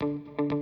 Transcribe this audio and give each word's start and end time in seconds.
Thank 0.00 0.52
you. 0.52 0.57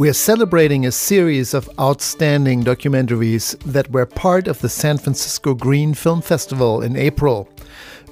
We 0.00 0.08
are 0.08 0.14
celebrating 0.14 0.86
a 0.86 0.92
series 0.92 1.52
of 1.52 1.68
outstanding 1.78 2.64
documentaries 2.64 3.58
that 3.64 3.90
were 3.90 4.06
part 4.06 4.48
of 4.48 4.58
the 4.62 4.68
San 4.70 4.96
Francisco 4.96 5.52
Green 5.52 5.92
Film 5.92 6.22
Festival 6.22 6.80
in 6.80 6.96
April. 6.96 7.50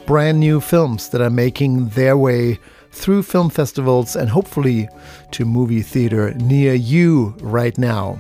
Brand 0.05 0.38
new 0.38 0.60
films 0.60 1.09
that 1.09 1.23
are 1.23 1.30
making 1.30 1.88
their 1.88 2.15
way 2.15 2.59
through 2.91 3.23
film 3.23 3.48
festivals 3.48 4.16
and 4.16 4.29
hopefully 4.29 4.87
to 5.30 5.46
movie 5.46 5.80
theater 5.80 6.34
near 6.34 6.74
you 6.74 7.34
right 7.41 7.79
now. 7.79 8.18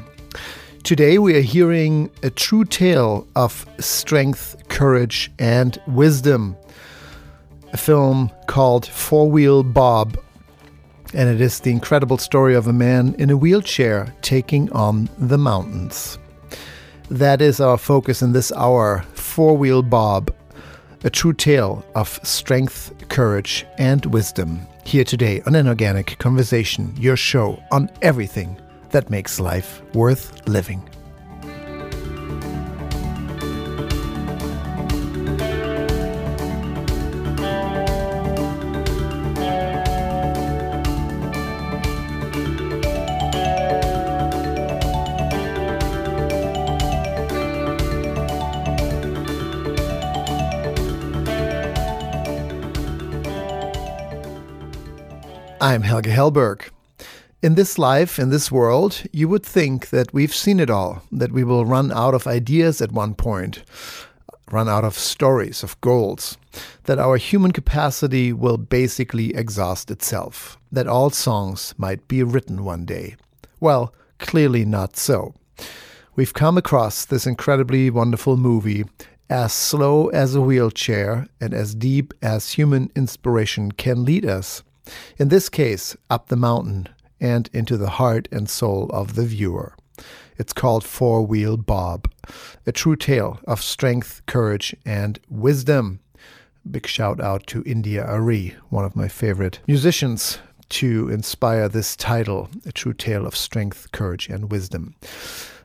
Today 0.82 1.18
we 1.18 1.36
are 1.36 1.42
hearing 1.42 2.10
a 2.22 2.30
true 2.30 2.64
tale 2.64 3.28
of 3.36 3.66
strength, 3.78 4.56
courage, 4.68 5.30
and 5.38 5.78
wisdom. 5.86 6.56
A 7.74 7.76
film 7.76 8.30
called 8.46 8.86
Four 8.86 9.30
Wheel 9.30 9.62
Bob 9.62 10.16
and 11.14 11.28
it 11.28 11.40
is 11.40 11.60
the 11.60 11.70
incredible 11.70 12.18
story 12.18 12.54
of 12.54 12.66
a 12.66 12.72
man 12.72 13.14
in 13.18 13.30
a 13.30 13.36
wheelchair 13.36 14.14
taking 14.22 14.70
on 14.72 15.08
the 15.18 15.38
mountains. 15.38 16.18
That 17.10 17.40
is 17.40 17.60
our 17.60 17.78
focus 17.78 18.22
in 18.22 18.32
this 18.32 18.52
hour 18.52 19.04
Four 19.14 19.56
Wheel 19.56 19.82
Bob, 19.82 20.34
a 21.04 21.10
true 21.10 21.32
tale 21.32 21.84
of 21.94 22.20
strength, 22.22 22.92
courage, 23.08 23.64
and 23.78 24.04
wisdom. 24.06 24.60
Here 24.84 25.04
today 25.04 25.42
on 25.46 25.54
An 25.54 25.68
Organic 25.68 26.18
Conversation, 26.18 26.94
your 26.98 27.16
show 27.16 27.62
on 27.70 27.90
everything 28.02 28.58
that 28.90 29.10
makes 29.10 29.38
life 29.38 29.82
worth 29.94 30.46
living. 30.48 30.87
I'm 55.78 55.84
Helge 55.84 56.06
Hellberg. 56.06 56.70
In 57.40 57.54
this 57.54 57.78
life, 57.78 58.18
in 58.18 58.30
this 58.30 58.50
world, 58.50 59.04
you 59.12 59.28
would 59.28 59.46
think 59.46 59.90
that 59.90 60.12
we've 60.12 60.34
seen 60.34 60.58
it 60.58 60.70
all, 60.70 61.02
that 61.12 61.30
we 61.30 61.44
will 61.44 61.64
run 61.64 61.92
out 61.92 62.14
of 62.14 62.26
ideas 62.26 62.82
at 62.82 62.90
one 62.90 63.14
point, 63.14 63.62
run 64.50 64.68
out 64.68 64.84
of 64.84 64.98
stories, 64.98 65.62
of 65.62 65.80
goals, 65.80 66.36
that 66.86 66.98
our 66.98 67.16
human 67.16 67.52
capacity 67.52 68.32
will 68.32 68.56
basically 68.56 69.32
exhaust 69.36 69.88
itself, 69.88 70.58
that 70.72 70.88
all 70.88 71.10
songs 71.10 71.74
might 71.78 72.08
be 72.08 72.24
written 72.24 72.64
one 72.64 72.84
day. 72.84 73.14
Well, 73.60 73.94
clearly 74.18 74.64
not 74.64 74.96
so. 74.96 75.32
We've 76.16 76.34
come 76.34 76.58
across 76.58 77.04
this 77.04 77.24
incredibly 77.24 77.88
wonderful 77.88 78.36
movie 78.36 78.84
as 79.30 79.52
slow 79.52 80.08
as 80.08 80.34
a 80.34 80.40
wheelchair 80.40 81.28
and 81.40 81.54
as 81.54 81.76
deep 81.76 82.14
as 82.20 82.54
human 82.54 82.90
inspiration 82.96 83.70
can 83.70 84.04
lead 84.04 84.26
us 84.26 84.64
in 85.18 85.28
this 85.28 85.48
case, 85.48 85.96
up 86.10 86.28
the 86.28 86.36
mountain 86.36 86.88
and 87.20 87.50
into 87.52 87.76
the 87.76 87.90
heart 87.90 88.28
and 88.30 88.48
soul 88.48 88.88
of 88.90 89.14
the 89.14 89.24
viewer. 89.24 89.74
It's 90.36 90.52
called 90.52 90.84
Four 90.84 91.26
Wheel 91.26 91.56
Bob, 91.56 92.10
a 92.66 92.72
true 92.72 92.94
tale 92.94 93.40
of 93.46 93.60
strength, 93.60 94.22
courage, 94.26 94.74
and 94.86 95.18
wisdom. 95.28 96.00
Big 96.70 96.86
shout 96.86 97.20
out 97.20 97.46
to 97.48 97.64
India.Arie, 97.64 98.54
one 98.68 98.84
of 98.84 98.94
my 98.94 99.08
favorite 99.08 99.58
musicians, 99.66 100.38
to 100.68 101.08
inspire 101.08 101.68
this 101.68 101.96
title, 101.96 102.50
A 102.66 102.72
True 102.72 102.92
Tale 102.92 103.26
of 103.26 103.34
Strength, 103.34 103.90
Courage, 103.92 104.28
and 104.28 104.50
Wisdom. 104.52 104.94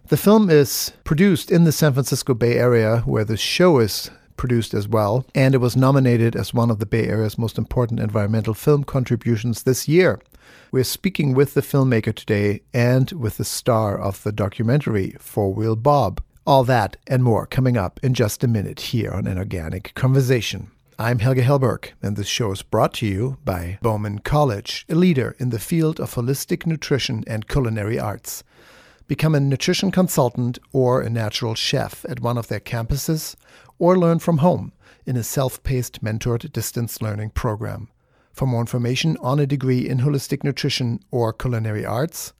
The 0.07 0.17
film 0.17 0.49
is 0.49 0.93
produced 1.03 1.51
in 1.51 1.65
the 1.65 1.71
San 1.71 1.93
Francisco 1.93 2.33
Bay 2.33 2.57
Area, 2.57 2.99
where 3.05 3.25
the 3.25 3.37
show 3.37 3.79
is 3.79 4.09
produced 4.37 4.73
as 4.73 4.87
well, 4.87 5.25
and 5.33 5.53
it 5.55 5.59
was 5.59 5.75
nominated 5.75 6.35
as 6.35 6.53
one 6.53 6.69
of 6.69 6.79
the 6.79 6.85
Bay 6.85 7.07
Area's 7.07 7.37
most 7.37 7.57
important 7.57 7.99
environmental 7.99 8.53
film 8.53 8.83
contributions 8.83 9.63
this 9.63 9.87
year. 9.87 10.19
We're 10.71 10.83
speaking 10.83 11.33
with 11.33 11.53
the 11.53 11.61
filmmaker 11.61 12.15
today 12.15 12.61
and 12.73 13.11
with 13.11 13.37
the 13.37 13.45
star 13.45 13.97
of 13.97 14.23
the 14.23 14.31
documentary, 14.31 15.15
Four 15.19 15.53
Wheel 15.53 15.75
Bob. 15.75 16.21
All 16.45 16.63
that 16.65 16.97
and 17.07 17.23
more 17.23 17.45
coming 17.45 17.77
up 17.77 17.99
in 18.03 18.13
just 18.13 18.43
a 18.43 18.47
minute 18.47 18.79
here 18.81 19.11
on 19.11 19.27
An 19.27 19.37
Organic 19.37 19.93
Conversation. 19.93 20.71
I'm 20.99 21.19
Helge 21.19 21.37
Hellberg, 21.37 21.91
and 22.01 22.15
this 22.15 22.27
show 22.27 22.51
is 22.51 22.61
brought 22.61 22.93
to 22.95 23.07
you 23.07 23.37
by 23.43 23.79
Bauman 23.81 24.19
College, 24.19 24.85
a 24.89 24.95
leader 24.95 25.35
in 25.39 25.49
the 25.49 25.59
field 25.59 25.99
of 25.99 26.13
holistic 26.13 26.65
nutrition 26.65 27.23
and 27.25 27.47
culinary 27.47 27.97
arts. 27.97 28.43
Become 29.13 29.35
a 29.35 29.39
nutrition 29.39 29.91
consultant 29.91 30.57
or 30.71 30.99
a 30.99 31.07
natural 31.07 31.53
chef 31.53 32.03
at 32.09 32.21
one 32.21 32.35
of 32.35 32.47
their 32.47 32.59
campuses 32.59 33.35
or 33.77 33.95
learn 33.95 34.17
from 34.17 34.39
home 34.39 34.73
in 35.05 35.15
a 35.15 35.23
self 35.23 35.61
paced 35.61 36.03
mentored 36.03 36.51
distance 36.51 36.99
learning 36.99 37.29
program. 37.29 37.89
For 38.31 38.47
more 38.47 38.61
information 38.61 39.15
on 39.21 39.39
a 39.39 39.45
degree 39.45 39.87
in 39.87 39.99
holistic 39.99 40.43
nutrition 40.43 40.99
or 41.11 41.31
culinary 41.31 41.85
arts, 41.85 42.33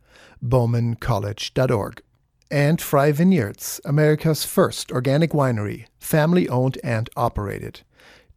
baumancollege.org. 0.43 2.01
And 2.49 2.81
Frey 2.81 3.11
Vineyards, 3.11 3.79
America's 3.85 4.43
first 4.43 4.91
organic 4.91 5.29
winery, 5.29 5.85
family 5.99 6.49
owned 6.49 6.79
and 6.83 7.07
operated. 7.15 7.81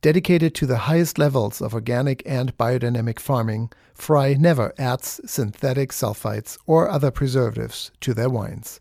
Dedicated 0.07 0.55
to 0.55 0.67
the 0.67 0.87
highest 0.87 1.19
levels 1.19 1.61
of 1.61 1.75
organic 1.75 2.23
and 2.25 2.57
biodynamic 2.57 3.19
farming, 3.19 3.73
Frey 3.93 4.37
never 4.37 4.73
adds 4.79 5.21
synthetic 5.27 5.91
sulfites 5.91 6.57
or 6.65 6.89
other 6.89 7.11
preservatives 7.11 7.91
to 8.03 8.15
their 8.15 8.31
wines 8.31 8.79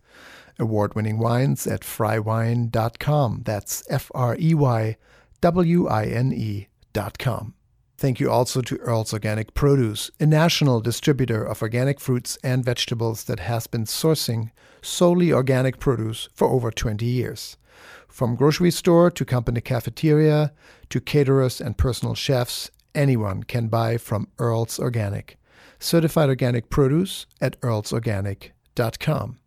award 0.59 0.93
winning 0.93 1.17
wines 1.17 1.65
at 1.65 1.81
freywine.com. 1.81 3.41
That's 3.43 3.81
F 3.89 4.11
R 4.13 4.37
E 4.39 4.53
Y 4.53 4.97
W 5.41 5.87
I 5.87 6.05
N 6.05 6.31
E.com. 6.31 7.55
Thank 7.97 8.19
you 8.19 8.29
also 8.29 8.61
to 8.61 8.77
Earl's 8.77 9.11
Organic 9.11 9.55
Produce, 9.55 10.11
a 10.19 10.27
national 10.27 10.79
distributor 10.79 11.43
of 11.43 11.63
organic 11.63 11.99
fruits 11.99 12.37
and 12.43 12.63
vegetables 12.63 13.23
that 13.23 13.39
has 13.39 13.65
been 13.65 13.85
sourcing 13.85 14.51
solely 14.83 15.33
organic 15.33 15.79
produce 15.79 16.29
for 16.35 16.47
over 16.47 16.69
20 16.69 17.03
years. 17.03 17.57
From 18.15 18.37
grocery 18.37 18.71
store 18.71 19.11
to 19.11 19.25
company 19.25 19.59
cafeteria 19.59 20.53
to 20.87 21.01
caterers 21.01 21.59
and 21.59 21.77
personal 21.77 22.15
chefs, 22.15 22.71
anyone 22.95 23.43
can 23.43 23.67
buy 23.67 23.97
from 23.97 24.29
Earl's 24.39 24.79
Organic. 24.79 25.37
Certified 25.79 26.29
organic 26.29 26.69
produce 26.69 27.25
at 27.41 27.59
earlsorganic.com. 27.59 29.39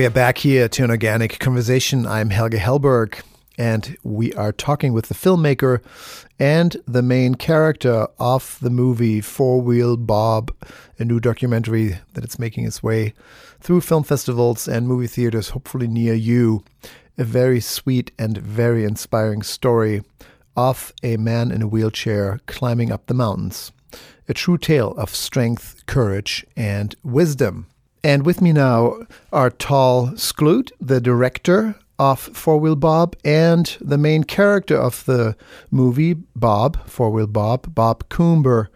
we 0.00 0.06
are 0.06 0.08
back 0.08 0.38
here 0.38 0.66
to 0.66 0.82
an 0.82 0.90
organic 0.90 1.38
conversation. 1.40 2.06
I'm 2.06 2.30
Helge 2.30 2.54
Hellberg. 2.54 3.20
and 3.58 3.98
we 4.02 4.32
are 4.32 4.50
talking 4.50 4.94
with 4.94 5.08
the 5.08 5.14
filmmaker 5.14 5.82
and 6.38 6.74
the 6.88 7.02
main 7.02 7.34
character 7.34 8.06
of 8.18 8.56
the 8.62 8.70
movie 8.70 9.20
Four 9.20 9.60
Wheel 9.60 9.98
Bob, 9.98 10.52
a 10.98 11.04
new 11.04 11.20
documentary 11.20 11.98
that 12.14 12.24
it's 12.24 12.38
making 12.38 12.64
its 12.64 12.82
way 12.82 13.12
through 13.60 13.82
film 13.82 14.02
festivals 14.02 14.66
and 14.66 14.88
movie 14.88 15.06
theaters, 15.06 15.50
hopefully 15.50 15.86
near 15.86 16.14
you. 16.14 16.64
A 17.18 17.24
very 17.24 17.60
sweet 17.60 18.10
and 18.18 18.38
very 18.38 18.84
inspiring 18.84 19.42
story 19.42 20.02
of 20.56 20.94
a 21.02 21.18
man 21.18 21.50
in 21.50 21.60
a 21.60 21.68
wheelchair 21.68 22.40
climbing 22.46 22.90
up 22.90 23.04
the 23.04 23.12
mountains. 23.12 23.70
A 24.30 24.32
true 24.32 24.56
tale 24.56 24.92
of 24.92 25.14
strength, 25.14 25.84
courage, 25.84 26.46
and 26.56 26.96
wisdom. 27.04 27.66
And 28.02 28.24
with 28.24 28.40
me 28.40 28.52
now 28.52 28.96
are 29.30 29.50
Tal 29.50 30.12
Skloot, 30.14 30.70
the 30.80 31.00
director 31.00 31.74
of 31.98 32.18
Four 32.18 32.58
Wheel 32.58 32.76
Bob, 32.76 33.14
and 33.26 33.76
the 33.78 33.98
main 33.98 34.24
character 34.24 34.74
of 34.74 35.04
the 35.04 35.36
movie, 35.70 36.14
Bob, 36.34 36.88
Four 36.88 37.10
Wheel 37.10 37.26
Bob, 37.26 37.74
Bob 37.74 38.08
Coomber, 38.08 38.68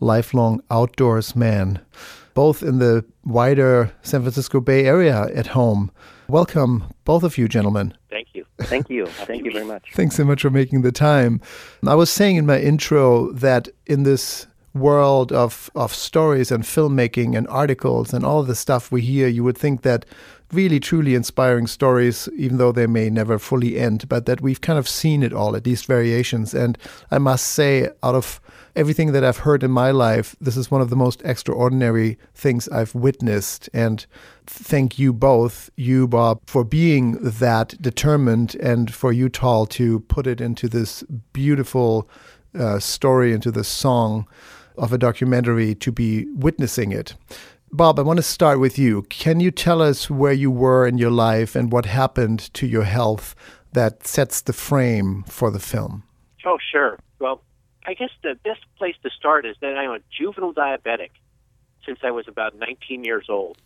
lifelong 0.00 0.60
outdoors 0.72 1.36
man, 1.36 1.78
both 2.34 2.64
in 2.64 2.80
the 2.80 3.04
wider 3.24 3.92
San 4.02 4.22
Francisco 4.22 4.60
Bay 4.60 4.86
Area 4.86 5.28
at 5.36 5.48
home. 5.48 5.92
Welcome, 6.26 6.92
both 7.04 7.22
of 7.22 7.38
you, 7.38 7.46
gentlemen. 7.46 7.94
Thank 8.10 8.28
you. 8.34 8.44
Thank 8.58 8.90
you. 8.90 9.06
Thank 9.06 9.44
you 9.44 9.52
very 9.52 9.66
much. 9.66 9.92
Thanks 9.94 10.16
so 10.16 10.24
much 10.24 10.42
for 10.42 10.50
making 10.50 10.82
the 10.82 10.90
time. 10.90 11.40
I 11.86 11.94
was 11.94 12.10
saying 12.10 12.36
in 12.36 12.46
my 12.46 12.58
intro 12.58 13.30
that 13.32 13.68
in 13.86 14.02
this 14.02 14.48
world 14.74 15.32
of, 15.32 15.70
of 15.74 15.94
stories 15.94 16.50
and 16.50 16.64
filmmaking 16.64 17.36
and 17.36 17.46
articles 17.48 18.12
and 18.12 18.24
all 18.24 18.42
the 18.42 18.56
stuff 18.56 18.90
we 18.90 19.00
hear, 19.00 19.28
you 19.28 19.44
would 19.44 19.56
think 19.56 19.82
that 19.82 20.04
really 20.52 20.80
truly 20.80 21.14
inspiring 21.14 21.66
stories, 21.66 22.28
even 22.36 22.58
though 22.58 22.72
they 22.72 22.86
may 22.86 23.08
never 23.08 23.38
fully 23.38 23.78
end, 23.78 24.08
but 24.08 24.26
that 24.26 24.40
we've 24.40 24.60
kind 24.60 24.78
of 24.78 24.88
seen 24.88 25.22
it 25.22 25.32
all, 25.32 25.56
at 25.56 25.66
least 25.66 25.86
variations. 25.86 26.54
And 26.54 26.76
I 27.10 27.18
must 27.18 27.46
say, 27.46 27.88
out 28.02 28.14
of 28.14 28.40
everything 28.76 29.12
that 29.12 29.24
I've 29.24 29.38
heard 29.38 29.62
in 29.62 29.70
my 29.70 29.90
life, 29.90 30.36
this 30.40 30.56
is 30.56 30.70
one 30.70 30.80
of 30.80 30.90
the 30.90 30.96
most 30.96 31.22
extraordinary 31.24 32.18
things 32.34 32.68
I've 32.68 32.94
witnessed. 32.94 33.68
And 33.72 34.04
thank 34.46 34.98
you 34.98 35.12
both, 35.12 35.70
you, 35.76 36.06
Bob, 36.06 36.40
for 36.46 36.64
being 36.64 37.12
that 37.20 37.80
determined, 37.80 38.56
and 38.56 38.92
for 38.92 39.12
you, 39.12 39.28
Tal, 39.28 39.66
to 39.66 40.00
put 40.00 40.26
it 40.26 40.40
into 40.40 40.68
this 40.68 41.02
beautiful 41.32 42.08
uh, 42.56 42.78
story, 42.78 43.32
into 43.32 43.50
this 43.50 43.68
song 43.68 44.26
of 44.76 44.92
a 44.92 44.98
documentary 44.98 45.74
to 45.76 45.92
be 45.92 46.26
witnessing 46.34 46.92
it. 46.92 47.14
Bob, 47.72 47.98
I 47.98 48.02
want 48.02 48.18
to 48.18 48.22
start 48.22 48.60
with 48.60 48.78
you. 48.78 49.02
Can 49.08 49.40
you 49.40 49.50
tell 49.50 49.82
us 49.82 50.08
where 50.08 50.32
you 50.32 50.50
were 50.50 50.86
in 50.86 50.96
your 50.96 51.10
life 51.10 51.56
and 51.56 51.72
what 51.72 51.86
happened 51.86 52.38
to 52.54 52.66
your 52.66 52.84
health 52.84 53.34
that 53.72 54.06
sets 54.06 54.40
the 54.40 54.52
frame 54.52 55.24
for 55.24 55.50
the 55.50 55.58
film? 55.58 56.04
Oh, 56.46 56.58
sure. 56.70 56.98
Well, 57.18 57.42
I 57.86 57.94
guess 57.94 58.10
the 58.22 58.36
best 58.44 58.60
place 58.78 58.94
to 59.02 59.10
start 59.10 59.44
is 59.44 59.56
that 59.60 59.76
I'm 59.76 59.90
a 59.90 59.98
juvenile 60.16 60.54
diabetic 60.54 61.10
since 61.84 61.98
I 62.02 62.10
was 62.12 62.28
about 62.28 62.56
19 62.58 63.04
years 63.04 63.26
old. 63.28 63.58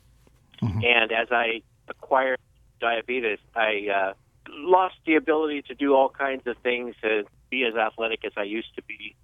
Mm-hmm. 0.63 0.81
And 0.85 1.13
as 1.13 1.29
I 1.31 1.63
acquired 1.89 2.39
diabetes, 2.81 3.39
I 3.55 3.89
uh, 3.95 4.13
lost 4.49 4.97
the 5.07 5.17
ability 5.17 5.63
to 5.63 5.75
do 5.75 5.95
all 5.95 6.09
kinds 6.09 6.47
of 6.47 6.57
things, 6.59 6.95
to 7.03 7.25
be 7.51 7.65
as 7.65 7.75
athletic 7.75 8.25
as 8.25 8.33
I 8.37 8.45
used 8.45 8.75
to 8.77 8.83
be. 8.83 9.15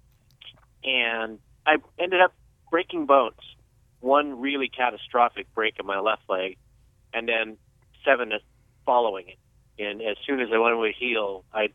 And 0.83 1.39
I 1.65 1.77
ended 1.99 2.21
up 2.21 2.33
breaking 2.69 3.05
bones 3.05 3.39
one 4.05 4.39
really 4.39 4.69
catastrophic 4.69 5.53
break 5.55 5.79
in 5.79 5.85
my 5.85 5.99
left 5.99 6.21
leg, 6.29 6.57
and 7.13 7.27
then 7.27 7.57
seven 8.05 8.31
following 8.85 9.25
it. 9.29 9.83
And 9.83 10.01
as 10.01 10.15
soon 10.25 10.39
as 10.39 10.49
the 10.49 10.61
one 10.61 10.77
would 10.79 10.93
heal, 10.97 11.43
I'd 11.51 11.73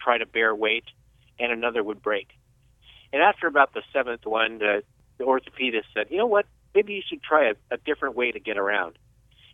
try 0.00 0.18
to 0.18 0.26
bear 0.26 0.54
weight, 0.54 0.84
and 1.38 1.52
another 1.52 1.84
would 1.84 2.02
break. 2.02 2.28
And 3.12 3.22
after 3.22 3.46
about 3.46 3.74
the 3.74 3.82
seventh 3.92 4.24
one, 4.24 4.58
the, 4.58 4.82
the 5.18 5.24
orthopedist 5.24 5.84
said, 5.94 6.06
"You 6.10 6.16
know 6.18 6.26
what? 6.26 6.46
Maybe 6.74 6.94
you 6.94 7.02
should 7.06 7.22
try 7.22 7.50
a, 7.50 7.54
a 7.70 7.76
different 7.76 8.16
way 8.16 8.32
to 8.32 8.40
get 8.40 8.56
around." 8.56 8.98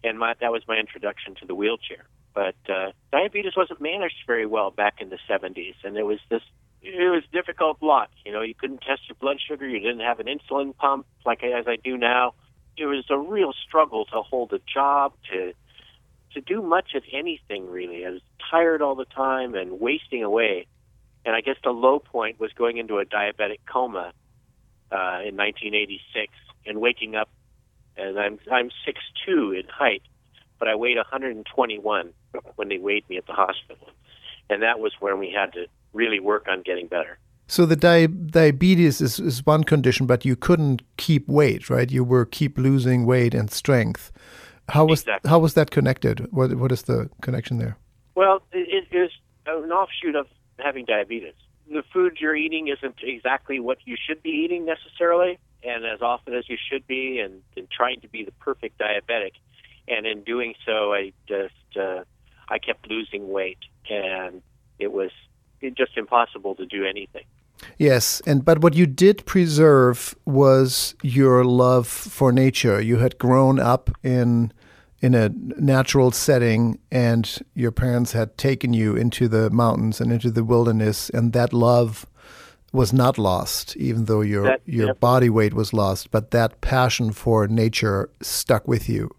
And 0.05 0.19
my, 0.19 0.35
that 0.41 0.53
was 0.53 0.63
my 0.69 0.77
introduction 0.77 1.35
to 1.37 1.47
the 1.47 1.55
wheelchair. 1.55 2.05
But 2.35 2.57
uh, 2.69 2.93
diabetes 3.11 3.57
wasn't 3.57 3.81
managed 3.81 4.25
very 4.27 4.47
well 4.47 4.71
back 4.71 5.01
in 5.01 5.09
the 5.09 5.19
70s, 5.29 5.75
and 5.83 5.97
there 5.97 6.05
was 6.05 6.19
this 6.29 6.43
it 6.85 7.11
was 7.11 7.23
difficult 7.33 7.79
lot. 7.83 8.11
You 8.25 8.33
know, 8.33 8.43
you 8.43 8.55
couldn't 8.55 8.83
test 8.83 9.09
your 9.09 9.17
blood 9.21 9.39
sugar. 9.47 9.67
You 9.67 9.81
didn't 9.81 10.01
have 10.01 10.21
an 10.21 10.27
insulin 10.27 10.77
pump 10.77 11.07
like 11.25 11.43
as 11.43 11.67
I 11.67 11.77
do 11.77 11.97
now. 11.97 12.35
It 12.77 12.87
was 12.87 13.05
a 13.09 13.19
real 13.19 13.53
struggle 13.67 14.05
to 14.07 14.23
hold 14.23 14.53
a 14.53 14.61
job, 14.73 15.15
to 15.33 15.53
to 16.35 16.41
do 16.41 16.61
much 16.61 16.95
of 16.95 17.03
anything 17.13 17.71
really. 17.71 18.05
I 18.05 18.11
was 18.11 18.23
tired 18.51 18.83
all 18.83 18.97
the 18.97 19.05
time 19.05 19.55
and 19.55 19.81
wasting 19.81 20.23
away. 20.23 20.67
And 21.25 21.35
I 21.35 21.41
guess 21.41 21.57
the 21.63 21.71
low 21.71 22.01
point 22.01 22.39
was 22.39 22.53
going 22.53 22.77
into 22.77 22.99
a 22.99 23.05
diabetic 23.05 23.61
coma 23.67 24.13
uh, 24.93 25.23
in 25.25 25.37
1986 25.37 26.33
and 26.67 26.81
waking 26.81 27.15
up. 27.15 27.31
And 27.97 28.19
I'm 28.19 28.39
I'm 28.51 28.71
six 28.85 29.01
two 29.25 29.53
in 29.53 29.69
height, 29.69 30.03
but 30.59 30.69
I 30.69 30.75
weighed 30.75 30.97
121 30.97 32.13
when 32.57 32.69
they 32.69 32.79
weighed 32.79 33.09
me 33.09 33.17
at 33.17 33.27
the 33.27 33.33
hospital, 33.33 33.89
and 34.51 34.63
that 34.63 34.81
was 34.81 34.93
when 34.99 35.21
we 35.21 35.31
had 35.31 35.53
to 35.53 35.67
really 35.95 36.21
work 36.21 36.47
on 36.49 36.63
getting 36.63 36.87
better. 36.87 37.19
So 37.47 37.67
the 37.67 37.77
di- 37.77 38.07
diabetes 38.07 39.01
is, 39.01 39.21
is 39.21 39.45
one 39.45 39.65
condition, 39.65 40.07
but 40.07 40.25
you 40.25 40.35
couldn't 40.35 40.83
keep 40.97 41.29
weight, 41.29 41.69
right? 41.69 41.91
You 41.91 42.03
were 42.03 42.25
keep 42.25 42.59
losing 42.59 43.05
weight 43.05 43.35
and 43.35 43.51
strength. 43.51 44.11
How 44.71 44.87
was 44.87 45.03
exactly. 45.03 45.29
how 45.29 45.39
was 45.39 45.55
that 45.55 45.71
connected? 45.71 46.27
What 46.33 46.55
what 46.55 46.73
is 46.73 46.83
the 46.83 47.11
connection 47.21 47.59
there? 47.59 47.77
Well, 48.15 48.43
it, 48.53 48.87
it 48.93 48.97
is 48.97 49.11
an 49.47 49.71
offshoot 49.71 50.17
of 50.17 50.27
having 50.59 50.87
diabetes. 50.87 51.35
The 51.71 51.83
food 51.93 52.19
you're 52.19 52.37
eating 52.37 52.69
isn't 52.69 52.97
exactly 53.03 53.61
what 53.61 53.79
you 53.85 53.97
should 53.97 54.23
be 54.23 54.31
eating 54.31 54.65
necessarily, 54.65 55.39
and 55.63 55.85
as 55.85 56.01
often 56.01 56.35
as 56.35 56.49
you 56.49 56.57
should 56.71 56.87
be, 56.87 57.21
and, 57.21 57.43
and 57.57 57.71
trying 57.71 58.01
to 58.01 58.09
be 58.09 58.25
the 58.25 58.33
perfect 58.33 58.79
diabetic. 58.79 59.33
And 59.87 60.07
in 60.07 60.25
doing 60.25 60.55
so, 60.65 60.95
I 60.95 61.13
just 61.29 61.77
uh, 61.79 62.05
I 62.49 62.59
kept 62.59 62.89
losing 62.89 63.29
weight, 63.29 63.59
and 63.91 64.41
it 64.79 64.93
was 64.93 65.11
just 65.71 65.97
impossible 65.97 66.55
to 66.57 66.67
do 66.67 66.85
anything. 66.85 67.25
Yes, 67.79 68.21
and 68.27 68.45
but 68.45 68.61
what 68.61 68.75
you 68.75 68.87
did 68.87 69.25
preserve 69.27 70.15
was 70.25 70.95
your 71.03 71.45
love 71.45 71.87
for 71.87 72.33
nature. 72.33 72.81
You 72.81 72.99
had 72.99 73.19
grown 73.19 73.59
up 73.59 73.91
in 74.03 74.53
in 75.05 75.15
a 75.15 75.29
natural 75.29 76.11
setting 76.11 76.79
and 76.91 77.39
your 77.55 77.71
parents 77.71 78.13
had 78.13 78.39
taken 78.39 78.73
you 78.73 78.97
into 78.97 79.29
the 79.29 79.51
mountains 79.51 80.01
and 80.01 80.11
into 80.11 80.31
the 80.31 80.43
wilderness 80.43 81.11
and 81.11 81.35
that 81.35 81.53
love 81.53 82.07
was 82.73 82.91
not 82.91 83.19
lost 83.19 83.77
even 83.77 84.07
though 84.07 84.23
your 84.23 84.45
that, 84.45 84.63
your 84.65 84.87
yep. 84.87 85.01
body 85.01 85.29
weight 85.29 85.53
was 85.53 85.75
lost 85.75 86.11
but 86.11 86.31
that 86.31 86.59
passion 86.63 87.13
for 87.13 87.47
nature 87.47 88.09
stuck 88.23 88.67
with 88.67 88.89
you 88.89 89.15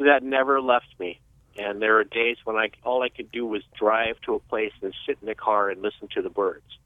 that 0.00 0.24
never 0.24 0.60
left 0.60 0.92
me 0.98 1.20
and 1.60 1.80
there 1.82 1.98
are 1.98 2.04
days 2.04 2.36
when 2.44 2.56
I 2.56 2.70
all 2.84 3.02
I 3.02 3.08
could 3.08 3.30
do 3.30 3.46
was 3.46 3.62
drive 3.78 4.20
to 4.22 4.34
a 4.34 4.40
place 4.40 4.72
and 4.82 4.94
sit 5.06 5.18
in 5.20 5.26
the 5.26 5.34
car 5.34 5.70
and 5.70 5.82
listen 5.82 6.08
to 6.14 6.22
the 6.22 6.30
birds, 6.30 6.78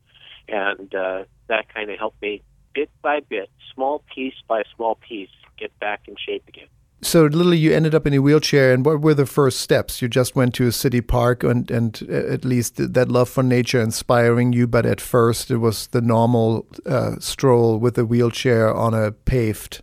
and 0.49 0.95
uh, 0.95 1.25
that 1.49 1.73
kind 1.73 1.91
of 1.91 1.99
helped 1.99 2.21
me 2.21 2.43
bit 2.75 2.91
by 3.03 3.21
bit, 3.21 3.51
small 3.73 4.03
piece 4.15 4.35
by 4.49 4.65
small 4.75 4.97
piece, 4.97 5.31
get 5.57 5.79
back 5.79 6.03
in 6.09 6.17
shape 6.17 6.45
again. 6.49 6.67
So, 7.03 7.25
literally, 7.25 7.59
you 7.59 7.73
ended 7.73 7.95
up 7.95 8.07
in 8.07 8.15
a 8.15 8.19
wheelchair, 8.19 8.73
and 8.73 8.85
what 8.85 9.03
were 9.03 9.13
the 9.13 9.27
first 9.27 9.61
steps? 9.61 10.01
You 10.01 10.09
just 10.09 10.35
went 10.35 10.55
to 10.55 10.67
a 10.67 10.73
city 10.73 11.03
park, 11.03 11.45
and, 11.45 11.71
and 11.71 12.01
uh, 12.09 12.15
at 12.15 12.47
least 12.47 12.77
that 12.77 13.09
love 13.09 13.29
for 13.29 13.43
nature 13.43 13.81
inspiring 13.81 14.55
you, 14.55 14.67
but 14.67 14.87
at 14.87 15.03
first 15.03 15.51
it 15.51 15.59
was 15.59 15.89
the 15.89 16.01
normal 16.01 16.67
uh, 16.87 17.17
stroll 17.19 17.79
with 17.79 17.99
a 17.99 18.07
wheelchair 18.07 18.75
on 18.75 18.95
a 18.95 19.13
paved 19.13 19.83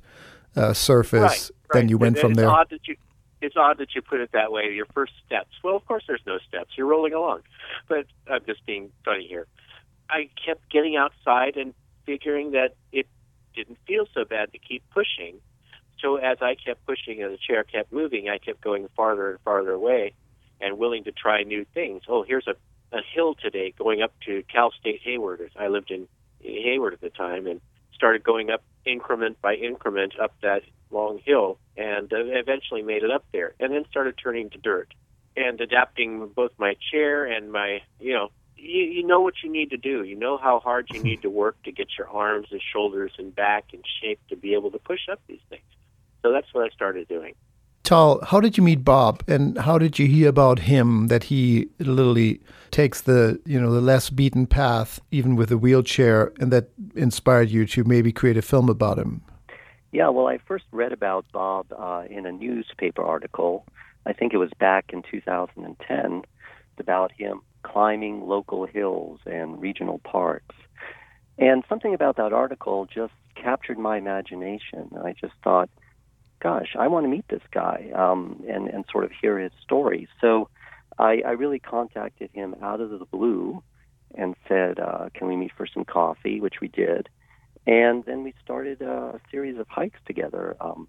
uh, 0.55 0.73
surface. 0.73 1.21
Right, 1.21 1.31
right. 1.31 1.51
Then 1.73 1.89
you 1.89 1.99
went 1.99 2.17
and 2.17 2.21
from 2.21 2.31
it's 2.31 2.37
there. 2.37 2.49
It's 3.41 3.57
odd 3.57 3.79
that 3.79 3.95
you 3.95 4.01
put 4.01 4.19
it 4.19 4.31
that 4.33 4.51
way. 4.51 4.71
Your 4.71 4.85
first 4.93 5.13
steps. 5.25 5.49
Well, 5.63 5.75
of 5.75 5.85
course, 5.85 6.03
there's 6.07 6.21
no 6.27 6.37
steps. 6.47 6.71
You're 6.77 6.87
rolling 6.87 7.13
along. 7.13 7.41
But 7.87 8.05
I'm 8.29 8.45
just 8.45 8.65
being 8.65 8.91
funny 9.03 9.27
here. 9.27 9.47
I 10.09 10.29
kept 10.45 10.69
getting 10.71 10.95
outside 10.95 11.57
and 11.57 11.73
figuring 12.05 12.51
that 12.51 12.75
it 12.91 13.07
didn't 13.55 13.77
feel 13.87 14.05
so 14.13 14.25
bad 14.25 14.51
to 14.53 14.59
keep 14.59 14.83
pushing. 14.91 15.39
So 15.99 16.17
as 16.17 16.37
I 16.41 16.55
kept 16.55 16.85
pushing 16.85 17.21
and 17.23 17.33
the 17.33 17.37
chair 17.37 17.63
kept 17.63 17.91
moving, 17.91 18.29
I 18.29 18.37
kept 18.37 18.61
going 18.61 18.87
farther 18.95 19.31
and 19.31 19.39
farther 19.41 19.71
away 19.71 20.13
and 20.59 20.77
willing 20.77 21.03
to 21.05 21.11
try 21.11 21.43
new 21.43 21.65
things. 21.73 22.03
Oh, 22.07 22.23
here's 22.23 22.47
a, 22.47 22.55
a 22.95 23.01
hill 23.13 23.35
today 23.35 23.73
going 23.77 24.01
up 24.01 24.13
to 24.25 24.43
Cal 24.51 24.71
State 24.79 25.01
Hayward. 25.03 25.51
I 25.57 25.67
lived 25.67 25.91
in 25.91 26.07
Hayward 26.41 26.93
at 26.93 27.01
the 27.01 27.09
time 27.09 27.47
and 27.47 27.61
started 27.93 28.23
going 28.23 28.49
up 28.49 28.63
increment 28.85 29.41
by 29.41 29.55
increment 29.55 30.13
up 30.19 30.33
that 30.41 30.63
long 30.91 31.19
hill 31.25 31.57
and 31.77 32.11
uh, 32.11 32.17
eventually 32.17 32.81
made 32.81 33.03
it 33.03 33.11
up 33.11 33.25
there 33.31 33.53
and 33.59 33.73
then 33.73 33.85
started 33.89 34.15
turning 34.21 34.49
to 34.49 34.57
dirt 34.57 34.93
and 35.35 35.59
adapting 35.61 36.27
both 36.27 36.51
my 36.57 36.75
chair 36.91 37.25
and 37.25 37.51
my 37.51 37.81
you 37.99 38.13
know 38.13 38.29
you, 38.61 38.83
you 38.83 39.03
know 39.07 39.19
what 39.19 39.35
you 39.43 39.51
need 39.51 39.71
to 39.71 39.77
do. 39.77 40.03
You 40.03 40.15
know 40.15 40.37
how 40.37 40.59
hard 40.59 40.87
you 40.93 41.01
need 41.01 41.21
to 41.23 41.29
work 41.29 41.61
to 41.63 41.71
get 41.71 41.87
your 41.97 42.07
arms 42.09 42.47
and 42.51 42.61
shoulders 42.61 43.11
and 43.17 43.35
back 43.35 43.73
in 43.73 43.81
shape 44.01 44.19
to 44.29 44.35
be 44.35 44.53
able 44.53 44.71
to 44.71 44.79
push 44.79 45.09
up 45.11 45.19
these 45.27 45.41
things. 45.49 45.63
So 46.21 46.31
that's 46.31 46.47
what 46.53 46.65
i 46.65 46.69
started 46.69 47.07
doing. 47.07 47.33
Tal, 47.83 48.23
how 48.23 48.39
did 48.39 48.57
you 48.57 48.63
meet 48.63 48.85
Bob, 48.85 49.23
and 49.27 49.57
how 49.57 49.79
did 49.79 49.97
you 49.97 50.05
hear 50.05 50.29
about 50.29 50.59
him 50.59 51.07
that 51.07 51.25
he 51.25 51.67
literally 51.79 52.39
takes 52.69 53.01
the 53.01 53.41
you 53.43 53.59
know 53.59 53.71
the 53.71 53.81
less 53.81 54.11
beaten 54.11 54.45
path, 54.45 54.99
even 55.09 55.35
with 55.35 55.51
a 55.51 55.57
wheelchair, 55.57 56.31
and 56.39 56.53
that 56.53 56.69
inspired 56.95 57.49
you 57.49 57.65
to 57.65 57.83
maybe 57.83 58.11
create 58.11 58.37
a 58.37 58.41
film 58.43 58.69
about 58.69 58.99
him? 58.99 59.23
Yeah, 59.91 60.09
well, 60.09 60.27
I 60.27 60.37
first 60.47 60.65
read 60.71 60.93
about 60.93 61.25
Bob 61.33 61.67
uh, 61.77 62.03
in 62.09 62.25
a 62.25 62.31
newspaper 62.31 63.03
article. 63.03 63.65
I 64.05 64.13
think 64.13 64.33
it 64.33 64.37
was 64.37 64.51
back 64.57 64.91
in 64.93 65.03
2010 65.03 66.23
about 66.79 67.11
him 67.11 67.41
climbing 67.63 68.27
local 68.27 68.65
hills 68.65 69.19
and 69.25 69.61
regional 69.61 69.99
parks. 69.99 70.55
And 71.37 71.63
something 71.69 71.93
about 71.93 72.17
that 72.17 72.33
article 72.33 72.87
just 72.93 73.13
captured 73.35 73.77
my 73.77 73.97
imagination. 73.97 74.91
I 75.03 75.13
just 75.13 75.33
thought, 75.43 75.69
gosh, 76.41 76.75
I 76.77 76.87
want 76.87 77.05
to 77.05 77.09
meet 77.09 77.27
this 77.27 77.41
guy 77.51 77.91
um, 77.95 78.43
and, 78.47 78.67
and 78.67 78.85
sort 78.91 79.03
of 79.03 79.11
hear 79.21 79.37
his 79.37 79.51
story. 79.61 80.07
So 80.19 80.49
I, 80.97 81.21
I 81.25 81.31
really 81.31 81.59
contacted 81.59 82.29
him 82.33 82.55
out 82.61 82.81
of 82.81 82.89
the 82.89 83.05
blue 83.05 83.61
and 84.15 84.35
said, 84.47 84.79
uh, 84.79 85.09
can 85.13 85.27
we 85.27 85.35
meet 85.35 85.51
for 85.55 85.65
some 85.65 85.85
coffee, 85.85 86.41
which 86.41 86.55
we 86.61 86.67
did. 86.67 87.09
And 87.67 88.03
then 88.05 88.23
we 88.23 88.33
started 88.43 88.81
a 88.81 89.19
series 89.29 89.57
of 89.57 89.67
hikes 89.67 89.99
together. 90.05 90.55
Um, 90.59 90.87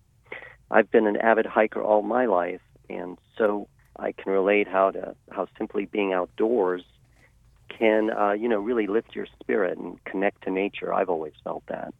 I've 0.70 0.90
been 0.90 1.06
an 1.06 1.16
avid 1.16 1.46
hiker 1.46 1.82
all 1.82 2.02
my 2.02 2.26
life, 2.26 2.62
and 2.88 3.18
so 3.36 3.68
I 3.98 4.12
can 4.12 4.32
relate 4.32 4.66
how 4.66 4.90
to 4.90 5.14
how 5.30 5.48
simply 5.58 5.84
being 5.84 6.12
outdoors 6.14 6.82
can 7.68 8.10
uh, 8.10 8.32
you 8.32 8.48
know 8.48 8.58
really 8.58 8.86
lift 8.86 9.14
your 9.14 9.26
spirit 9.40 9.76
and 9.76 10.02
connect 10.04 10.44
to 10.44 10.50
nature. 10.50 10.92
I've 10.94 11.10
always 11.10 11.34
felt 11.44 11.62
that. 11.68 11.92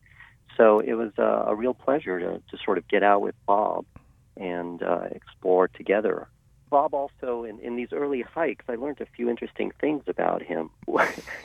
So 0.56 0.80
it 0.80 0.94
was 0.94 1.12
uh, 1.18 1.44
a 1.46 1.54
real 1.54 1.74
pleasure 1.74 2.18
to, 2.20 2.42
to 2.50 2.64
sort 2.64 2.78
of 2.78 2.86
get 2.88 3.02
out 3.02 3.22
with 3.22 3.34
Bob 3.46 3.84
and 4.36 4.82
uh, 4.82 5.04
explore 5.10 5.68
together. 5.68 6.28
Bob 6.70 6.94
also, 6.94 7.44
in, 7.44 7.58
in 7.60 7.76
these 7.76 7.92
early 7.92 8.22
hikes, 8.22 8.64
I 8.68 8.76
learned 8.76 9.00
a 9.00 9.06
few 9.06 9.28
interesting 9.28 9.72
things 9.80 10.04
about 10.06 10.42
him. 10.42 10.70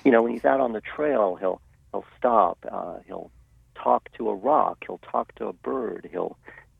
you 0.05 0.11
know, 0.11 0.23
when 0.23 0.31
he's 0.31 0.45
out 0.45 0.61
on 0.61 0.71
the 0.71 0.81
trail, 0.81 1.35
he'll 1.35 1.61
he'll 1.91 2.05
stop, 2.17 2.57
uh, 2.71 2.97
he'll 3.05 3.31
talk 3.75 4.09
to 4.17 4.29
a 4.29 4.35
rock, 4.35 4.83
he'll 4.85 4.99
talk 4.99 5.33
to 5.35 5.47
a 5.47 5.53
bird, 5.53 6.07
he'll 6.11 6.37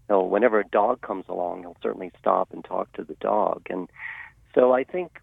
he'll 0.07 0.27
whenever 0.27 0.59
a 0.59 0.67
dog 0.67 1.01
comes 1.01 1.25
along, 1.29 1.61
he'll 1.61 1.77
certainly 1.81 2.11
stop 2.19 2.51
and 2.53 2.63
talk 2.63 2.91
to 2.93 3.03
the 3.03 3.15
dog. 3.15 3.61
And 3.69 3.89
so 4.53 4.73
I 4.73 4.83
think 4.83 5.19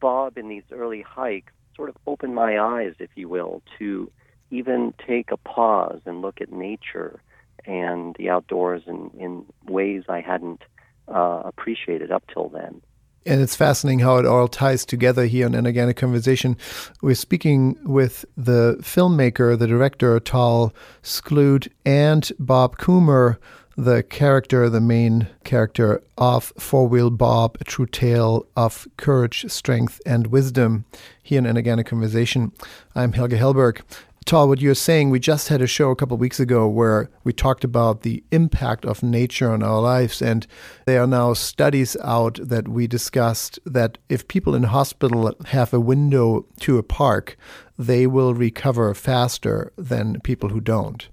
Bob 0.00 0.36
in 0.36 0.48
these 0.48 0.64
early 0.70 1.02
hikes 1.02 1.52
sort 1.76 1.88
of 1.88 1.96
opened 2.06 2.34
my 2.34 2.58
eyes, 2.58 2.94
if 2.98 3.10
you 3.14 3.28
will, 3.28 3.62
to 3.78 4.10
even 4.50 4.92
take 5.06 5.30
a 5.30 5.36
pause 5.36 6.00
and 6.04 6.20
look 6.20 6.40
at 6.40 6.52
nature 6.52 7.20
and 7.64 8.14
the 8.18 8.28
outdoors 8.28 8.82
in, 8.86 9.10
in 9.18 9.44
ways 9.66 10.02
I 10.08 10.20
hadn't 10.20 10.62
uh, 11.08 11.42
appreciated 11.44 12.10
up 12.10 12.24
till 12.32 12.48
then. 12.48 12.82
And 13.24 13.40
it's 13.40 13.54
fascinating 13.54 14.00
how 14.00 14.16
it 14.16 14.26
all 14.26 14.48
ties 14.48 14.84
together 14.84 15.26
here 15.26 15.46
on 15.46 15.54
organic 15.54 15.96
Conversation. 15.96 16.56
We're 17.02 17.14
speaking 17.14 17.78
with 17.84 18.24
the 18.36 18.78
filmmaker, 18.80 19.56
the 19.56 19.68
director, 19.68 20.18
Tal 20.18 20.74
Skloot, 21.02 21.68
and 21.84 22.32
Bob 22.40 22.78
Coomber, 22.78 23.36
the 23.76 24.02
character, 24.02 24.68
the 24.68 24.80
main 24.80 25.28
character 25.44 26.02
of 26.18 26.52
Four 26.58 26.88
Wheel 26.88 27.10
Bob, 27.10 27.56
a 27.60 27.64
true 27.64 27.86
tale 27.86 28.44
of 28.56 28.88
courage, 28.96 29.44
strength, 29.50 30.00
and 30.04 30.26
wisdom 30.26 30.84
here 31.22 31.38
in 31.38 31.46
An 31.46 31.56
Organic 31.56 31.86
Conversation. 31.86 32.52
I'm 32.94 33.12
Helge 33.12 33.32
Hellberg. 33.32 33.82
Tal, 34.24 34.46
what 34.46 34.60
you're 34.60 34.74
saying, 34.74 35.10
we 35.10 35.18
just 35.18 35.48
had 35.48 35.60
a 35.60 35.66
show 35.66 35.90
a 35.90 35.96
couple 35.96 36.16
weeks 36.16 36.38
ago 36.38 36.68
where 36.68 37.10
we 37.24 37.32
talked 37.32 37.64
about 37.64 38.02
the 38.02 38.22
impact 38.30 38.84
of 38.84 39.02
nature 39.02 39.50
on 39.50 39.62
our 39.62 39.80
lives. 39.80 40.22
And 40.22 40.46
there 40.86 41.02
are 41.02 41.06
now 41.06 41.32
studies 41.32 41.96
out 42.02 42.38
that 42.42 42.68
we 42.68 42.86
discussed 42.86 43.58
that 43.64 43.98
if 44.08 44.28
people 44.28 44.54
in 44.54 44.64
hospital 44.64 45.34
have 45.46 45.74
a 45.74 45.80
window 45.80 46.46
to 46.60 46.78
a 46.78 46.82
park, 46.82 47.36
they 47.78 48.06
will 48.06 48.34
recover 48.34 48.94
faster 48.94 49.72
than 49.76 50.20
people 50.20 50.50
who 50.50 50.60
don't. 50.60 51.08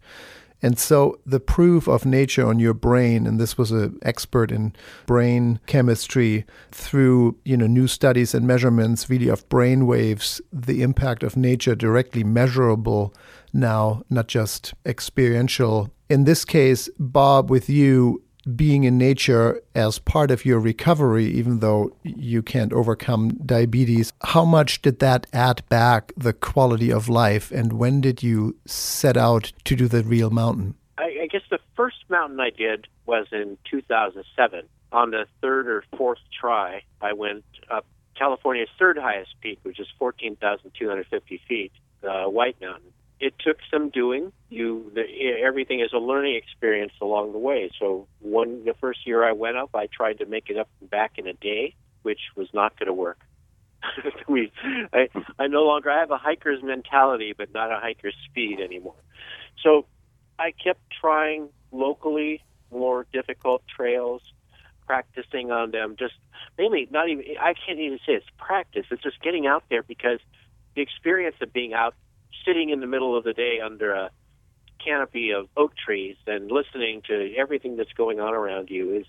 And 0.61 0.77
so 0.77 1.19
the 1.25 1.39
proof 1.39 1.87
of 1.87 2.05
nature 2.05 2.45
on 2.45 2.59
your 2.59 2.73
brain, 2.73 3.25
and 3.25 3.39
this 3.39 3.57
was 3.57 3.71
an 3.71 3.97
expert 4.01 4.51
in 4.51 4.73
brain 5.05 5.59
chemistry 5.67 6.45
through 6.71 7.37
you 7.45 7.55
know 7.55 7.67
new 7.67 7.87
studies 7.87 8.33
and 8.33 8.45
measurements 8.45 9.09
really 9.09 9.29
of 9.29 9.47
brain 9.49 9.87
waves, 9.87 10.41
the 10.51 10.81
impact 10.81 11.23
of 11.23 11.37
nature 11.37 11.75
directly 11.75 12.23
measurable 12.23 13.13
now, 13.53 14.03
not 14.09 14.27
just 14.27 14.73
experiential. 14.85 15.89
In 16.09 16.23
this 16.23 16.43
case, 16.43 16.89
Bob, 16.99 17.49
with 17.49 17.69
you, 17.69 18.21
being 18.55 18.83
in 18.83 18.97
nature 18.97 19.61
as 19.75 19.99
part 19.99 20.31
of 20.31 20.45
your 20.45 20.59
recovery, 20.59 21.25
even 21.25 21.59
though 21.59 21.91
you 22.03 22.41
can't 22.41 22.73
overcome 22.73 23.29
diabetes, 23.45 24.13
how 24.23 24.45
much 24.45 24.81
did 24.81 24.99
that 24.99 25.27
add 25.33 25.67
back 25.69 26.11
the 26.17 26.33
quality 26.33 26.91
of 26.91 27.09
life? 27.09 27.51
And 27.51 27.73
when 27.73 28.01
did 28.01 28.23
you 28.23 28.55
set 28.65 29.17
out 29.17 29.51
to 29.65 29.75
do 29.75 29.87
the 29.87 30.03
real 30.03 30.29
mountain? 30.29 30.75
I, 30.97 31.19
I 31.23 31.27
guess 31.27 31.43
the 31.49 31.59
first 31.75 31.97
mountain 32.09 32.39
I 32.39 32.49
did 32.49 32.87
was 33.05 33.27
in 33.31 33.57
2007. 33.69 34.65
On 34.91 35.11
the 35.11 35.25
third 35.41 35.67
or 35.67 35.83
fourth 35.97 36.19
try, 36.39 36.81
I 37.01 37.13
went 37.13 37.43
up 37.69 37.85
California's 38.17 38.69
third 38.77 38.97
highest 38.97 39.35
peak, 39.39 39.59
which 39.63 39.79
is 39.79 39.87
14,250 39.97 41.41
feet, 41.47 41.71
uh, 42.03 42.25
White 42.25 42.59
Mountain 42.59 42.91
it 43.19 43.33
took 43.39 43.57
some 43.71 43.89
doing. 43.89 44.31
You 44.49 44.91
the, 44.93 45.03
everything 45.43 45.81
is 45.81 45.91
a 45.93 45.97
learning 45.97 46.35
experience 46.35 46.93
along 47.01 47.33
the 47.33 47.37
way. 47.37 47.69
So 47.79 48.07
one 48.19 48.63
the 48.65 48.73
first 48.79 49.05
year 49.05 49.27
I 49.27 49.33
went 49.33 49.57
up, 49.57 49.71
I 49.75 49.87
tried 49.87 50.19
to 50.19 50.25
make 50.25 50.49
it 50.49 50.57
up 50.57 50.69
and 50.79 50.89
back 50.89 51.13
in 51.17 51.27
a 51.27 51.33
day, 51.33 51.75
which 52.03 52.19
was 52.35 52.47
not 52.53 52.77
going 52.79 52.87
to 52.87 52.93
work. 52.93 53.19
we 54.27 54.51
I 54.93 55.09
I 55.37 55.47
no 55.47 55.63
longer 55.63 55.91
I 55.91 55.99
have 55.99 56.11
a 56.11 56.17
hiker's 56.17 56.63
mentality, 56.63 57.33
but 57.37 57.53
not 57.53 57.71
a 57.71 57.79
hiker's 57.79 58.15
speed 58.29 58.59
anymore. 58.59 58.95
So 59.63 59.85
I 60.37 60.51
kept 60.51 60.81
trying 60.99 61.49
locally 61.71 62.41
more 62.71 63.05
difficult 63.11 63.63
trails, 63.67 64.21
practicing 64.85 65.51
on 65.51 65.71
them. 65.71 65.95
Just 65.97 66.15
mainly 66.57 66.87
not 66.91 67.09
even 67.09 67.25
I 67.39 67.53
can't 67.53 67.79
even 67.79 67.99
say 68.05 68.13
it's 68.13 68.25
practice. 68.37 68.85
It's 68.91 69.03
just 69.03 69.21
getting 69.21 69.45
out 69.45 69.63
there 69.69 69.83
because 69.83 70.19
the 70.75 70.81
experience 70.81 71.35
of 71.41 71.51
being 71.51 71.73
out 71.73 71.95
sitting 72.45 72.69
in 72.69 72.79
the 72.79 72.87
middle 72.87 73.17
of 73.17 73.23
the 73.23 73.33
day 73.33 73.59
under 73.63 73.93
a 73.93 74.11
canopy 74.83 75.31
of 75.31 75.47
oak 75.57 75.73
trees 75.75 76.15
and 76.25 76.51
listening 76.51 77.01
to 77.07 77.33
everything 77.35 77.75
that's 77.75 77.91
going 77.93 78.19
on 78.19 78.33
around 78.33 78.69
you 78.69 78.95
is 78.95 79.05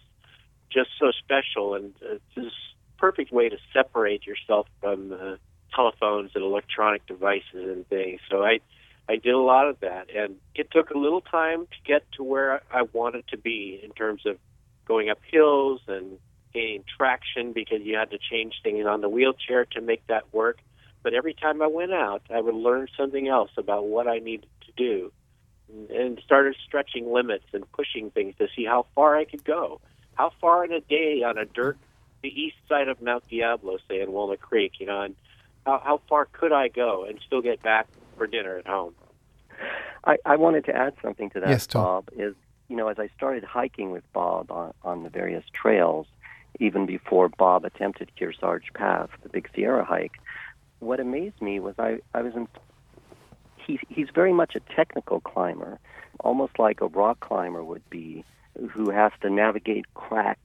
just 0.71 0.91
so 0.99 1.11
special 1.13 1.75
and 1.75 1.95
it's 2.03 2.37
a 2.37 2.51
perfect 2.99 3.33
way 3.33 3.49
to 3.49 3.57
separate 3.73 4.27
yourself 4.27 4.67
from 4.81 5.13
uh, 5.13 5.37
telephones 5.75 6.33
and 6.35 6.45
electronic 6.45 7.07
devices 7.07 7.45
and 7.55 7.89
things. 7.89 8.21
So 8.31 8.43
I 8.43 8.61
I 9.09 9.17
did 9.17 9.35
a 9.35 9.39
lot 9.39 9.69
of 9.69 9.81
that 9.81 10.07
and 10.15 10.37
it 10.55 10.71
took 10.71 10.91
a 10.91 10.99
little 10.99 11.21
time 11.21 11.67
to 11.67 11.77
get 11.85 12.03
to 12.13 12.23
where 12.23 12.63
I 12.73 12.83
wanted 12.93 13.27
to 13.29 13.39
be 13.39 13.81
in 13.83 13.91
terms 13.91 14.23
of 14.25 14.37
going 14.87 15.11
up 15.11 15.19
hills 15.31 15.81
and 15.89 16.19
gaining 16.53 16.85
traction 16.97 17.53
because 17.53 17.81
you 17.83 17.97
had 17.97 18.11
to 18.11 18.19
change 18.19 18.55
things 18.63 18.87
on 18.87 19.01
the 19.01 19.09
wheelchair 19.09 19.65
to 19.65 19.81
make 19.81 20.07
that 20.09 20.33
work. 20.33 20.59
But 21.03 21.15
every 21.15 21.35
time 21.35 21.63
I 21.63 21.67
went 21.67 21.93
out, 21.93 22.23
I 22.31 22.41
would 22.41 22.55
learn 22.55 22.89
something 22.97 23.29
else 23.29 23.51
about 23.57 23.87
what 23.87 24.07
I 24.07 24.19
needed 24.19 24.49
to 24.67 24.73
do 24.77 25.13
and 25.95 26.21
started 26.25 26.57
stretching 26.67 27.13
limits 27.13 27.45
and 27.53 27.71
pushing 27.73 28.11
things 28.11 28.35
to 28.39 28.49
see 28.55 28.65
how 28.65 28.87
far 28.95 29.17
I 29.17 29.25
could 29.25 29.45
go. 29.45 29.81
How 30.15 30.33
far 30.41 30.65
in 30.65 30.73
a 30.73 30.81
day 30.81 31.23
on 31.23 31.39
a 31.39 31.45
dirt, 31.45 31.79
the 32.23 32.29
east 32.29 32.57
side 32.69 32.89
of 32.89 33.01
Mount 33.01 33.25
Diablo, 33.29 33.79
say 33.89 34.01
in 34.01 34.13
Walnut 34.13 34.41
Creek, 34.41 34.73
you 34.79 34.87
know, 34.87 35.03
and 35.03 35.15
how, 35.65 35.81
how 35.83 36.01
far 36.09 36.27
could 36.27 36.53
I 36.53 36.69
go 36.69 37.05
and 37.05 37.19
still 37.27 37.41
get 37.41 37.63
back 37.63 37.89
for 38.19 38.27
dinner 38.27 38.59
at 38.59 38.67
home? 38.67 38.95
I, 40.05 40.17
I 40.25 40.37
wanted 40.37 40.65
to 40.67 40.75
add 40.75 40.95
something 41.03 41.31
to 41.31 41.41
that, 41.41 41.51
yes, 41.51 41.67
Bob. 41.67 42.09
Is 42.17 42.35
you 42.69 42.77
know, 42.77 42.89
as 42.89 42.99
I 42.99 43.09
started 43.17 43.45
hiking 43.45 43.91
with 43.91 44.05
Bob 44.13 44.51
on, 44.51 44.73
on 44.83 45.03
the 45.03 45.11
various 45.11 45.45
trails, 45.53 46.07
even 46.61 46.87
before 46.87 47.29
Bob 47.29 47.65
attempted 47.65 48.11
Kearsarge 48.19 48.73
Pass, 48.75 49.09
the 49.23 49.29
Big 49.29 49.49
Sierra 49.55 49.85
hike, 49.85 50.19
what 50.81 51.01
amazed 51.01 51.41
me 51.41 51.61
was 51.61 51.75
I, 51.79 52.01
I 52.15 52.23
was 52.23 52.35
in, 52.35 52.49
he, 53.67 53.79
he's 53.89 54.09
very 54.15 54.33
much 54.33 54.57
a 54.57 54.75
technical 54.75 55.21
climber, 55.21 55.79
almost 56.21 56.59
like 56.59 56.81
a 56.81 56.87
rock 56.87 57.21
climber 57.21 57.63
would 57.63 57.89
be, 57.89 58.25
who 58.73 58.91
has 58.91 59.13
to 59.23 59.31
navigate 59.31 59.85
cracks 59.95 60.41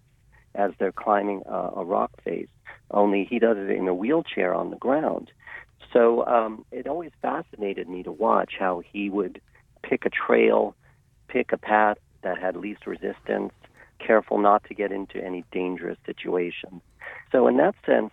as 0.53 0.71
they're 0.79 0.91
climbing 0.91 1.41
a, 1.45 1.71
a 1.77 1.85
rock 1.85 2.11
face. 2.23 2.47
Only 2.91 3.25
he 3.25 3.39
does 3.39 3.57
it 3.57 3.69
in 3.71 3.87
a 3.87 3.93
wheelchair 3.93 4.53
on 4.53 4.69
the 4.69 4.77
ground. 4.77 5.31
So 5.91 6.25
um, 6.25 6.65
it 6.71 6.87
always 6.87 7.11
fascinated 7.21 7.89
me 7.89 8.03
to 8.03 8.11
watch 8.11 8.53
how 8.59 8.81
he 8.91 9.09
would 9.09 9.41
pick 9.81 10.05
a 10.05 10.09
trail, 10.09 10.75
pick 11.27 11.51
a 11.51 11.57
path 11.57 11.97
that 12.21 12.37
had 12.37 12.55
least 12.55 12.85
resistance, 12.85 13.53
careful 13.99 14.37
not 14.37 14.63
to 14.65 14.73
get 14.73 14.91
into 14.91 15.23
any 15.23 15.43
dangerous 15.51 15.97
situations. 16.05 16.81
So 17.31 17.47
in 17.47 17.57
that 17.57 17.75
sense, 17.85 18.11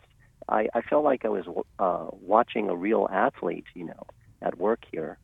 I, 0.49 0.69
I 0.75 0.81
felt 0.83 1.05
like 1.05 1.25
I 1.25 1.29
was 1.29 1.45
uh, 1.79 2.07
watching 2.21 2.69
a 2.69 2.77
real 2.77 3.09
athlete, 3.13 3.65
you 3.75 3.85
know, 3.85 4.07
at 4.41 4.59
work 4.59 4.85
here. 4.91 5.19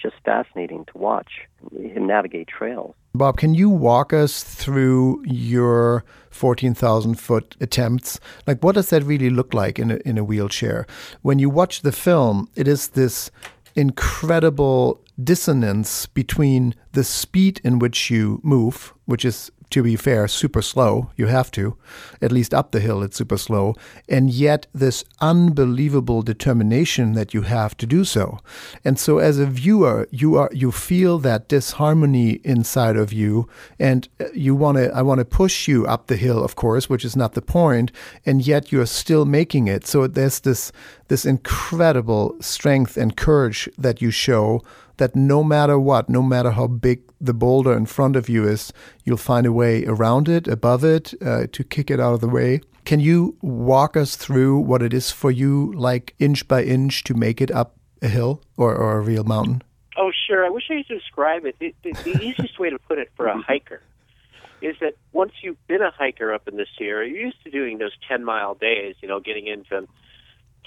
Just 0.00 0.16
fascinating 0.24 0.84
to 0.86 0.98
watch 0.98 1.30
him 1.72 2.06
navigate 2.06 2.48
trails. 2.48 2.94
Bob, 3.14 3.38
can 3.38 3.54
you 3.54 3.70
walk 3.70 4.12
us 4.12 4.42
through 4.42 5.22
your 5.24 6.04
14,000 6.30 7.14
foot 7.14 7.56
attempts? 7.60 8.18
Like, 8.46 8.62
what 8.62 8.74
does 8.74 8.90
that 8.90 9.04
really 9.04 9.30
look 9.30 9.54
like 9.54 9.78
in 9.78 9.92
a, 9.92 9.96
in 10.04 10.18
a 10.18 10.24
wheelchair? 10.24 10.86
When 11.22 11.38
you 11.38 11.48
watch 11.48 11.82
the 11.82 11.92
film, 11.92 12.48
it 12.56 12.68
is 12.68 12.88
this 12.88 13.30
incredible 13.76 15.00
dissonance 15.22 16.06
between 16.06 16.74
the 16.92 17.04
speed 17.04 17.60
in 17.64 17.78
which 17.78 18.10
you 18.10 18.40
move, 18.42 18.92
which 19.04 19.24
is 19.24 19.50
to 19.70 19.82
be 19.82 19.96
fair, 19.96 20.28
super 20.28 20.62
slow. 20.62 21.10
You 21.16 21.26
have 21.26 21.50
to, 21.52 21.76
at 22.20 22.32
least 22.32 22.54
up 22.54 22.70
the 22.70 22.80
hill, 22.80 23.02
it's 23.02 23.16
super 23.16 23.36
slow. 23.36 23.74
And 24.08 24.30
yet, 24.30 24.66
this 24.74 25.04
unbelievable 25.20 26.22
determination 26.22 27.12
that 27.12 27.34
you 27.34 27.42
have 27.42 27.76
to 27.78 27.86
do 27.86 28.04
so. 28.04 28.38
And 28.84 28.98
so, 28.98 29.18
as 29.18 29.38
a 29.38 29.46
viewer, 29.46 30.08
you 30.10 30.36
are 30.36 30.50
you 30.52 30.70
feel 30.70 31.18
that 31.20 31.48
disharmony 31.48 32.40
inside 32.44 32.96
of 32.96 33.12
you, 33.12 33.48
and 33.78 34.08
uh, 34.20 34.26
you 34.34 34.54
want 34.54 34.78
to. 34.78 34.94
I 34.94 35.02
want 35.02 35.18
to 35.18 35.24
push 35.24 35.68
you 35.68 35.86
up 35.86 36.06
the 36.06 36.16
hill, 36.16 36.44
of 36.44 36.56
course, 36.56 36.88
which 36.88 37.04
is 37.04 37.16
not 37.16 37.34
the 37.34 37.42
point. 37.42 37.90
And 38.24 38.46
yet, 38.46 38.72
you're 38.72 38.86
still 38.86 39.24
making 39.24 39.68
it. 39.68 39.86
So 39.86 40.06
there's 40.06 40.40
this 40.40 40.72
this 41.08 41.24
incredible 41.24 42.36
strength 42.40 42.96
and 42.96 43.16
courage 43.16 43.68
that 43.78 44.00
you 44.00 44.10
show 44.10 44.62
that 44.96 45.16
no 45.16 45.42
matter 45.42 45.78
what, 45.78 46.08
no 46.08 46.22
matter 46.22 46.50
how 46.50 46.66
big 46.66 47.02
the 47.20 47.34
boulder 47.34 47.76
in 47.76 47.86
front 47.86 48.16
of 48.16 48.28
you 48.28 48.46
is, 48.46 48.72
you'll 49.04 49.16
find 49.16 49.46
a 49.46 49.52
way 49.52 49.84
around 49.86 50.28
it, 50.28 50.46
above 50.48 50.84
it, 50.84 51.14
uh, 51.22 51.46
to 51.52 51.64
kick 51.64 51.90
it 51.90 52.00
out 52.00 52.14
of 52.14 52.20
the 52.20 52.28
way. 52.28 52.60
Can 52.84 53.00
you 53.00 53.36
walk 53.40 53.96
us 53.96 54.16
through 54.16 54.58
what 54.58 54.82
it 54.82 54.92
is 54.92 55.10
for 55.10 55.30
you, 55.30 55.72
like 55.74 56.14
inch 56.18 56.46
by 56.46 56.62
inch, 56.62 57.02
to 57.04 57.14
make 57.14 57.40
it 57.40 57.50
up 57.50 57.76
a 58.02 58.08
hill 58.08 58.42
or, 58.56 58.74
or 58.74 58.98
a 58.98 59.00
real 59.00 59.24
mountain? 59.24 59.62
Oh, 59.96 60.10
sure. 60.26 60.44
I 60.44 60.50
wish 60.50 60.64
I 60.70 60.82
could 60.82 60.88
describe 60.88 61.46
it. 61.46 61.56
The, 61.58 61.74
the, 61.82 61.92
the 62.02 62.22
easiest 62.22 62.58
way 62.58 62.70
to 62.70 62.78
put 62.78 62.98
it 62.98 63.10
for 63.16 63.26
a 63.26 63.40
hiker 63.40 63.80
is 64.60 64.76
that 64.80 64.94
once 65.12 65.32
you've 65.42 65.64
been 65.66 65.82
a 65.82 65.90
hiker 65.90 66.32
up 66.32 66.48
in 66.48 66.56
the 66.56 66.66
Sierra, 66.76 67.06
you're 67.06 67.26
used 67.26 67.42
to 67.44 67.50
doing 67.50 67.78
those 67.78 67.92
10 68.08 68.24
mile 68.24 68.54
days, 68.54 68.96
you 69.00 69.08
know, 69.08 69.20
getting 69.20 69.46
into 69.46 69.86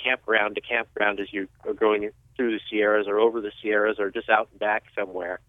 campground 0.02 0.56
to 0.56 0.62
campground 0.62 1.20
as 1.20 1.32
you 1.32 1.48
are 1.66 1.74
going 1.74 2.12
through 2.36 2.52
the 2.52 2.60
Sierras 2.70 3.08
or 3.08 3.20
over 3.20 3.42
the 3.42 3.52
Sierras 3.62 4.00
or 4.00 4.12
just 4.12 4.30
out 4.30 4.48
and 4.52 4.60
back 4.60 4.84
somewhere. 4.96 5.40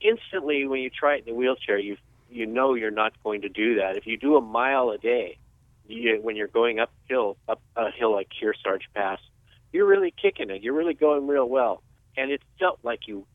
Instantly, 0.00 0.66
when 0.66 0.80
you 0.80 0.90
try 0.90 1.16
it 1.16 1.26
in 1.26 1.32
a 1.32 1.36
wheelchair, 1.36 1.78
you 1.78 1.96
you 2.30 2.46
know 2.46 2.74
you're 2.74 2.90
not 2.90 3.12
going 3.22 3.42
to 3.42 3.48
do 3.48 3.76
that. 3.76 3.96
If 3.96 4.06
you 4.06 4.16
do 4.16 4.36
a 4.36 4.40
mile 4.40 4.90
a 4.90 4.98
day, 4.98 5.38
you, 5.86 6.18
when 6.22 6.36
you're 6.36 6.48
going 6.48 6.78
uphill, 6.78 7.36
up 7.48 7.60
a 7.76 7.90
hill 7.90 8.12
like 8.12 8.28
Kearsarge 8.30 8.82
Pass, 8.94 9.18
you're 9.72 9.86
really 9.86 10.12
kicking 10.20 10.50
it. 10.50 10.62
You're 10.62 10.74
really 10.74 10.94
going 10.94 11.26
real 11.26 11.48
well, 11.48 11.82
and 12.16 12.30
it 12.30 12.42
felt 12.58 12.78
like 12.82 13.06
you, 13.06 13.26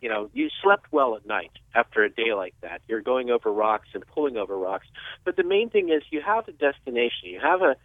you 0.00 0.08
know, 0.08 0.30
you 0.32 0.48
slept 0.62 0.86
well 0.92 1.16
at 1.16 1.26
night 1.26 1.52
after 1.74 2.04
a 2.04 2.10
day 2.10 2.32
like 2.34 2.54
that. 2.62 2.82
You're 2.88 3.02
going 3.02 3.30
over 3.30 3.52
rocks 3.52 3.88
and 3.94 4.06
pulling 4.06 4.36
over 4.36 4.56
rocks, 4.56 4.86
but 5.24 5.36
the 5.36 5.44
main 5.44 5.70
thing 5.70 5.90
is 5.90 6.02
you 6.10 6.20
have 6.20 6.48
a 6.48 6.52
destination. 6.52 7.30
You 7.30 7.40
have 7.40 7.62
a 7.62 7.76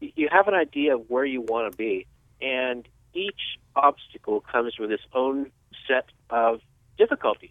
you 0.00 0.28
have 0.30 0.48
an 0.48 0.54
idea 0.54 0.94
of 0.94 1.08
where 1.08 1.24
you 1.24 1.40
want 1.40 1.70
to 1.72 1.76
be, 1.76 2.06
and 2.40 2.86
each 3.14 3.58
obstacle 3.74 4.40
comes 4.40 4.78
with 4.78 4.90
its 4.90 5.02
own 5.14 5.50
set 5.88 6.06
of 6.30 6.60
difficulties. 6.98 7.50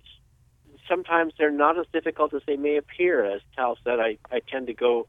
Sometimes 0.88 1.34
they're 1.38 1.52
not 1.52 1.80
as 1.80 1.86
difficult 1.92 2.34
as 2.34 2.42
they 2.46 2.58
may 2.58 2.78
appear. 2.78 3.26
As 3.26 3.42
Tal 3.56 3.78
said, 3.84 4.00
I, 4.00 4.18
I 4.32 4.40
tend 4.40 4.68
to 4.68 4.74
go 4.74 5.08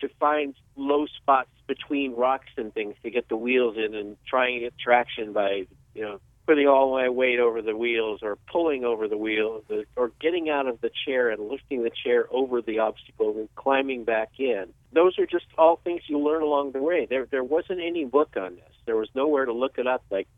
to 0.00 0.08
find 0.18 0.54
low 0.74 1.06
spots 1.06 1.50
between 1.68 2.14
rocks 2.16 2.50
and 2.56 2.74
things 2.74 2.96
to 3.04 3.10
get 3.10 3.28
the 3.28 3.36
wheels 3.36 3.76
in 3.76 3.94
and 3.94 4.16
trying 4.26 4.54
to 4.54 4.60
get 4.66 4.78
traction 4.78 5.32
by, 5.32 5.66
you 5.94 6.02
know, 6.02 6.20
putting 6.46 6.66
all 6.66 6.92
my 6.92 7.08
weight 7.08 7.38
over 7.38 7.62
the 7.62 7.76
wheels 7.76 8.20
or 8.22 8.36
pulling 8.50 8.84
over 8.84 9.06
the 9.08 9.16
wheels 9.16 9.64
or 9.96 10.10
getting 10.20 10.50
out 10.50 10.66
of 10.66 10.80
the 10.80 10.90
chair 11.04 11.30
and 11.30 11.48
lifting 11.48 11.82
the 11.82 11.90
chair 11.90 12.26
over 12.30 12.60
the 12.60 12.80
obstacle 12.80 13.36
and 13.38 13.48
climbing 13.54 14.04
back 14.04 14.30
in. 14.38 14.66
Those 14.92 15.18
are 15.18 15.26
just 15.26 15.46
all 15.56 15.80
things 15.84 16.02
you 16.06 16.18
learn 16.18 16.42
along 16.42 16.72
the 16.72 16.82
way. 16.82 17.06
There 17.08 17.26
there 17.30 17.44
wasn't 17.44 17.80
any 17.80 18.04
book 18.04 18.36
on 18.36 18.56
this. 18.56 18.74
There 18.86 18.96
was 18.96 19.08
nowhere 19.14 19.44
to 19.44 19.52
look 19.52 19.78
it 19.78 19.86
up 19.86 20.02
like 20.10 20.28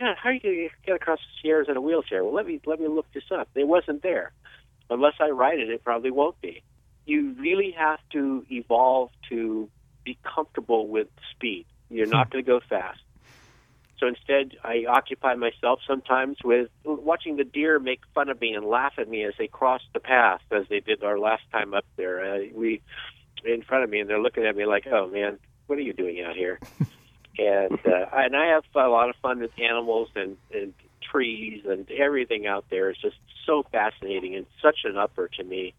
yeah, 0.00 0.14
how 0.20 0.30
are 0.30 0.32
you 0.32 0.40
going 0.40 0.68
to 0.68 0.86
get 0.86 0.96
across 0.96 1.20
the 1.20 1.42
Sierras 1.42 1.68
in 1.68 1.76
a 1.76 1.80
wheelchair? 1.80 2.24
Well, 2.24 2.34
let 2.34 2.46
me 2.46 2.60
let 2.66 2.80
me 2.80 2.88
look 2.88 3.06
this 3.12 3.30
up. 3.30 3.48
It 3.54 3.68
wasn't 3.68 4.02
there. 4.02 4.32
Unless 4.90 5.14
I 5.20 5.30
write 5.30 5.60
it, 5.60 5.70
it 5.70 5.84
probably 5.84 6.10
won't 6.10 6.40
be. 6.40 6.62
You 7.06 7.34
really 7.38 7.70
have 7.78 8.00
to 8.12 8.44
evolve 8.50 9.10
to 9.28 9.68
be 10.04 10.18
comfortable 10.22 10.88
with 10.88 11.06
speed. 11.30 11.66
You're 11.88 12.06
not 12.06 12.28
hmm. 12.28 12.32
going 12.32 12.44
to 12.44 12.50
go 12.50 12.60
fast. 12.68 13.00
So 14.02 14.08
instead, 14.08 14.56
I 14.64 14.84
occupy 14.88 15.36
myself 15.36 15.78
sometimes 15.86 16.38
with 16.42 16.68
watching 16.84 17.36
the 17.36 17.44
deer 17.44 17.78
make 17.78 18.00
fun 18.16 18.30
of 18.30 18.40
me 18.40 18.52
and 18.52 18.66
laugh 18.66 18.94
at 18.98 19.08
me 19.08 19.22
as 19.22 19.32
they 19.38 19.46
cross 19.46 19.80
the 19.94 20.00
path, 20.00 20.40
as 20.50 20.64
they 20.68 20.80
did 20.80 21.04
our 21.04 21.20
last 21.20 21.44
time 21.52 21.72
up 21.72 21.84
there. 21.96 22.34
Uh, 22.34 22.38
we 22.52 22.82
in 23.44 23.62
front 23.62 23.84
of 23.84 23.90
me, 23.90 24.00
and 24.00 24.10
they're 24.10 24.20
looking 24.20 24.44
at 24.44 24.56
me 24.56 24.66
like, 24.66 24.88
"Oh 24.88 25.06
man, 25.06 25.38
what 25.68 25.78
are 25.78 25.82
you 25.82 25.92
doing 25.92 26.20
out 26.20 26.34
here?" 26.34 26.58
and 27.38 27.78
uh, 27.86 28.06
and 28.12 28.34
I 28.34 28.46
have 28.46 28.64
a 28.74 28.88
lot 28.88 29.08
of 29.08 29.14
fun 29.22 29.38
with 29.38 29.52
animals 29.56 30.08
and, 30.16 30.36
and 30.52 30.74
trees 31.00 31.62
and 31.64 31.88
everything 31.92 32.44
out 32.44 32.64
there. 32.70 32.90
It's 32.90 33.00
just 33.00 33.18
so 33.46 33.64
fascinating 33.70 34.34
and 34.34 34.46
such 34.60 34.80
an 34.82 34.96
upper 34.96 35.28
to 35.28 35.44
me 35.44 35.74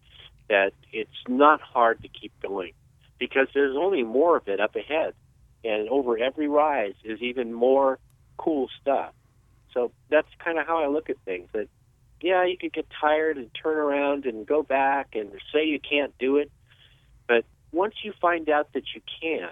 that 0.47 0.71
it's 0.93 1.11
not 1.27 1.59
hard 1.59 2.01
to 2.03 2.07
keep 2.07 2.31
going 2.41 2.71
because 3.19 3.49
there's 3.53 3.75
only 3.75 4.03
more 4.03 4.37
of 4.37 4.47
it 4.47 4.61
up 4.61 4.77
ahead, 4.77 5.13
and 5.65 5.89
over 5.89 6.17
every 6.17 6.47
rise 6.47 6.95
is 7.03 7.21
even 7.21 7.51
more 7.51 7.99
cool 8.37 8.69
stuff. 8.81 9.13
So 9.73 9.91
that's 10.09 10.27
kind 10.43 10.59
of 10.59 10.67
how 10.67 10.83
I 10.83 10.87
look 10.87 11.09
at 11.09 11.17
things. 11.25 11.49
That 11.53 11.67
yeah, 12.21 12.45
you 12.45 12.57
could 12.57 12.73
get 12.73 12.87
tired 13.01 13.37
and 13.37 13.49
turn 13.53 13.77
around 13.77 14.25
and 14.25 14.45
go 14.45 14.63
back 14.63 15.09
and 15.13 15.31
say 15.51 15.65
you 15.65 15.79
can't 15.79 16.17
do 16.19 16.37
it, 16.37 16.51
but 17.27 17.43
once 17.71 17.95
you 18.03 18.13
find 18.21 18.49
out 18.49 18.71
that 18.73 18.83
you 18.95 19.01
can, 19.21 19.49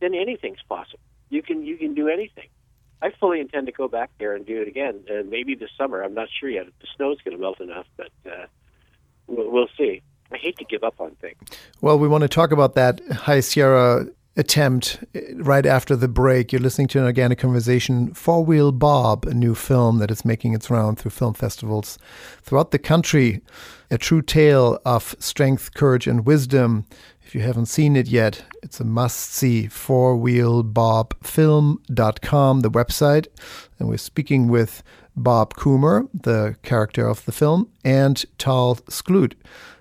then 0.00 0.14
anything's 0.14 0.62
possible. 0.68 1.00
You 1.30 1.42
can 1.42 1.64
you 1.64 1.76
can 1.76 1.94
do 1.94 2.08
anything. 2.08 2.48
I 3.02 3.10
fully 3.20 3.40
intend 3.40 3.66
to 3.66 3.72
go 3.72 3.88
back 3.88 4.10
there 4.18 4.34
and 4.34 4.46
do 4.46 4.62
it 4.62 4.68
again, 4.68 5.04
and 5.08 5.30
maybe 5.30 5.54
this 5.54 5.70
summer. 5.76 6.02
I'm 6.02 6.14
not 6.14 6.28
sure 6.40 6.48
yet. 6.48 6.66
The 6.80 6.86
snow's 6.96 7.20
going 7.22 7.36
to 7.36 7.40
melt 7.40 7.60
enough, 7.60 7.86
but 7.96 8.10
uh, 8.26 8.46
we'll, 9.26 9.50
we'll 9.50 9.68
see. 9.76 10.02
I 10.32 10.38
hate 10.38 10.56
to 10.58 10.64
give 10.64 10.82
up 10.82 11.00
on 11.00 11.12
things. 11.20 11.38
Well, 11.80 11.98
we 11.98 12.08
want 12.08 12.22
to 12.22 12.28
talk 12.28 12.52
about 12.52 12.74
that 12.74 13.00
High 13.10 13.40
Sierra 13.40 14.06
attempt 14.36 15.02
eh, 15.14 15.20
right 15.36 15.64
after 15.66 15.96
the 15.96 16.08
break. 16.08 16.52
You're 16.52 16.60
listening 16.60 16.88
to 16.88 16.98
an 16.98 17.04
organic 17.04 17.38
conversation. 17.38 18.12
Four 18.14 18.44
Wheel 18.44 18.72
Bob, 18.72 19.24
a 19.26 19.34
new 19.34 19.54
film 19.54 19.98
that 19.98 20.10
is 20.10 20.24
making 20.24 20.54
its 20.54 20.70
round 20.70 20.98
through 20.98 21.12
film 21.12 21.34
festivals 21.34 21.98
throughout 22.42 22.70
the 22.70 22.78
country. 22.78 23.42
A 23.90 23.98
true 23.98 24.22
tale 24.22 24.78
of 24.84 25.14
strength, 25.18 25.74
courage, 25.74 26.06
and 26.06 26.24
wisdom. 26.26 26.86
If 27.22 27.34
you 27.34 27.40
haven't 27.40 27.66
seen 27.66 27.96
it 27.96 28.06
yet, 28.06 28.44
it's 28.62 28.78
a 28.80 28.84
must 28.84 29.32
see. 29.32 29.68
Fourwheelbobfilm.com, 29.68 32.60
the 32.60 32.70
website. 32.70 33.26
And 33.78 33.88
we're 33.88 33.96
speaking 33.96 34.48
with 34.48 34.82
Bob 35.16 35.54
Coomber, 35.54 36.08
the 36.12 36.56
character 36.62 37.08
of 37.08 37.24
the 37.24 37.32
film, 37.32 37.70
and 37.84 38.24
Tal 38.38 38.76
Skloot, 38.76 39.34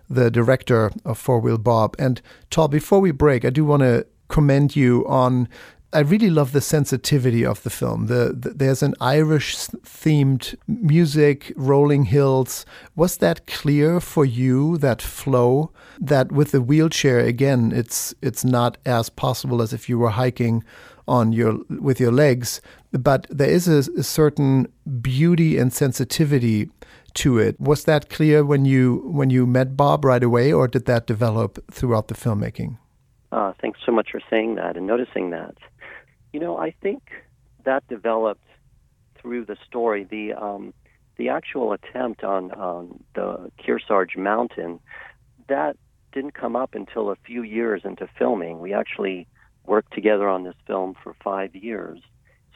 the 0.09 0.31
director 0.31 0.91
of 1.03 1.17
Four 1.17 1.39
Wheel 1.39 1.57
Bob. 1.57 1.95
And 1.99 2.21
Tal, 2.49 2.67
before 2.67 2.99
we 2.99 3.11
break, 3.11 3.43
I 3.43 3.49
do 3.49 3.65
want 3.65 3.81
to 3.81 4.05
commend 4.27 4.75
you 4.75 5.05
on 5.07 5.47
I 5.95 5.99
really 5.99 6.29
love 6.29 6.51
the 6.51 6.59
sensitivity 6.59 7.45
of 7.45 7.63
the 7.63 7.69
film. 7.69 8.07
The, 8.07 8.35
the, 8.37 8.49
there's 8.49 8.83
an 8.83 8.95
Irish 8.99 9.55
themed 9.55 10.53
music, 10.67 11.53
rolling 11.55 12.03
hills. 12.05 12.65
Was 12.97 13.15
that 13.17 13.47
clear 13.47 14.01
for 14.01 14.25
you? 14.25 14.77
That 14.77 15.01
flow, 15.01 15.71
that 15.97 16.33
with 16.33 16.51
the 16.51 16.61
wheelchair 16.61 17.19
again, 17.19 17.71
it's 17.73 18.13
it's 18.21 18.43
not 18.43 18.77
as 18.85 19.09
possible 19.09 19.61
as 19.61 19.71
if 19.71 19.87
you 19.87 19.97
were 19.97 20.09
hiking 20.09 20.65
on 21.07 21.31
your 21.31 21.59
with 21.69 22.01
your 22.01 22.11
legs, 22.11 22.59
but 22.91 23.25
there 23.29 23.49
is 23.49 23.69
a, 23.69 23.89
a 23.97 24.03
certain 24.03 24.67
beauty 25.01 25.57
and 25.57 25.71
sensitivity 25.71 26.69
to 27.13 27.37
it. 27.37 27.57
Was 27.57 27.85
that 27.85 28.09
clear 28.09 28.43
when 28.43 28.65
you 28.65 29.01
when 29.05 29.29
you 29.29 29.47
met 29.47 29.77
Bob 29.77 30.03
right 30.03 30.23
away, 30.23 30.51
or 30.51 30.67
did 30.67 30.85
that 30.87 31.07
develop 31.07 31.63
throughout 31.71 32.09
the 32.09 32.15
filmmaking? 32.15 32.79
Uh, 33.35 33.51
thanks 33.61 33.81
so 33.85 33.91
much 33.91 34.11
for 34.11 34.21
saying 34.29 34.55
that 34.55 34.77
and 34.77 34.87
noticing 34.87 35.31
that. 35.31 35.55
You 36.31 36.39
know, 36.39 36.57
I 36.57 36.71
think 36.71 37.01
that 37.65 37.85
developed 37.89 38.47
through 39.19 39.43
the 39.43 39.57
story. 39.67 40.05
The 40.05 40.31
um, 40.33 40.73
the 41.17 41.27
actual 41.27 41.73
attempt 41.73 42.23
on 42.23 42.57
um, 42.57 43.03
the 43.13 43.51
Kearsarge 43.59 44.15
Mountain 44.15 44.79
that 45.49 45.75
didn't 46.13 46.33
come 46.33 46.55
up 46.55 46.75
until 46.75 47.09
a 47.09 47.17
few 47.17 47.43
years 47.43 47.81
into 47.83 48.07
filming. 48.17 48.61
We 48.61 48.73
actually 48.73 49.27
worked 49.65 49.93
together 49.93 50.29
on 50.29 50.43
this 50.43 50.55
film 50.65 50.95
for 51.03 51.13
five 51.21 51.53
years, 51.55 51.99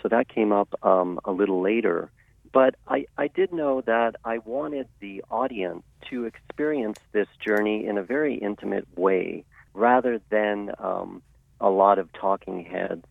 so 0.02 0.08
that 0.08 0.30
came 0.30 0.54
up 0.54 0.74
um, 0.82 1.20
a 1.26 1.32
little 1.34 1.62
later. 1.62 2.10
But 2.54 2.76
I, 2.88 3.06
I 3.18 3.28
did 3.28 3.52
know 3.52 3.82
that 3.82 4.16
I 4.24 4.38
wanted 4.38 4.88
the 5.02 5.26
audience 5.30 5.84
to 6.10 6.24
experience 6.24 7.00
this 7.12 7.28
journey 7.46 7.86
in 7.86 7.98
a 7.98 8.04
very 8.04 8.36
intimate 8.36 8.88
way 8.98 9.44
rather 9.74 10.22
than 10.30 10.72
um, 10.80 11.22
a 11.60 11.70
lot 11.70 12.00
of 12.00 12.12
talking 12.14 12.64
heads 12.64 13.06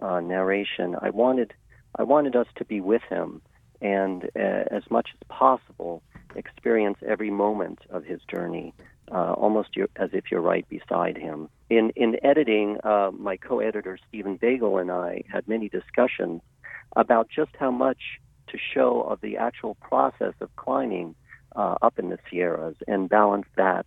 uh, 0.00 0.20
narration. 0.20 0.96
I 1.00 1.10
wanted 1.10 1.52
I 1.96 2.02
wanted 2.02 2.36
us 2.36 2.46
to 2.56 2.64
be 2.64 2.80
with 2.80 3.02
him 3.08 3.40
and 3.80 4.24
uh, 4.36 4.64
as 4.70 4.82
much 4.90 5.10
as 5.14 5.26
possible 5.28 6.02
experience 6.34 6.98
every 7.06 7.30
moment 7.30 7.78
of 7.90 8.04
his 8.04 8.20
journey, 8.30 8.74
uh, 9.10 9.32
almost 9.32 9.70
as 9.96 10.10
if 10.12 10.30
you're 10.30 10.40
right 10.40 10.68
beside 10.68 11.16
him. 11.16 11.48
In 11.70 11.90
in 11.96 12.16
editing, 12.24 12.78
uh, 12.84 13.10
my 13.12 13.36
co-editor 13.36 13.98
Stephen 14.08 14.36
Bagel 14.36 14.78
and 14.78 14.90
I 14.90 15.22
had 15.32 15.48
many 15.48 15.68
discussions 15.68 16.42
about 16.96 17.28
just 17.28 17.50
how 17.58 17.70
much 17.70 18.20
to 18.48 18.58
show 18.74 19.02
of 19.02 19.20
the 19.20 19.36
actual 19.36 19.74
process 19.74 20.34
of 20.40 20.54
climbing 20.56 21.14
uh, 21.54 21.76
up 21.82 21.98
in 21.98 22.08
the 22.08 22.18
Sierras 22.30 22.76
and 22.86 23.08
balance 23.08 23.46
that 23.56 23.86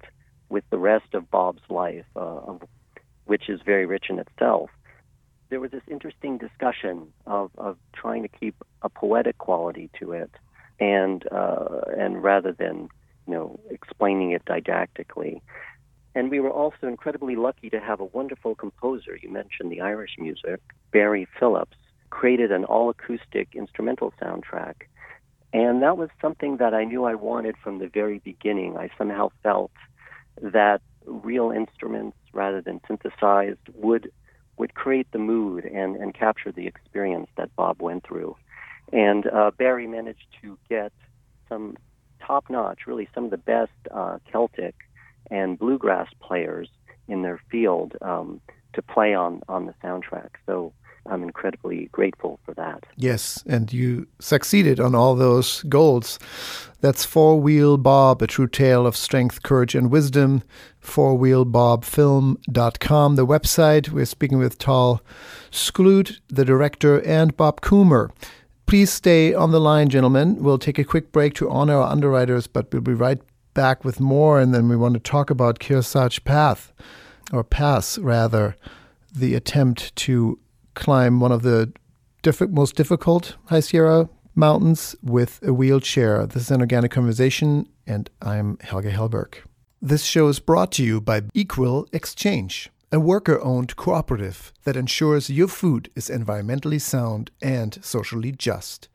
with 0.52 0.64
the 0.70 0.78
rest 0.78 1.14
of 1.14 1.32
Bob's 1.32 1.64
life, 1.70 2.06
uh, 2.16 2.54
which 3.26 3.50
is 3.50 3.62
very 3.66 3.86
rich 3.86 4.06
in 4.10 4.20
itself. 4.20 4.70
There 5.50 5.60
was 5.60 5.72
this 5.72 5.84
interesting 5.90 6.38
discussion 6.38 7.08
of, 7.26 7.52
of 7.58 7.78
trying 7.94 8.22
to 8.24 8.28
keep 8.28 8.56
a 8.82 8.90
poetic 8.90 9.38
quality 9.38 9.90
to 10.00 10.12
it, 10.12 10.32
and 10.80 11.26
uh, 11.32 11.82
and 11.98 12.22
rather 12.22 12.52
than 12.52 12.90
you 13.28 13.34
know 13.34 13.60
explaining 13.70 14.32
it 14.32 14.44
didactically. 14.46 15.42
And 16.14 16.30
we 16.30 16.42
were 16.42 16.52
also 16.52 16.88
incredibly 16.88 17.38
lucky 17.38 17.70
to 17.70 17.80
have 17.80 18.02
a 18.02 18.06
wonderful 18.06 18.54
composer. 18.56 19.18
You 19.22 19.30
mentioned 19.32 19.72
the 19.72 19.80
Irish 19.80 20.16
music, 20.20 20.60
Barry 20.92 21.26
Phillips, 21.40 21.78
created 22.10 22.52
an 22.52 22.66
all 22.66 22.90
acoustic 22.90 23.50
instrumental 23.56 24.14
soundtrack. 24.22 24.76
And 25.54 25.82
that 25.84 25.98
was 25.98 26.10
something 26.22 26.58
that 26.58 26.74
I 26.74 26.84
knew 26.84 27.06
I 27.06 27.16
wanted 27.16 27.56
from 27.64 27.80
the 27.80 27.88
very 27.88 28.20
beginning. 28.20 28.78
I 28.78 28.90
somehow 28.98 29.32
felt 29.42 29.72
that 30.42 30.82
real 31.06 31.52
instruments 31.52 32.18
rather 32.34 32.62
than 32.62 32.80
synthesized 32.88 33.60
would 33.74 34.12
would 34.58 34.74
create 34.76 35.08
the 35.12 35.18
mood 35.18 35.66
and, 35.66 35.96
and 35.96 36.14
capture 36.14 36.52
the 36.52 36.68
experience 36.68 37.28
that 37.36 37.56
Bob 37.56 37.82
went 37.82 38.04
through. 38.04 38.36
And 38.94 39.26
uh, 39.26 39.52
Barry 39.58 39.88
managed 39.88 40.28
to 40.42 40.58
get 40.70 40.92
some 41.50 41.78
top 42.20 42.46
notch, 42.50 42.82
really 42.86 43.10
some 43.16 43.26
of 43.26 43.32
the 43.32 43.38
best 43.38 43.72
uh, 43.90 44.20
Celtic 44.32 44.76
and 45.32 45.58
bluegrass 45.58 46.10
players 46.20 46.70
in 47.08 47.24
their 47.24 47.40
field 47.50 47.96
um, 48.02 48.40
to 48.74 48.82
play 48.82 49.16
on, 49.16 49.42
on 49.48 49.66
the 49.66 49.74
soundtrack. 49.84 50.30
So 50.46 50.74
I'm 51.08 51.24
incredibly 51.24 51.90
grateful 51.92 52.40
for 52.46 52.54
that. 52.54 52.86
Yes, 52.96 53.44
and 53.48 53.74
you 53.74 54.08
succeeded 54.20 54.80
on 54.80 54.94
all 54.96 55.16
those 55.16 55.64
goals. 55.64 56.20
That's 56.82 57.04
Four 57.06 57.42
Wheel 57.42 57.78
Bob, 57.78 58.22
a 58.22 58.28
true 58.28 58.48
tale 58.48 58.86
of 58.88 58.96
strength, 58.96 59.44
courage, 59.44 59.76
and 59.76 59.92
wisdom. 59.92 60.44
Fourwheelbobfilm.com, 60.84 63.16
the 63.16 63.26
website. 63.26 63.90
We're 63.90 64.06
speaking 64.06 64.38
with 64.38 64.58
Tal 64.58 65.02
Skloot, 65.52 66.20
the 66.28 66.46
director, 66.46 67.02
and 67.02 67.36
Bob 67.36 67.62
Coomber. 67.62 68.12
Please 68.66 68.92
stay 68.92 69.34
on 69.34 69.52
the 69.52 69.60
line, 69.60 69.90
gentlemen. 69.90 70.42
We'll 70.42 70.58
take 70.58 70.80
a 70.80 70.84
quick 70.84 71.12
break 71.12 71.34
to 71.36 71.50
honor 71.50 71.78
our 71.78 71.92
underwriters, 71.92 72.48
but 72.48 72.72
we'll 72.72 72.82
be 72.82 72.94
right 72.94 73.20
back 73.54 73.84
with 73.84 74.00
more, 74.00 74.40
and 74.40 74.54
then 74.54 74.70
we 74.70 74.78
want 74.78 74.94
to 74.94 75.00
talk 75.00 75.30
about 75.30 75.60
Kearsarge 75.60 76.24
Path, 76.24 76.72
or 77.34 77.44
Pass, 77.44 77.98
rather, 77.98 78.56
the 79.14 79.36
attempt 79.36 79.94
to 79.98 80.40
climb 80.74 81.20
one 81.20 81.32
of 81.32 81.42
the 81.44 81.72
diff- 82.22 82.50
most 82.50 82.76
difficult 82.76 83.36
High 83.46 83.60
Sierra 83.60 84.10
mountains 84.36 84.96
with 85.02 85.40
a 85.44 85.54
wheelchair. 85.54 86.26
This 86.26 86.44
is 86.44 86.52
an 86.52 86.62
organic 86.62 86.92
conversation, 86.92 87.68
and 87.86 88.10
I'm 88.22 88.58
Helge 88.62 88.86
Hellberg. 88.86 89.36
This 89.82 90.04
show 90.04 90.28
is 90.28 90.40
brought 90.40 90.72
to 90.74 90.84
you 90.84 91.02
by 91.02 91.24
Equal 91.34 91.88
Exchange, 91.92 92.70
a 92.92 93.00
worker 93.00 93.42
owned 93.42 93.76
cooperative 93.76 94.54
that 94.64 94.78
ensures 94.78 95.30
your 95.30 95.48
food 95.48 95.90
is 95.96 96.10
environmentally 96.10 96.80
sound 96.80 97.32
and 97.42 97.84
socially 97.84 98.32
just. 98.32 98.88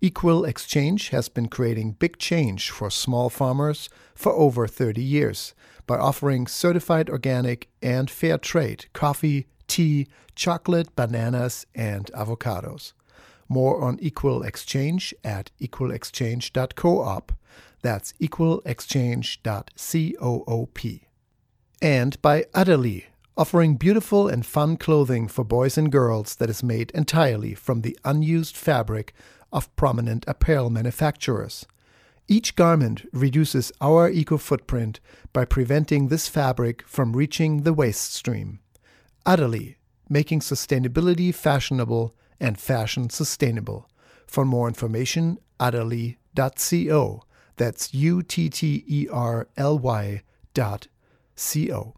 Equal 0.00 0.44
Exchange 0.44 1.10
has 1.10 1.28
been 1.28 1.48
creating 1.48 1.92
big 1.92 2.18
change 2.18 2.70
for 2.70 2.90
small 2.90 3.30
farmers 3.30 3.88
for 4.14 4.32
over 4.32 4.66
30 4.66 5.02
years 5.02 5.54
by 5.86 5.96
offering 5.96 6.46
certified 6.46 7.08
organic 7.08 7.68
and 7.80 8.10
fair 8.10 8.38
trade 8.38 8.86
coffee, 8.92 9.46
tea, 9.68 10.08
chocolate, 10.34 10.96
bananas, 10.96 11.66
and 11.74 12.10
avocados. 12.12 12.94
More 13.48 13.82
on 13.82 13.98
Equal 14.00 14.42
Exchange 14.42 15.14
at 15.22 15.50
equalexchange.coop. 15.60 17.32
That's 17.82 18.14
equalexchange.coop. 18.14 21.00
And 21.82 22.22
by 22.22 22.46
Utterly, 22.54 23.06
offering 23.36 23.74
beautiful 23.76 24.28
and 24.28 24.46
fun 24.46 24.76
clothing 24.76 25.26
for 25.28 25.44
boys 25.44 25.76
and 25.76 25.92
girls 25.92 26.36
that 26.36 26.48
is 26.48 26.62
made 26.62 26.90
entirely 26.92 27.54
from 27.54 27.82
the 27.82 27.98
unused 28.04 28.56
fabric 28.56 29.12
of 29.52 29.74
prominent 29.76 30.24
apparel 30.26 30.70
manufacturers. 30.70 31.66
Each 32.26 32.56
garment 32.56 33.06
reduces 33.12 33.70
our 33.80 34.08
eco 34.08 34.38
footprint 34.38 35.00
by 35.32 35.44
preventing 35.44 36.08
this 36.08 36.28
fabric 36.28 36.82
from 36.86 37.14
reaching 37.14 37.64
the 37.64 37.74
waste 37.74 38.14
stream. 38.14 38.60
Utterly, 39.26 39.78
making 40.08 40.40
sustainability 40.40 41.34
fashionable 41.34 42.14
and 42.38 42.58
fashion 42.58 43.08
sustainable. 43.08 43.88
For 44.26 44.44
more 44.44 44.68
information, 44.68 45.38
utterly.co. 45.58 47.22
That's 47.56 47.94
U 47.94 48.22
T 48.22 48.50
T 48.50 48.84
E 48.86 49.08
R 49.10 49.48
L 49.56 49.78
Y 49.78 50.22
dot 50.52 50.88
C 51.36 51.72
O. 51.72 51.94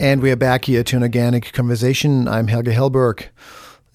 And 0.00 0.22
we 0.22 0.30
are 0.30 0.36
back 0.36 0.66
here 0.66 0.84
to 0.84 0.96
an 0.96 1.02
organic 1.02 1.52
conversation. 1.52 2.28
I'm 2.28 2.46
Helge 2.46 2.66
Hellberg. 2.66 3.26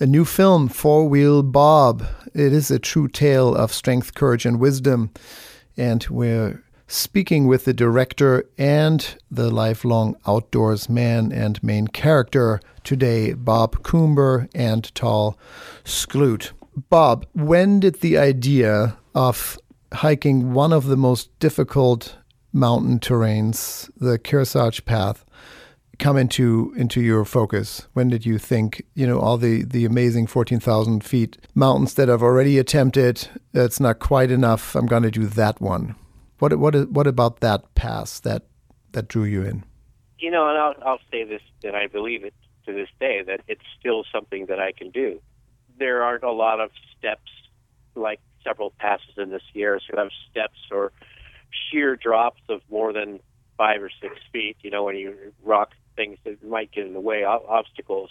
A 0.01 0.05
new 0.05 0.25
film, 0.25 0.67
Four 0.67 1.07
Wheel 1.07 1.43
Bob. 1.43 2.05
It 2.33 2.51
is 2.51 2.69
a 2.69 2.77
true 2.77 3.07
tale 3.07 3.55
of 3.55 3.71
strength, 3.71 4.13
courage, 4.13 4.45
and 4.45 4.59
wisdom. 4.59 5.11
And 5.77 6.05
we're 6.09 6.61
speaking 6.87 7.47
with 7.47 7.63
the 7.63 7.73
director 7.73 8.43
and 8.57 9.15
the 9.31 9.49
lifelong 9.49 10.17
outdoors 10.27 10.89
man 10.89 11.31
and 11.31 11.63
main 11.63 11.87
character 11.87 12.59
today, 12.83 13.31
Bob 13.31 13.77
Coomber 13.83 14.49
and 14.53 14.93
Tal 14.95 15.37
Skloot. 15.85 16.51
Bob, 16.89 17.25
when 17.31 17.79
did 17.79 18.01
the 18.01 18.17
idea 18.17 18.97
of 19.15 19.57
hiking 19.93 20.51
one 20.51 20.73
of 20.73 20.87
the 20.87 20.97
most 20.97 21.29
difficult 21.39 22.17
mountain 22.51 22.99
terrains, 22.99 23.89
the 23.95 24.19
Kearsarge 24.19 24.83
Path, 24.83 25.23
come 26.03 26.17
into 26.17 26.73
into 26.75 27.01
your 27.01 27.23
focus? 27.23 27.87
When 27.93 28.09
did 28.09 28.25
you 28.25 28.37
think, 28.37 28.83
you 28.93 29.07
know, 29.07 29.19
all 29.19 29.37
the 29.37 29.63
the 29.63 29.85
amazing 29.85 30.27
fourteen 30.27 30.59
thousand 30.59 31.03
feet 31.03 31.37
mountains 31.55 31.93
that 31.93 32.09
I've 32.09 32.21
already 32.21 32.59
attempted, 32.59 33.29
it's 33.53 33.79
not 33.79 33.99
quite 33.99 34.29
enough. 34.29 34.75
I'm 34.75 34.85
going 34.85 35.03
to 35.03 35.11
do 35.11 35.25
that 35.27 35.61
one. 35.61 35.95
What 36.39 36.59
what 36.59 36.89
what 36.89 37.07
about 37.07 37.39
that 37.39 37.73
pass 37.75 38.19
that 38.19 38.43
that 38.91 39.07
drew 39.07 39.23
you 39.23 39.43
in? 39.43 39.63
You 40.19 40.29
know, 40.29 40.49
and 40.49 40.57
I'll 40.57 40.75
I'll 40.85 41.05
say 41.09 41.23
this 41.23 41.41
that 41.63 41.73
I 41.73 41.87
believe 41.87 42.25
it 42.25 42.33
to 42.65 42.73
this 42.73 42.89
day 42.99 43.23
that 43.25 43.39
it's 43.47 43.65
still 43.79 44.03
something 44.11 44.47
that 44.47 44.59
I 44.59 44.73
can 44.73 44.91
do. 44.91 45.21
There 45.79 46.03
aren't 46.03 46.23
a 46.23 46.31
lot 46.31 46.59
of 46.59 46.71
steps 46.97 47.31
like 47.95 48.19
several 48.43 48.73
passes 48.77 49.15
in 49.17 49.29
the 49.29 49.39
Sierras 49.53 49.83
that 49.89 49.97
have 49.97 50.09
steps 50.29 50.59
or 50.69 50.91
sheer 51.49 51.95
drops 51.95 52.41
of 52.49 52.59
more 52.69 52.91
than 52.91 53.21
five 53.57 53.81
or 53.81 53.91
six 54.01 54.15
feet. 54.33 54.57
You 54.61 54.71
know, 54.71 54.83
when 54.83 54.97
you 54.97 55.15
rock 55.43 55.69
things 55.95 56.17
that 56.23 56.43
might 56.43 56.71
get 56.71 56.86
in 56.86 56.93
the 56.93 56.99
way, 56.99 57.23
obstacles. 57.23 58.10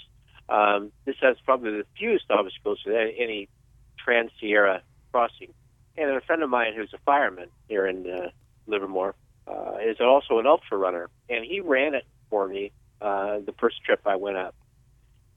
Um, 0.49 0.93
this 1.05 1.17
has 1.21 1.37
probably 1.45 1.71
the 1.71 1.87
fewest 1.99 2.31
obstacles 2.31 2.81
that 2.85 3.13
any 3.19 3.49
Trans 3.99 4.31
Sierra 4.41 4.83
crossing. 5.13 5.53
And 5.97 6.11
a 6.11 6.21
friend 6.21 6.43
of 6.43 6.51
mine 6.51 6.73
who's 6.75 6.93
a 6.95 6.99
fireman 7.05 7.49
here 7.69 7.87
in 7.87 8.09
uh, 8.09 8.31
Livermore 8.67 9.15
uh, 9.47 9.77
is 9.85 10.01
also 10.01 10.39
an 10.39 10.47
ultra 10.47 10.79
runner, 10.79 11.09
and 11.29 11.45
he 11.45 11.61
ran 11.61 11.95
it 11.95 12.05
for 12.31 12.49
me 12.49 12.73
uh, 13.01 13.41
the 13.41 13.53
first 13.59 13.83
trip 13.85 14.01
I 14.07 14.17
went 14.17 14.37
up, 14.37 14.55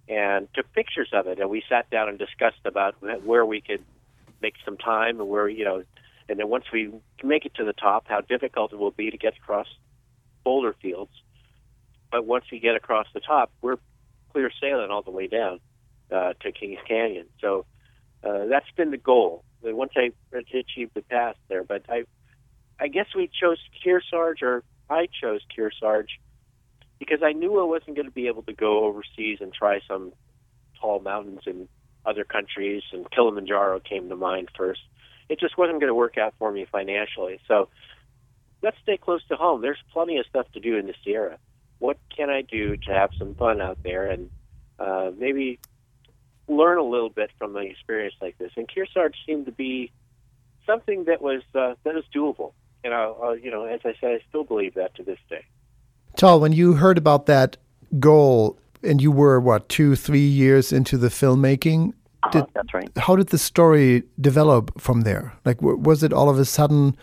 and 0.07 0.47
took 0.53 0.71
pictures 0.73 1.09
of 1.13 1.27
it. 1.27 1.39
And 1.39 1.49
we 1.49 1.63
sat 1.67 1.89
down 1.89 2.09
and 2.09 2.17
discussed 2.17 2.61
about 2.65 2.95
where 3.23 3.45
we 3.45 3.61
could 3.61 3.83
make 4.41 4.55
some 4.63 4.77
time 4.77 5.19
and 5.19 5.27
where 5.29 5.49
you 5.49 5.65
know, 5.65 5.83
and 6.29 6.39
then 6.39 6.47
once 6.47 6.65
we 6.71 6.91
make 7.23 7.45
it 7.45 7.55
to 7.55 7.65
the 7.65 7.73
top, 7.73 8.05
how 8.07 8.21
difficult 8.21 8.71
it 8.71 8.79
will 8.79 8.91
be 8.91 9.11
to 9.11 9.17
get 9.17 9.35
across 9.35 9.67
boulder 10.43 10.75
fields. 10.81 11.11
But 12.11 12.25
once 12.25 12.45
we 12.51 12.59
get 12.59 12.75
across 12.75 13.07
the 13.13 13.19
top, 13.19 13.51
we're 13.61 13.77
clear 14.31 14.51
sailing 14.61 14.91
all 14.91 15.01
the 15.01 15.11
way 15.11 15.27
down 15.27 15.59
uh, 16.11 16.33
to 16.41 16.51
Kings 16.51 16.79
Canyon. 16.87 17.27
So 17.41 17.65
uh, 18.23 18.45
that's 18.45 18.69
been 18.75 18.91
the 18.91 18.97
goal. 18.97 19.43
Once 19.61 19.93
I 19.95 20.11
achieved 20.33 20.91
the 20.93 21.01
pass 21.01 21.35
there, 21.47 21.63
but 21.63 21.83
I, 21.89 22.03
I 22.79 22.87
guess 22.87 23.07
we 23.15 23.29
chose 23.41 23.57
Kearsarge, 23.83 24.41
or 24.43 24.63
I 24.89 25.07
chose 25.21 25.41
Kearsarge, 25.57 26.19
because 26.99 27.23
I 27.23 27.33
knew 27.33 27.59
I 27.59 27.63
wasn't 27.63 27.95
going 27.95 28.05
to 28.05 28.11
be 28.11 28.27
able 28.27 28.43
to 28.43 28.53
go 28.53 28.85
overseas 28.85 29.39
and 29.41 29.51
try 29.51 29.79
some 29.87 30.13
tall 30.79 30.99
mountains 30.99 31.41
in 31.47 31.67
other 32.05 32.23
countries, 32.23 32.83
and 32.93 33.09
Kilimanjaro 33.09 33.79
came 33.79 34.07
to 34.09 34.15
mind 34.15 34.49
first. 34.55 34.81
It 35.27 35.39
just 35.39 35.57
wasn't 35.57 35.79
going 35.79 35.89
to 35.89 35.95
work 35.95 36.19
out 36.19 36.35
for 36.37 36.51
me 36.51 36.67
financially. 36.71 37.39
So 37.47 37.69
let's 38.61 38.77
stay 38.83 38.97
close 38.97 39.25
to 39.29 39.35
home. 39.35 39.61
There's 39.61 39.81
plenty 39.91 40.17
of 40.17 40.27
stuff 40.27 40.45
to 40.53 40.59
do 40.59 40.77
in 40.77 40.85
the 40.85 40.93
Sierra. 41.03 41.39
What 41.79 41.97
can 42.15 42.29
I 42.29 42.41
do 42.41 42.77
to 42.77 42.91
have 42.91 43.11
some 43.17 43.35
fun 43.35 43.61
out 43.61 43.77
there 43.83 44.07
and 44.09 44.29
uh, 44.79 45.11
maybe 45.17 45.59
learn 46.47 46.77
a 46.77 46.83
little 46.83 47.09
bit 47.09 47.31
from 47.37 47.55
an 47.55 47.63
experience 47.63 48.15
like 48.21 48.37
this? 48.37 48.51
And 48.55 48.67
Kearsarge 48.67 49.15
seemed 49.25 49.45
to 49.47 49.51
be 49.51 49.91
something 50.65 51.05
that 51.05 51.21
was 51.21 51.41
uh, 51.53 51.75
that 51.83 51.95
was 51.95 52.05
doable. 52.13 52.53
You 52.83 52.91
know, 52.91 53.17
uh, 53.23 53.31
you 53.31 53.51
know, 53.51 53.65
as 53.65 53.81
I 53.83 53.95
said, 53.99 54.11
I 54.11 54.19
still 54.29 54.43
believe 54.43 54.75
that 54.75 54.95
to 54.95 55.03
this 55.03 55.19
day. 55.29 55.45
Tal, 56.15 56.39
when 56.39 56.53
you 56.53 56.73
heard 56.73 56.97
about 56.97 57.25
that 57.25 57.57
goal, 57.99 58.57
and 58.83 59.01
you 59.01 59.11
were 59.11 59.39
what 59.39 59.67
two, 59.69 59.95
three 59.95 60.19
years 60.19 60.71
into 60.71 60.97
the 60.97 61.07
filmmaking, 61.07 61.93
uh-huh, 62.23 62.45
that's 62.53 62.73
right. 62.73 62.89
How 62.97 63.15
did 63.15 63.27
the 63.27 63.37
story 63.37 64.03
develop 64.19 64.79
from 64.79 65.01
there? 65.01 65.33
Like, 65.43 65.61
was 65.61 66.03
it 66.03 66.13
all 66.13 66.29
of 66.29 66.39
a 66.39 66.45
sudden? 66.45 66.95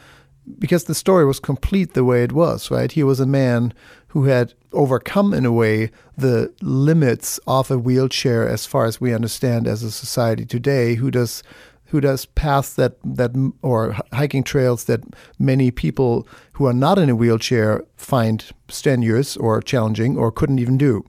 Because 0.58 0.84
the 0.84 0.94
story 0.94 1.24
was 1.24 1.38
complete 1.38 1.94
the 1.94 2.04
way 2.04 2.24
it 2.24 2.32
was, 2.32 2.70
right? 2.70 2.90
He 2.90 3.04
was 3.04 3.20
a 3.20 3.26
man 3.26 3.72
who 4.08 4.24
had 4.24 4.54
overcome, 4.72 5.32
in 5.32 5.46
a 5.46 5.52
way, 5.52 5.90
the 6.16 6.52
limits 6.60 7.38
of 7.46 7.70
a 7.70 7.78
wheelchair 7.78 8.48
as 8.48 8.66
far 8.66 8.86
as 8.86 9.00
we 9.00 9.14
understand 9.14 9.66
as 9.66 9.82
a 9.82 9.90
society 9.90 10.44
today, 10.44 10.94
who 10.96 11.10
does 11.10 11.42
who 11.86 12.00
does 12.00 12.24
paths 12.24 12.74
that 12.74 12.96
that 13.04 13.32
or 13.60 13.94
hiking 14.12 14.42
trails 14.42 14.84
that 14.84 15.02
many 15.38 15.70
people 15.70 16.26
who 16.54 16.66
are 16.66 16.72
not 16.72 16.98
in 16.98 17.10
a 17.10 17.14
wheelchair 17.14 17.84
find 17.96 18.50
strenuous 18.68 19.36
or 19.36 19.60
challenging 19.60 20.16
or 20.16 20.32
couldn't 20.32 20.58
even 20.58 20.78
do. 20.78 21.04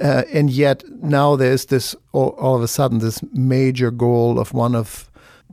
Uh, 0.00 0.22
and 0.32 0.48
yet 0.48 0.82
now 1.02 1.36
there's 1.36 1.66
this 1.66 1.94
all, 2.12 2.30
all, 2.38 2.56
of 2.56 2.62
a 2.62 2.68
sudden 2.68 2.98
this 2.98 3.22
major 3.34 3.90
goal 3.90 4.38
of 4.38 4.54
one 4.54 4.74
of 4.74 5.09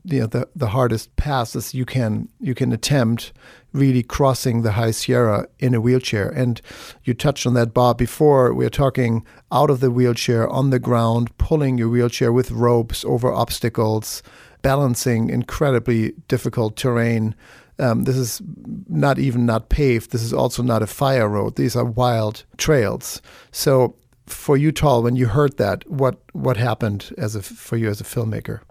you 0.09 0.21
know 0.21 0.27
the, 0.27 0.47
the 0.55 0.67
hardest 0.67 1.15
passes 1.15 1.73
you 1.73 1.85
can 1.85 2.29
you 2.39 2.55
can 2.55 2.71
attempt 2.71 3.33
really 3.73 4.01
crossing 4.01 4.61
the 4.61 4.71
high 4.71 4.91
sierra 4.91 5.47
in 5.59 5.75
a 5.75 5.81
wheelchair 5.81 6.29
and 6.29 6.61
you 7.03 7.13
touched 7.13 7.45
on 7.45 7.53
that 7.53 7.73
bob 7.73 7.97
before 7.97 8.53
we 8.53 8.65
are 8.65 8.69
talking 8.69 9.25
out 9.51 9.69
of 9.69 9.79
the 9.79 9.91
wheelchair 9.91 10.47
on 10.49 10.69
the 10.69 10.79
ground 10.79 11.35
pulling 11.37 11.77
your 11.77 11.89
wheelchair 11.89 12.31
with 12.31 12.51
ropes 12.51 13.03
over 13.05 13.31
obstacles 13.31 14.23
balancing 14.61 15.29
incredibly 15.29 16.13
difficult 16.27 16.75
terrain 16.75 17.35
um, 17.79 18.03
this 18.03 18.17
is 18.17 18.41
not 18.87 19.19
even 19.19 19.45
not 19.45 19.69
paved. 19.69 20.11
This 20.11 20.23
is 20.23 20.33
also 20.33 20.63
not 20.63 20.81
a 20.81 20.87
fire 20.87 21.29
road. 21.29 21.57
These 21.57 21.75
are 21.75 21.85
wild 21.85 22.43
trails. 22.57 23.21
So 23.51 23.95
for 24.25 24.57
you, 24.57 24.71
Tal, 24.71 25.03
when 25.03 25.15
you 25.15 25.27
heard 25.27 25.57
that, 25.57 25.87
what 25.89 26.19
what 26.33 26.57
happened 26.57 27.13
as 27.17 27.35
a 27.35 27.41
for 27.43 27.77
you 27.77 27.87
as 27.87 28.01
a 28.01 28.03
filmmaker? 28.03 28.61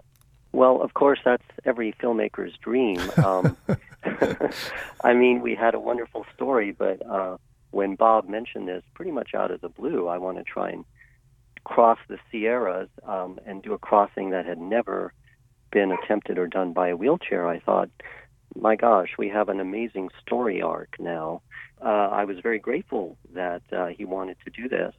Well, 0.57 0.81
of 0.81 0.95
course, 0.95 1.19
that's 1.23 1.43
every 1.65 1.93
filmmaker's 2.01 2.57
dream. 2.57 2.99
Um, 3.23 3.55
I 5.03 5.13
mean, 5.13 5.41
we 5.41 5.53
had 5.53 5.75
a 5.75 5.79
wonderful 5.79 6.25
story, 6.33 6.71
but 6.71 6.99
uh, 7.07 7.37
when 7.69 7.93
Bob 7.93 8.27
mentioned 8.27 8.67
this, 8.67 8.81
pretty 8.95 9.11
much 9.11 9.35
out 9.35 9.51
of 9.51 9.61
the 9.61 9.69
blue, 9.69 10.07
I 10.07 10.17
want 10.17 10.39
to 10.39 10.43
try 10.43 10.71
and 10.71 10.83
cross 11.63 11.99
the 12.07 12.17
Sierras 12.31 12.89
um, 13.03 13.37
and 13.45 13.61
do 13.61 13.73
a 13.73 13.77
crossing 13.77 14.31
that 14.31 14.47
had 14.47 14.57
never 14.57 15.13
been 15.71 15.91
attempted 15.91 16.39
or 16.39 16.47
done 16.47 16.73
by 16.73 16.87
a 16.87 16.95
wheelchair. 16.95 17.47
I 17.47 17.59
thought, 17.59 17.91
my 18.55 18.75
gosh, 18.75 19.09
we 19.15 19.29
have 19.29 19.49
an 19.49 19.59
amazing 19.59 20.09
story 20.25 20.63
arc 20.63 20.95
now. 20.97 21.43
Uh, 21.79 22.09
I 22.09 22.25
was 22.25 22.37
very 22.41 22.57
grateful 22.57 23.15
that 23.35 23.61
uh, 23.71 23.89
he 23.95 24.05
wanted 24.05 24.37
to 24.43 24.49
do 24.49 24.67
this 24.67 24.95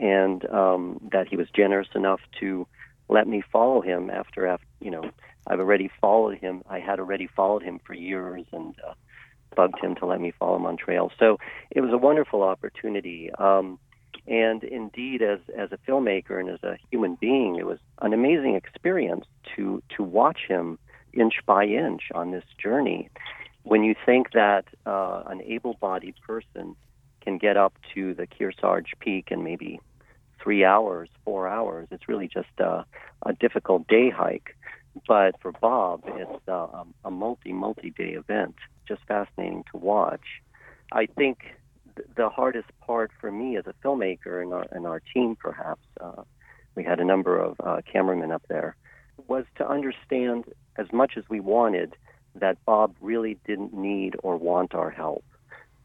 and 0.00 0.44
um, 0.50 0.98
that 1.12 1.28
he 1.28 1.36
was 1.36 1.46
generous 1.54 1.90
enough 1.94 2.20
to 2.40 2.66
let 3.08 3.26
me 3.26 3.42
follow 3.52 3.80
him 3.80 4.10
after, 4.10 4.46
after 4.46 4.66
you 4.80 4.90
know 4.90 5.10
I've 5.46 5.60
already 5.60 5.90
followed 6.00 6.38
him. 6.38 6.62
I 6.68 6.80
had 6.80 6.98
already 6.98 7.28
followed 7.28 7.62
him 7.62 7.80
for 7.84 7.94
years 7.94 8.44
and 8.52 8.74
uh, 8.86 8.94
bugged 9.54 9.78
him 9.80 9.94
to 9.96 10.06
let 10.06 10.20
me 10.20 10.32
follow 10.38 10.56
him 10.56 10.66
on 10.66 10.76
trails. 10.76 11.12
So 11.18 11.38
it 11.70 11.80
was 11.80 11.92
a 11.92 11.98
wonderful 11.98 12.42
opportunity. 12.42 13.30
Um, 13.38 13.78
and 14.26 14.64
indeed, 14.64 15.22
as 15.22 15.38
as 15.56 15.70
a 15.72 15.78
filmmaker 15.88 16.40
and 16.40 16.48
as 16.48 16.62
a 16.62 16.78
human 16.90 17.16
being, 17.20 17.56
it 17.56 17.66
was 17.66 17.78
an 18.02 18.12
amazing 18.12 18.56
experience 18.56 19.24
to 19.54 19.82
to 19.96 20.02
watch 20.02 20.40
him 20.48 20.78
inch 21.12 21.34
by 21.46 21.64
inch 21.64 22.02
on 22.14 22.30
this 22.32 22.44
journey. 22.58 23.08
When 23.62 23.82
you 23.82 23.94
think 24.04 24.32
that 24.32 24.64
uh, 24.84 25.24
an 25.26 25.42
able-bodied 25.42 26.14
person 26.24 26.76
can 27.20 27.38
get 27.38 27.56
up 27.56 27.74
to 27.94 28.14
the 28.14 28.26
Kearsarge 28.26 28.92
Peak 29.00 29.28
in 29.30 29.42
maybe 29.42 29.80
three 30.46 30.64
hours, 30.64 31.08
four 31.24 31.48
hours. 31.48 31.88
It's 31.90 32.06
really 32.06 32.28
just 32.28 32.46
a, 32.58 32.84
a 33.22 33.32
difficult 33.32 33.88
day 33.88 34.10
hike. 34.10 34.56
But 35.08 35.34
for 35.42 35.50
Bob, 35.50 36.04
it's 36.06 36.46
a, 36.46 36.84
a 37.04 37.10
multi, 37.10 37.52
multi 37.52 37.90
day 37.90 38.10
event. 38.10 38.54
Just 38.86 39.02
fascinating 39.08 39.64
to 39.72 39.76
watch. 39.76 40.20
I 40.92 41.06
think 41.06 41.38
th- 41.96 42.08
the 42.16 42.28
hardest 42.28 42.68
part 42.80 43.10
for 43.20 43.32
me 43.32 43.56
as 43.56 43.64
a 43.66 43.74
filmmaker 43.84 44.40
and 44.40 44.52
our, 44.52 44.66
and 44.70 44.86
our 44.86 45.00
team, 45.12 45.34
perhaps, 45.34 45.82
uh, 46.00 46.22
we 46.76 46.84
had 46.84 47.00
a 47.00 47.04
number 47.04 47.36
of 47.36 47.56
uh, 47.58 47.80
cameramen 47.92 48.30
up 48.30 48.44
there, 48.46 48.76
was 49.26 49.46
to 49.56 49.68
understand 49.68 50.44
as 50.76 50.86
much 50.92 51.14
as 51.16 51.24
we 51.28 51.40
wanted 51.40 51.96
that 52.36 52.56
Bob 52.64 52.94
really 53.00 53.36
didn't 53.48 53.74
need 53.74 54.14
or 54.22 54.36
want 54.36 54.76
our 54.76 54.90
help 54.90 55.24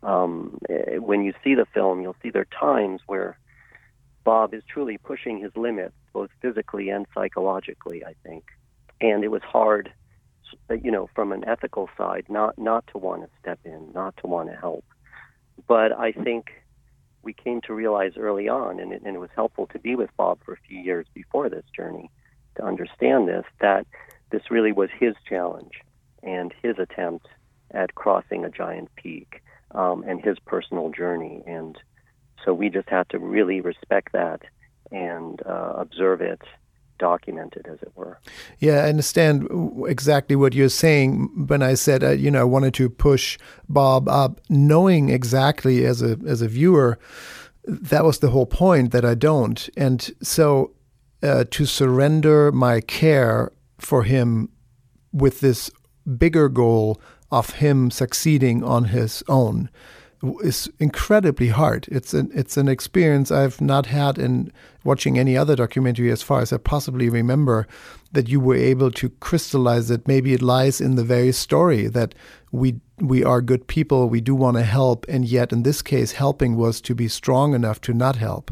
um, 0.04 0.58
eh, 0.69 0.97
when 0.97 1.24
you 1.24 1.34
see 1.43 1.56
the 1.56 1.65
film, 1.74 2.02
you'll 2.02 2.15
see 2.21 2.30
there 2.30 2.43
are 2.43 2.60
times 2.60 3.02
where 3.08 3.38
Bob 4.23 4.53
is 4.53 4.63
truly 4.67 4.97
pushing 4.97 5.39
his 5.39 5.51
limits, 5.55 5.95
both 6.13 6.29
physically 6.41 6.89
and 6.89 7.05
psychologically. 7.13 8.03
I 8.05 8.13
think, 8.23 8.45
and 8.99 9.23
it 9.23 9.29
was 9.29 9.41
hard, 9.41 9.91
you 10.69 10.91
know, 10.91 11.10
from 11.15 11.31
an 11.31 11.43
ethical 11.47 11.89
side, 11.97 12.25
not 12.29 12.57
not 12.57 12.86
to 12.88 12.97
want 12.97 13.23
to 13.23 13.29
step 13.39 13.60
in, 13.65 13.91
not 13.93 14.15
to 14.17 14.27
want 14.27 14.49
to 14.49 14.55
help. 14.55 14.86
But 15.67 15.91
I 15.91 16.12
think 16.12 16.51
we 17.23 17.34
came 17.34 17.62
to 17.62 17.73
realize 17.73 18.13
early 18.17 18.47
on, 18.49 18.79
and 18.79 18.93
it, 18.93 19.01
and 19.05 19.15
it 19.15 19.19
was 19.19 19.29
helpful 19.36 19.67
to 19.67 19.79
be 19.79 19.95
with 19.95 20.10
Bob 20.17 20.39
for 20.43 20.53
a 20.53 20.57
few 20.67 20.79
years 20.79 21.05
before 21.13 21.49
this 21.49 21.65
journey 21.75 22.10
to 22.55 22.63
understand 22.63 23.27
this, 23.27 23.45
that 23.60 23.86
this 24.31 24.49
really 24.49 24.71
was 24.71 24.89
his 24.97 25.15
challenge 25.27 25.81
and 26.23 26.53
his 26.62 26.77
attempt 26.79 27.27
at 27.71 27.95
crossing 27.95 28.43
a 28.43 28.49
giant 28.49 28.89
peak 28.95 29.41
um, 29.71 30.03
and 30.07 30.21
his 30.21 30.38
personal 30.39 30.89
journey. 30.89 31.43
And 31.45 31.77
so 32.43 32.54
we 32.54 32.69
just 32.69 32.89
have 32.89 33.08
to 33.10 33.19
really 33.19 33.62
respect 33.62 34.13
that 34.13 34.41
and 34.91 35.41
uh, 35.45 35.73
observe 35.77 36.21
it, 36.21 36.41
document 36.99 37.54
it, 37.56 37.65
as 37.67 37.82
it 37.82 37.91
were. 37.95 38.19
Yeah, 38.60 38.84
I 38.84 38.89
understand 38.89 39.47
exactly 39.88 40.36
what 40.36 40.54
you're 40.54 40.69
saying 40.69 41.47
when 41.47 41.62
I 41.62 41.73
said, 41.73 42.04
uh, 42.04 42.12
you 42.12 42.30
know, 42.32 42.41
I 42.41 42.45
wanted 42.45 42.73
to 42.75 42.89
push 42.89 43.38
Bob 43.67 44.08
up, 44.08 44.41
knowing 44.49 45.10
exactly 45.10 45.86
as 45.86 46.01
a 46.01 46.17
as 46.27 46.41
a 46.41 46.47
viewer. 46.47 46.99
That 47.65 48.04
was 48.04 48.19
the 48.19 48.30
whole 48.30 48.47
point 48.47 48.91
that 48.91 49.06
I 49.06 49.15
don't. 49.15 49.69
And 49.77 50.10
so 50.21 50.71
uh, 51.23 51.45
to 51.51 51.65
surrender 51.65 52.51
my 52.51 52.82
care 52.82 53.51
for 53.77 54.04
him 54.04 54.49
with 55.13 55.41
this 55.41 55.69
bigger 56.17 56.49
goal 56.49 56.99
of 57.32 57.51
him 57.51 57.91
succeeding 57.91 58.63
on 58.63 58.86
his 58.86 59.23
own 59.27 59.69
is 60.41 60.69
incredibly 60.79 61.49
hard. 61.49 61.88
It's 61.91 62.13
an 62.13 62.31
it's 62.34 62.57
an 62.57 62.67
experience 62.67 63.31
I've 63.31 63.60
not 63.62 63.88
had 63.88 64.17
in 64.17 64.51
watching 64.84 65.17
any 65.17 65.38
other 65.38 65.55
documentary 65.55 66.12
as 66.12 66.21
far 66.21 66.41
as 66.41 66.53
I 66.53 66.57
possibly 66.57 67.10
remember 67.10 67.67
that 68.12 68.29
you 68.29 68.39
were 68.39 68.55
able 68.55 68.91
to 68.91 69.10
crystallize 69.10 69.89
it. 69.89 70.07
Maybe 70.07 70.34
it 70.34 70.41
lies 70.41 70.81
in 70.81 70.95
the 70.95 71.03
very 71.03 71.31
story 71.31 71.88
that 71.88 72.13
we 72.51 72.79
we 72.99 73.23
are 73.23 73.41
good 73.41 73.67
people, 73.67 74.10
we 74.10 74.21
do 74.21 74.36
want 74.36 74.57
to 74.57 74.63
help, 74.63 75.05
and 75.10 75.25
yet 75.25 75.51
in 75.51 75.63
this 75.63 75.81
case 75.81 76.12
helping 76.13 76.55
was 76.55 76.81
to 76.81 76.93
be 76.93 77.07
strong 77.07 77.55
enough 77.55 77.81
to 77.81 77.93
not 77.93 78.17
help. 78.17 78.51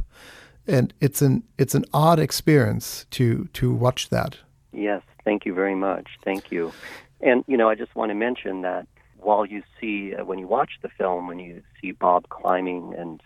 And 0.67 0.93
it's 0.99 1.21
an 1.21 1.43
it's 1.57 1.75
an 1.75 1.85
odd 1.93 2.19
experience 2.19 3.05
to 3.11 3.47
to 3.53 3.73
watch 3.73 4.09
that. 4.09 4.37
Yes, 4.71 5.01
Thank 5.29 5.45
you 5.45 5.53
very 5.53 5.75
much. 5.75 6.07
Thank 6.23 6.51
you. 6.51 6.73
And, 7.21 7.43
you 7.45 7.55
know, 7.55 7.69
I 7.69 7.75
just 7.75 7.95
want 7.95 8.09
to 8.09 8.15
mention 8.15 8.61
that 8.61 8.87
while 9.21 9.45
you 9.45 9.63
see, 9.79 10.13
uh, 10.15 10.23
when 10.25 10.39
you 10.39 10.47
watch 10.47 10.71
the 10.81 10.89
film, 10.89 11.27
when 11.27 11.39
you 11.39 11.61
see 11.81 11.91
Bob 11.91 12.29
climbing 12.29 12.93
and 12.97 13.21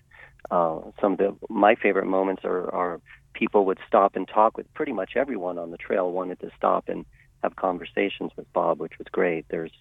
uh, 0.52 0.80
some 1.00 1.14
of 1.14 1.18
the, 1.18 1.36
my 1.50 1.76
favorite 1.76 2.06
moments 2.06 2.44
are, 2.46 2.74
are 2.74 3.02
people 3.34 3.66
would 3.66 3.80
stop 3.88 4.16
and 4.16 4.28
talk 4.28 4.58
with 4.58 4.72
pretty 4.74 4.92
much 4.92 5.12
everyone 5.16 5.58
on 5.58 5.72
the 5.72 5.78
trail 5.78 6.12
wanted 6.12 6.40
to 6.40 6.50
stop 6.58 6.90
and 6.90 7.06
have 7.42 7.56
conversations 7.56 8.32
with 8.36 8.52
Bob, 8.54 8.80
which 8.80 8.98
was 8.98 9.08
great. 9.12 9.46
There's 9.50 9.72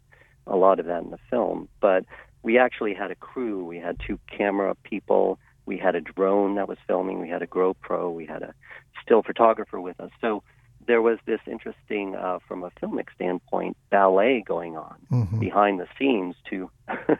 a 0.46 0.56
lot 0.56 0.80
of 0.80 0.86
that 0.86 1.02
in 1.02 1.10
the 1.10 1.18
film. 1.30 1.68
But 1.80 2.04
we 2.42 2.58
actually 2.58 2.94
had 2.94 3.10
a 3.10 3.14
crew. 3.14 3.64
We 3.64 3.78
had 3.78 3.98
two 4.06 4.18
camera 4.26 4.74
people. 4.82 5.38
We 5.64 5.78
had 5.78 5.94
a 5.94 6.00
drone 6.00 6.56
that 6.56 6.68
was 6.68 6.78
filming. 6.86 7.20
We 7.20 7.28
had 7.28 7.42
a 7.42 7.46
GoPro. 7.46 8.12
We 8.12 8.26
had 8.26 8.42
a 8.42 8.54
still 9.02 9.22
photographer 9.22 9.80
with 9.80 10.00
us. 10.00 10.10
So 10.20 10.42
there 10.86 11.02
was 11.02 11.18
this 11.26 11.40
interesting, 11.46 12.14
uh, 12.16 12.38
from 12.46 12.62
a 12.64 12.70
filmic 12.80 13.06
standpoint, 13.14 13.76
ballet 13.90 14.42
going 14.46 14.76
on 14.76 14.96
Mhm. 15.10 15.38
behind 15.40 15.78
the 15.80 15.86
scenes 15.98 16.34
to 16.50 16.70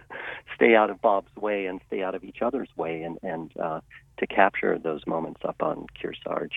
stay 0.55 0.75
out 0.75 0.91
of 0.91 1.01
Bob's 1.01 1.35
way 1.37 1.67
and 1.67 1.81
stay 1.87 2.03
out 2.03 2.15
of 2.15 2.25
each 2.25 2.43
other's 2.43 2.69
way, 2.77 3.03
and 3.03 3.19
and 3.23 3.53
uh, 3.59 3.81
to 4.19 4.27
capture 4.27 4.79
those 4.79 5.07
moments 5.07 5.41
up 5.45 5.63
on 5.63 5.87
Kearsarge. 6.01 6.51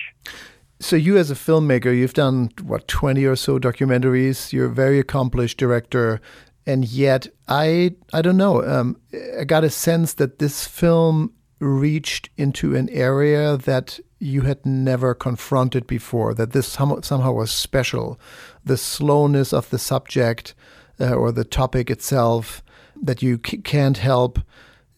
So 0.78 0.94
you, 0.96 1.16
as 1.16 1.30
a 1.30 1.34
filmmaker, 1.34 1.96
you've 1.96 2.12
done 2.14 2.50
what 2.62 2.86
twenty 2.88 3.24
or 3.24 3.36
so 3.36 3.58
documentaries. 3.58 4.52
You're 4.52 4.66
a 4.66 4.74
very 4.84 4.98
accomplished 4.98 5.58
director, 5.58 6.20
and 6.66 6.84
yet 6.84 7.26
I 7.48 7.94
I 8.12 8.22
don't 8.22 8.36
know. 8.36 8.62
Um, 8.64 8.96
I 9.40 9.44
got 9.44 9.64
a 9.64 9.70
sense 9.70 10.14
that 10.14 10.38
this 10.38 10.66
film 10.66 11.32
reached 11.60 12.28
into 12.36 12.76
an 12.76 12.88
area 12.90 13.56
that 13.56 13.98
you 14.18 14.42
had 14.42 14.64
never 14.64 15.14
confronted 15.14 15.86
before. 15.86 16.34
That 16.34 16.52
this 16.52 16.66
somehow, 16.66 17.00
somehow 17.00 17.32
was 17.32 17.50
special. 17.50 18.18
The 18.64 18.76
slowness 18.76 19.52
of 19.52 19.70
the 19.70 19.78
subject 19.78 20.54
uh, 21.00 21.14
or 21.14 21.32
the 21.32 21.44
topic 21.44 21.90
itself 21.90 22.62
that 23.02 23.22
you 23.22 23.40
c- 23.44 23.58
can't 23.58 23.98
help. 23.98 24.38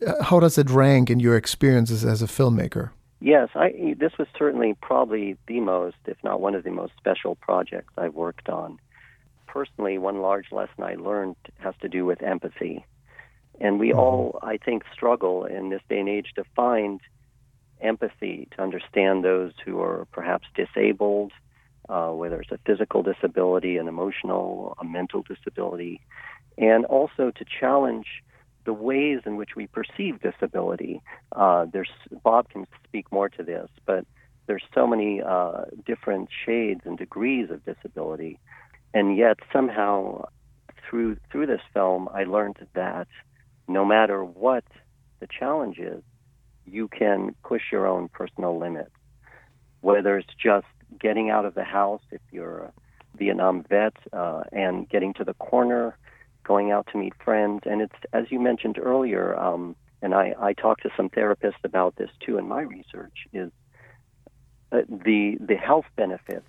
Uh, 0.07 0.23
how 0.23 0.41
does 0.41 0.59
it 0.59 0.71
rank 0.71 1.11
in 1.11 1.21
your 1.21 1.37
experiences 1.37 2.05
as 2.05 2.23
a 2.23 2.27
filmmaker? 2.27 2.91
Yes, 3.21 3.49
I, 3.55 3.97
this 3.99 4.13
was 4.17 4.29
certainly 4.39 4.77
probably 4.81 5.37
the 5.49 5.59
most, 5.61 5.97
if 6.07 6.17
not 6.23 6.41
one 6.41 6.55
of 6.55 6.63
the 6.63 6.71
most 6.71 6.93
special 6.97 7.35
projects 7.35 7.93
I've 7.99 8.15
worked 8.15 8.49
on. 8.49 8.79
Personally, 9.49 9.99
one 9.99 10.21
large 10.21 10.53
lesson 10.53 10.85
I 10.85 10.95
learned 10.95 11.35
has 11.59 11.75
to 11.81 11.89
do 11.89 12.05
with 12.05 12.23
empathy. 12.23 12.85
And 13.61 13.81
we 13.81 13.93
all, 13.93 14.39
I 14.41 14.57
think, 14.57 14.85
struggle 14.93 15.45
in 15.45 15.71
this 15.71 15.83
day 15.89 15.99
and 15.99 16.09
age 16.09 16.29
to 16.37 16.45
find 16.55 17.01
empathy, 17.81 18.49
to 18.57 18.63
understand 18.63 19.25
those 19.25 19.53
who 19.65 19.81
are 19.81 20.07
perhaps 20.13 20.47
disabled, 20.55 21.33
uh, 21.89 22.11
whether 22.11 22.41
it's 22.41 22.53
a 22.53 22.59
physical 22.67 23.03
disability, 23.03 23.77
an 23.77 23.89
emotional, 23.89 24.77
a 24.81 24.85
mental 24.85 25.23
disability, 25.23 26.01
and 26.57 26.85
also 26.87 27.31
to 27.31 27.45
challenge 27.61 28.07
the 28.65 28.73
ways 28.73 29.21
in 29.25 29.37
which 29.37 29.51
we 29.57 29.67
perceive 29.67 30.21
disability. 30.21 31.01
Uh, 31.35 31.67
there's 31.73 31.91
Bob 32.23 32.51
can 32.51 32.67
speak 32.85 33.11
more 33.11 33.29
to 33.31 33.43
this, 33.43 33.69
but 33.87 34.05
there's 34.47 34.65
so 34.75 34.87
many 34.87 35.23
uh, 35.23 35.65
different 35.87 36.29
shades 36.45 36.83
and 36.85 36.99
degrees 36.99 37.51
of 37.51 37.65
disability, 37.65 38.39
and 38.93 39.17
yet 39.17 39.39
somehow 39.53 40.27
through 40.89 41.17
through 41.31 41.47
this 41.47 41.61
film, 41.73 42.09
I 42.13 42.25
learned 42.25 42.59
that 42.75 43.09
no 43.69 43.85
matter 43.85 44.25
what 44.25 44.65
the 45.21 45.27
challenge 45.27 45.79
is, 45.79 46.03
you 46.73 46.89
can 46.89 47.35
push 47.43 47.63
your 47.73 47.87
own 47.87 48.09
personal 48.09 48.59
limits. 48.59 48.91
Whether 49.81 50.19
it's 50.19 50.35
just 50.43 50.67
getting 50.99 51.31
out 51.31 51.45
of 51.45 51.55
the 51.55 51.65
house 51.65 52.03
if 52.11 52.21
you're 52.31 52.59
a 52.59 52.73
Vietnam 53.17 53.65
vet 53.69 53.95
uh, 54.13 54.43
and 54.53 54.89
getting 54.89 55.13
to 55.15 55.25
the 55.25 55.35
corner 55.35 55.97
going 56.45 56.71
out 56.71 56.89
to 56.93 56.99
meet 56.99 57.13
friends. 57.23 57.61
And 57.67 57.83
it's, 57.83 57.95
as 58.13 58.25
you 58.31 58.41
mentioned 58.41 58.79
earlier, 58.79 59.39
um, 59.39 59.77
and 60.01 60.15
I, 60.15 60.35
I 60.41 60.53
talked 60.55 60.83
to 60.85 60.91
some 60.97 61.11
therapists 61.11 61.63
about 61.65 61.97
this 61.97 62.11
too 62.25 62.39
in 62.39 62.49
my 62.49 62.63
research, 62.63 63.27
is 63.33 63.51
uh, 64.73 64.79
the, 64.89 65.37
the 65.41 65.57
health 65.57 65.87
benefits 65.97 66.47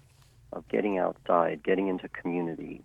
of 0.54 0.68
getting 0.70 0.98
outside, 0.98 1.64
getting 1.64 1.88
into 1.88 2.08
community, 2.10 2.84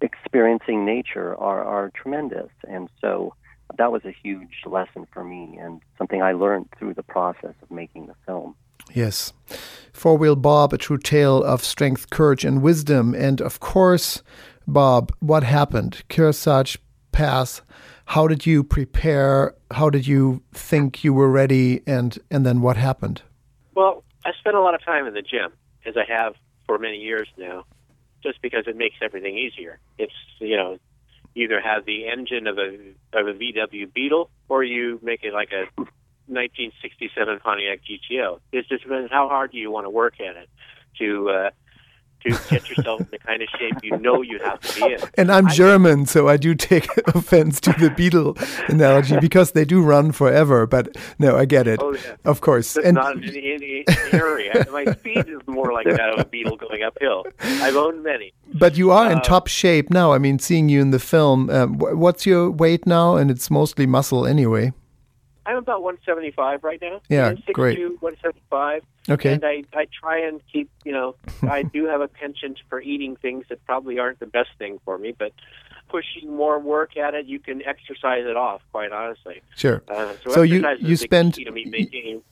experiencing 0.00 0.84
nature 0.84 1.36
are, 1.36 1.64
are 1.64 1.90
tremendous. 1.94 2.50
And 2.68 2.88
so 3.00 3.34
that 3.80 3.90
was 3.90 4.04
a 4.04 4.14
huge 4.22 4.62
lesson 4.66 5.06
for 5.10 5.24
me 5.24 5.58
and 5.58 5.80
something 5.96 6.20
I 6.20 6.32
learned 6.32 6.68
through 6.78 6.92
the 6.94 7.02
process 7.02 7.54
of 7.62 7.70
making 7.70 8.08
the 8.08 8.14
film. 8.26 8.54
Yes. 8.92 9.32
Four 9.94 10.18
Wheel 10.18 10.36
Bob, 10.36 10.74
a 10.74 10.78
true 10.78 10.98
tale 10.98 11.42
of 11.42 11.64
strength, 11.64 12.10
courage, 12.10 12.44
and 12.44 12.60
wisdom. 12.60 13.14
And 13.14 13.40
of 13.40 13.58
course, 13.60 14.22
Bob, 14.66 15.12
what 15.20 15.44
happened? 15.44 16.02
Kearsarge 16.10 16.76
Pass. 17.10 17.62
How 18.04 18.28
did 18.28 18.44
you 18.44 18.62
prepare? 18.62 19.54
How 19.70 19.88
did 19.88 20.06
you 20.06 20.42
think 20.52 21.02
you 21.02 21.14
were 21.14 21.30
ready? 21.30 21.82
And 21.86 22.18
and 22.30 22.44
then 22.44 22.60
what 22.60 22.76
happened? 22.76 23.22
Well, 23.74 24.04
I 24.26 24.32
spent 24.38 24.56
a 24.56 24.60
lot 24.60 24.74
of 24.74 24.84
time 24.84 25.06
in 25.06 25.14
the 25.14 25.22
gym, 25.22 25.52
as 25.86 25.94
I 25.96 26.04
have 26.04 26.34
for 26.66 26.78
many 26.78 26.98
years 26.98 27.28
now, 27.38 27.64
just 28.22 28.42
because 28.42 28.64
it 28.66 28.76
makes 28.76 28.96
everything 29.00 29.38
easier. 29.38 29.78
It's 29.96 30.12
you 30.38 30.56
know, 30.56 30.72
you 30.72 30.78
either 31.34 31.60
have 31.60 31.84
the 31.84 32.08
engine 32.08 32.46
of 32.46 32.58
a 32.58 32.76
of 33.12 33.26
a 33.26 33.32
VW 33.32 33.92
Beetle, 33.92 34.30
or 34.48 34.64
you 34.64 34.98
make 35.02 35.22
it 35.22 35.32
like 35.32 35.50
a 35.52 35.66
1967 36.30 37.40
Pontiac 37.40 37.80
GTO. 37.84 38.40
It 38.52 38.66
just 38.68 38.84
depends 38.84 39.10
how 39.10 39.28
hard 39.28 39.52
do 39.52 39.58
you 39.58 39.70
want 39.70 39.86
to 39.86 39.90
work 39.90 40.20
at 40.20 40.36
it 40.36 40.48
to 40.98 41.28
uh, 41.30 41.50
to 42.20 42.30
get 42.50 42.68
yourself 42.68 43.00
in 43.00 43.08
the 43.10 43.18
kind 43.18 43.42
of 43.42 43.48
shape 43.58 43.74
you 43.82 43.96
know 43.98 44.22
you 44.22 44.38
have 44.40 44.60
to 44.60 44.74
be 44.86 44.92
in. 44.94 45.00
And 45.16 45.30
I'm 45.32 45.46
I- 45.48 45.52
German, 45.54 46.06
so 46.06 46.28
I 46.28 46.36
do 46.36 46.54
take 46.54 46.86
offense 47.08 47.60
to 47.62 47.72
the 47.72 47.90
Beetle 47.90 48.36
analogy 48.68 49.18
because 49.20 49.52
they 49.52 49.64
do 49.64 49.82
run 49.82 50.12
forever. 50.12 50.66
But 50.66 50.96
no, 51.18 51.36
I 51.36 51.44
get 51.44 51.66
it. 51.66 51.80
Oh, 51.82 51.94
yeah. 51.94 52.16
Of 52.24 52.40
course. 52.40 52.74
That's 52.74 52.86
And 52.86 52.94
not 52.96 53.16
in 53.16 53.24
any, 53.24 53.84
any 53.86 54.12
area. 54.12 54.66
My 54.72 54.84
speed 54.92 55.28
is 55.28 55.40
more 55.46 55.72
like 55.72 55.86
that 55.86 56.10
of 56.14 56.18
a 56.20 56.24
beetle 56.24 56.56
going 56.56 56.82
uphill. 56.82 57.26
I've 57.40 57.76
owned 57.76 58.02
many. 58.02 58.32
but 58.54 58.76
you 58.76 58.90
are 58.90 59.10
in 59.10 59.18
uh, 59.18 59.22
top 59.22 59.46
shape 59.48 59.90
now. 59.90 60.12
I 60.12 60.18
mean, 60.18 60.38
seeing 60.38 60.68
you 60.68 60.80
in 60.80 60.90
the 60.90 60.98
film. 60.98 61.50
Um, 61.50 61.78
what's 61.78 62.26
your 62.26 62.50
weight 62.50 62.86
now? 62.86 63.16
And 63.16 63.30
it's 63.30 63.50
mostly 63.50 63.86
muscle 63.86 64.26
anyway. 64.26 64.72
I'm 65.46 65.56
about 65.56 65.82
175 65.82 66.62
right 66.64 66.80
now. 66.80 67.00
Yeah, 67.08 67.28
I'm 67.28 67.36
6'2", 67.38 67.52
great. 67.52 67.78
175. 68.02 68.82
Okay. 69.08 69.32
And 69.34 69.44
I, 69.44 69.64
I 69.74 69.86
try 69.98 70.20
and 70.26 70.40
keep, 70.52 70.70
you 70.84 70.92
know, 70.92 71.16
I 71.42 71.62
do 71.74 71.86
have 71.86 72.00
a 72.00 72.08
penchant 72.08 72.58
for 72.68 72.80
eating 72.80 73.16
things 73.16 73.44
that 73.48 73.64
probably 73.64 73.98
aren't 73.98 74.20
the 74.20 74.26
best 74.26 74.50
thing 74.58 74.78
for 74.84 74.98
me, 74.98 75.14
but 75.18 75.32
pushing 75.88 76.36
more 76.36 76.58
work 76.60 76.96
at 76.96 77.14
it, 77.14 77.26
you 77.26 77.38
can 77.40 77.62
exercise 77.66 78.24
it 78.26 78.36
off, 78.36 78.60
quite 78.70 78.92
honestly. 78.92 79.40
Sure. 79.56 79.82
Uh, 79.88 80.12
so 80.22 80.30
So 80.30 80.42
you- 80.42 80.64
you 80.78 80.96
spend- 80.96 81.34
key 81.34 81.44
to 81.44 81.50
me 81.50 81.64
maintaining 81.64 82.22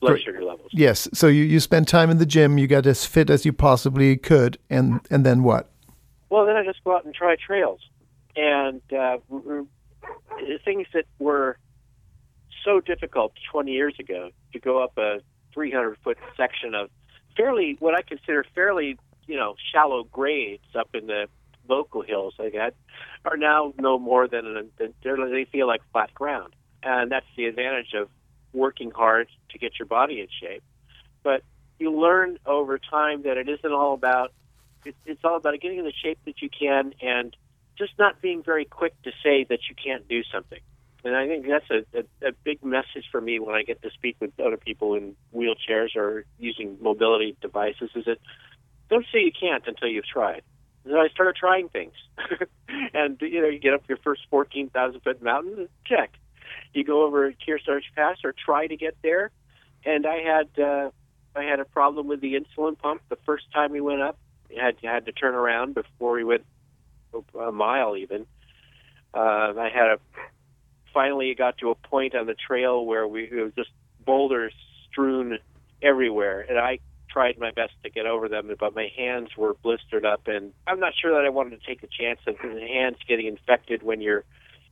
blood 0.00 0.20
sugar 0.20 0.42
levels. 0.44 0.70
Yes. 0.72 1.08
So 1.12 1.26
you, 1.28 1.44
you 1.44 1.60
spent 1.60 1.88
time 1.88 2.08
in 2.10 2.18
the 2.18 2.26
gym. 2.26 2.56
You 2.58 2.66
got 2.66 2.86
as 2.86 3.04
fit 3.04 3.28
as 3.30 3.44
you 3.44 3.52
possibly 3.52 4.16
could, 4.16 4.58
and 4.70 5.00
and 5.10 5.24
then 5.26 5.42
what? 5.42 5.70
Well, 6.30 6.46
then 6.46 6.56
I 6.56 6.64
just 6.64 6.82
go 6.84 6.94
out 6.96 7.04
and 7.04 7.14
try 7.14 7.36
trails, 7.36 7.80
and 8.36 8.80
uh, 8.92 9.18
things 10.64 10.86
that 10.92 11.04
were 11.18 11.56
so 12.64 12.80
difficult 12.80 13.32
20 13.50 13.70
years 13.72 13.94
ago 13.98 14.30
to 14.52 14.58
go 14.58 14.82
up 14.82 14.96
a 14.98 15.20
300 15.52 15.98
foot 16.02 16.18
section 16.36 16.74
of 16.74 16.90
fairly 17.36 17.76
what 17.78 17.94
I 17.94 18.02
consider 18.02 18.44
fairly 18.54 18.98
you 19.26 19.36
know 19.36 19.54
shallow 19.72 20.04
grades 20.04 20.64
up 20.74 20.88
in 20.94 21.06
the 21.06 21.28
local 21.68 22.02
hills 22.02 22.34
like 22.38 22.52
that 22.52 22.74
are 23.24 23.36
now 23.36 23.72
no 23.78 23.98
more 23.98 24.28
than, 24.28 24.46
an, 24.46 24.70
than 24.78 25.30
they 25.32 25.46
feel 25.50 25.66
like 25.66 25.80
flat 25.92 26.12
ground, 26.14 26.54
and 26.82 27.10
that's 27.10 27.26
the 27.36 27.46
advantage 27.46 27.94
of 27.94 28.08
working 28.52 28.90
hard 28.90 29.28
to 29.50 29.58
get 29.58 29.78
your 29.78 29.86
body 29.86 30.20
in 30.20 30.28
shape. 30.40 30.62
But 31.22 31.42
you 31.78 31.90
learn 31.90 32.38
over 32.46 32.78
time 32.78 33.22
that 33.22 33.36
it 33.36 33.48
isn't 33.48 33.72
all 33.72 33.94
about 33.94 34.32
it, 34.84 34.94
it's 35.06 35.24
all 35.24 35.36
about 35.36 35.58
getting 35.60 35.78
in 35.78 35.84
the 35.84 35.92
shape 35.92 36.18
that 36.26 36.42
you 36.42 36.50
can 36.50 36.92
and 37.00 37.34
just 37.76 37.92
not 37.98 38.20
being 38.20 38.42
very 38.42 38.64
quick 38.64 39.00
to 39.02 39.10
say 39.22 39.44
that 39.44 39.60
you 39.68 39.74
can't 39.82 40.06
do 40.06 40.22
something. 40.32 40.60
And 41.04 41.14
I 41.14 41.26
think 41.26 41.46
that's 41.46 41.70
a, 41.70 41.98
a, 41.98 42.28
a 42.28 42.32
big 42.44 42.64
message 42.64 43.04
for 43.12 43.20
me 43.20 43.38
when 43.38 43.54
I 43.54 43.62
get 43.62 43.82
to 43.82 43.90
speak 43.90 44.16
with 44.20 44.32
other 44.40 44.56
people 44.56 44.94
in 44.94 45.14
wheelchairs 45.34 45.96
or 45.96 46.24
using 46.38 46.78
mobility 46.80 47.36
devices 47.40 47.90
is 47.94 48.06
that 48.06 48.18
don't 48.88 49.04
say 49.12 49.20
you 49.20 49.32
can't 49.38 49.62
until 49.66 49.88
you've 49.88 50.06
tried. 50.06 50.42
So 50.86 50.98
I 50.98 51.08
started 51.08 51.36
trying 51.36 51.68
things. 51.68 51.94
and, 52.94 53.18
you 53.20 53.42
know, 53.42 53.48
you 53.48 53.58
get 53.58 53.74
up 53.74 53.82
your 53.88 53.98
first 53.98 54.22
14,000 54.30 55.00
foot 55.00 55.22
mountain, 55.22 55.68
check. 55.84 56.12
You 56.72 56.84
go 56.84 57.04
over 57.04 57.32
Kearsarge 57.32 57.84
Pass 57.94 58.18
or 58.24 58.32
try 58.32 58.66
to 58.66 58.76
get 58.76 58.96
there. 59.02 59.30
And 59.84 60.06
I 60.06 60.16
had, 60.16 60.62
uh, 60.62 60.90
I 61.36 61.44
had 61.44 61.60
a 61.60 61.64
problem 61.64 62.06
with 62.06 62.20
the 62.20 62.34
insulin 62.34 62.78
pump 62.78 63.02
the 63.08 63.18
first 63.26 63.44
time 63.52 63.72
we 63.72 63.80
went 63.80 64.02
up 64.02 64.18
had 64.56 64.76
had 64.82 65.06
to 65.06 65.12
turn 65.12 65.34
around 65.34 65.74
before 65.74 66.12
we 66.12 66.24
went 66.24 66.44
a 67.40 67.52
mile 67.52 67.96
even. 67.96 68.26
Uh, 69.12 69.52
I 69.56 69.70
had 69.72 69.86
a 69.86 69.98
finally 70.94 71.30
it 71.30 71.36
got 71.36 71.58
to 71.58 71.70
a 71.70 71.74
point 71.74 72.14
on 72.14 72.26
the 72.26 72.34
trail 72.34 72.86
where 72.86 73.06
we 73.06 73.24
it 73.24 73.42
was 73.42 73.52
just 73.54 73.70
boulders 74.06 74.54
strewn 74.90 75.38
everywhere, 75.82 76.46
and 76.48 76.58
I 76.58 76.78
tried 77.10 77.38
my 77.38 77.50
best 77.50 77.72
to 77.82 77.90
get 77.90 78.06
over 78.06 78.28
them, 78.28 78.50
but 78.58 78.74
my 78.74 78.88
hands 78.96 79.28
were 79.36 79.54
blistered 79.62 80.04
up, 80.04 80.26
and 80.26 80.52
I'm 80.66 80.80
not 80.80 80.94
sure 81.00 81.12
that 81.12 81.26
I 81.26 81.28
wanted 81.28 81.60
to 81.60 81.66
take 81.66 81.80
the 81.80 81.88
chance 81.88 82.20
of 82.26 82.36
the 82.42 82.60
hands 82.60 82.96
getting 83.06 83.26
infected 83.26 83.82
when 83.82 84.00
you're 84.00 84.24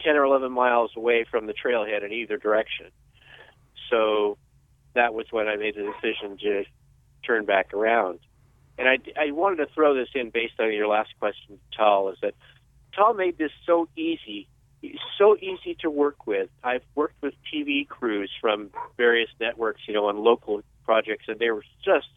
10 0.05 0.17
or 0.17 0.25
11 0.25 0.51
miles 0.51 0.91
away 0.97 1.25
from 1.31 1.47
the 1.47 1.55
trailhead 1.55 2.05
in 2.05 2.13
either 2.13 2.37
direction. 2.39 2.87
So 3.91 4.39
that 4.95 5.15
was 5.15 5.27
when 5.31 5.49
I 5.49 5.57
made 5.57 5.77
the 5.77 5.93
decision 5.93 6.39
to 6.39 6.65
turn 7.25 7.45
back 7.45 7.73
around. 7.75 8.19
And 8.79 8.89
I, 8.89 8.99
I 9.21 9.31
wanted 9.31 9.57
to 9.57 9.67
throw 9.75 9.95
this 9.95 10.09
in 10.15 10.31
based 10.31 10.59
on 10.59 10.73
your 10.73 10.89
last 10.89 11.11
question, 11.19 11.61
Tal, 11.77 12.09
is 12.09 12.19
that 12.23 12.35
Tal 12.95 13.15
made 13.15 13.39
this 13.39 13.53
so 13.67 13.89
easy, 13.97 14.49
so 15.19 15.37
easy 15.37 15.77
to 15.81 15.91
work 15.91 16.27
with. 16.27 16.49
I've 16.65 16.83
worked 16.95 17.23
with 17.23 17.35
TV 17.53 17.87
crews 17.87 18.31
from 18.41 18.71
various 18.97 19.31
networks, 19.41 19.83
you 19.87 19.95
know, 19.95 20.07
on 20.07 20.17
local 20.17 20.63
projects, 20.85 21.25
and 21.29 21.39
they 21.39 21.51
were 21.51 21.65
just 21.85 22.09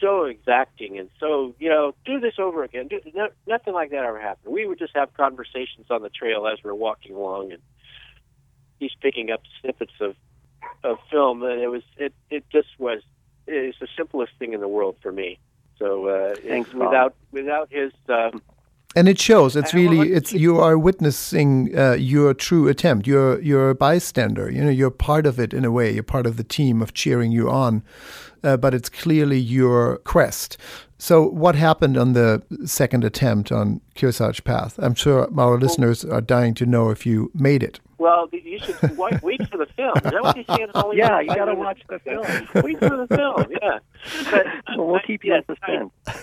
so 0.00 0.24
exacting 0.24 0.98
and 0.98 1.08
so 1.20 1.54
you 1.58 1.68
know 1.68 1.94
do 2.04 2.18
this 2.20 2.34
over 2.38 2.64
again. 2.64 2.88
Do, 2.88 3.00
no, 3.14 3.28
nothing 3.46 3.72
like 3.72 3.90
that 3.90 4.04
ever 4.04 4.20
happened. 4.20 4.52
We 4.52 4.66
would 4.66 4.78
just 4.78 4.94
have 4.96 5.14
conversations 5.14 5.86
on 5.90 6.02
the 6.02 6.08
trail 6.10 6.46
as 6.46 6.58
we 6.62 6.70
we're 6.70 6.76
walking 6.76 7.14
along 7.14 7.52
and 7.52 7.62
he's 8.80 8.90
picking 9.00 9.30
up 9.30 9.42
snippets 9.60 9.92
of 10.00 10.16
of 10.82 10.98
film 11.10 11.42
and 11.42 11.60
it 11.60 11.68
was 11.68 11.82
it 11.96 12.12
it 12.30 12.44
just 12.50 12.68
was 12.78 13.02
it's 13.46 13.78
the 13.78 13.88
simplest 13.96 14.32
thing 14.38 14.52
in 14.52 14.60
the 14.60 14.68
world 14.68 14.96
for 15.02 15.12
me. 15.12 15.38
So 15.78 16.08
uh 16.08 16.36
Thanks, 16.46 16.72
without 16.72 17.14
without 17.30 17.72
his 17.72 17.92
uh, 18.08 18.30
and 18.94 19.08
it 19.08 19.18
shows. 19.18 19.56
It's 19.56 19.74
really 19.74 20.12
it's 20.12 20.32
you 20.32 20.58
are 20.58 20.76
witnessing 20.78 21.76
uh, 21.76 21.92
your 21.92 22.34
true 22.34 22.68
attempt. 22.68 23.06
You're 23.06 23.40
you're 23.40 23.70
a 23.70 23.74
bystander. 23.74 24.50
You 24.50 24.64
know 24.64 24.70
you're 24.70 24.90
part 24.90 25.26
of 25.26 25.38
it 25.38 25.54
in 25.54 25.64
a 25.64 25.70
way. 25.70 25.92
You're 25.92 26.02
part 26.02 26.26
of 26.26 26.36
the 26.36 26.44
team 26.44 26.82
of 26.82 26.94
cheering 26.94 27.32
you 27.32 27.50
on. 27.50 27.82
Uh, 28.44 28.56
but 28.56 28.74
it's 28.74 28.88
clearly 28.88 29.38
your 29.38 29.98
quest. 29.98 30.56
So, 30.98 31.28
what 31.28 31.54
happened 31.54 31.96
on 31.96 32.12
the 32.12 32.42
second 32.64 33.04
attempt 33.04 33.52
on 33.52 33.80
Kearsarge 33.94 34.42
Path? 34.44 34.78
I'm 34.78 34.94
sure 34.94 35.28
our 35.38 35.58
listeners 35.58 36.04
are 36.04 36.20
dying 36.20 36.54
to 36.54 36.66
know 36.66 36.90
if 36.90 37.06
you 37.06 37.30
made 37.34 37.62
it. 37.62 37.78
Well, 37.98 38.28
you 38.32 38.58
should 38.58 38.96
wait, 38.96 39.22
wait 39.22 39.48
for 39.48 39.58
the 39.58 39.66
film. 39.76 39.96
Is 39.96 40.02
that 40.10 40.22
what 40.22 40.36
you're 40.36 40.44
saying? 40.56 40.70
Only 40.74 40.98
yeah, 40.98 41.20
you 41.20 41.28
got 41.28 41.44
to 41.44 41.54
watch 41.54 41.80
the 41.88 41.98
film. 42.04 42.24
wait 42.64 42.78
for 42.80 42.96
the 42.96 43.06
film. 43.08 43.46
Yeah, 43.62 43.78
but 44.30 44.46
well, 44.76 44.88
we'll 44.88 45.00
keep 45.06 45.24
you 45.24 45.34
in 45.34 45.44
suspense. 45.44 45.90
I, 46.06 46.18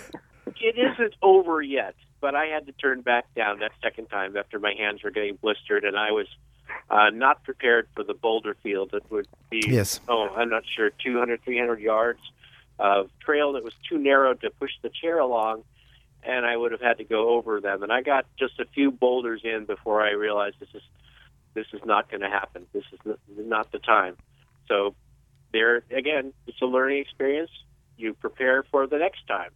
it 0.62 0.78
isn't 0.78 1.16
over 1.22 1.62
yet 1.62 1.96
but 2.22 2.36
I 2.36 2.46
had 2.46 2.66
to 2.68 2.72
turn 2.74 3.02
back 3.02 3.34
down 3.36 3.60
that 3.60 3.72
second 3.82 4.08
time 4.08 4.36
after 4.38 4.60
my 4.60 4.74
hands 4.78 5.04
were 5.04 5.12
getting 5.12 5.36
blistered, 5.36 5.84
and 5.84 5.98
I 5.98 6.12
was 6.12 6.28
uh, 6.90 7.10
not 7.12 7.44
prepared 7.44 7.88
for 7.96 8.04
the 8.04 8.14
boulder 8.14 8.56
field 8.62 8.92
that 8.92 9.10
would 9.12 9.28
be, 9.50 9.64
yes. 9.68 10.00
oh, 10.08 10.30
I'm 10.30 10.50
not 10.50 10.64
sure, 10.76 10.92
200, 11.04 11.44
300 11.44 11.80
yards 11.80 12.20
of 12.80 13.10
trail 13.20 13.54
that 13.54 13.64
was 13.64 13.74
too 13.88 13.98
narrow 13.98 14.34
to 14.34 14.50
push 14.52 14.72
the 14.82 14.90
chair 14.90 15.20
along, 15.20 15.64
and 16.24 16.46
I 16.46 16.56
would 16.56 16.72
have 16.72 16.82
had 16.82 16.98
to 16.98 17.04
go 17.04 17.30
over 17.30 17.60
them. 17.60 17.84
And 17.84 17.92
I 17.92 18.02
got 18.02 18.26
just 18.38 18.60
a 18.60 18.66
few 18.66 18.92
boulders 18.92 19.42
in 19.44 19.66
before 19.66 20.02
I 20.02 20.12
realized 20.12 20.56
this 20.60 20.70
is 20.74 20.82
this 21.56 21.66
is 21.74 21.82
not 21.84 22.10
going 22.10 22.22
to 22.22 22.30
happen. 22.30 22.68
This 22.74 22.84
is 22.94 23.16
not 23.38 23.72
the 23.72 23.80
time. 23.80 24.16
So 24.68 24.96
there 25.52 25.84
again, 25.92 26.34
it's 26.48 26.62
a 26.62 26.66
learning 26.66 27.00
experience. 27.00 27.52
You 27.98 28.14
prepare 28.14 28.64
for 28.64 28.88
the 28.88 28.98
next 28.98 29.28
time. 29.28 29.52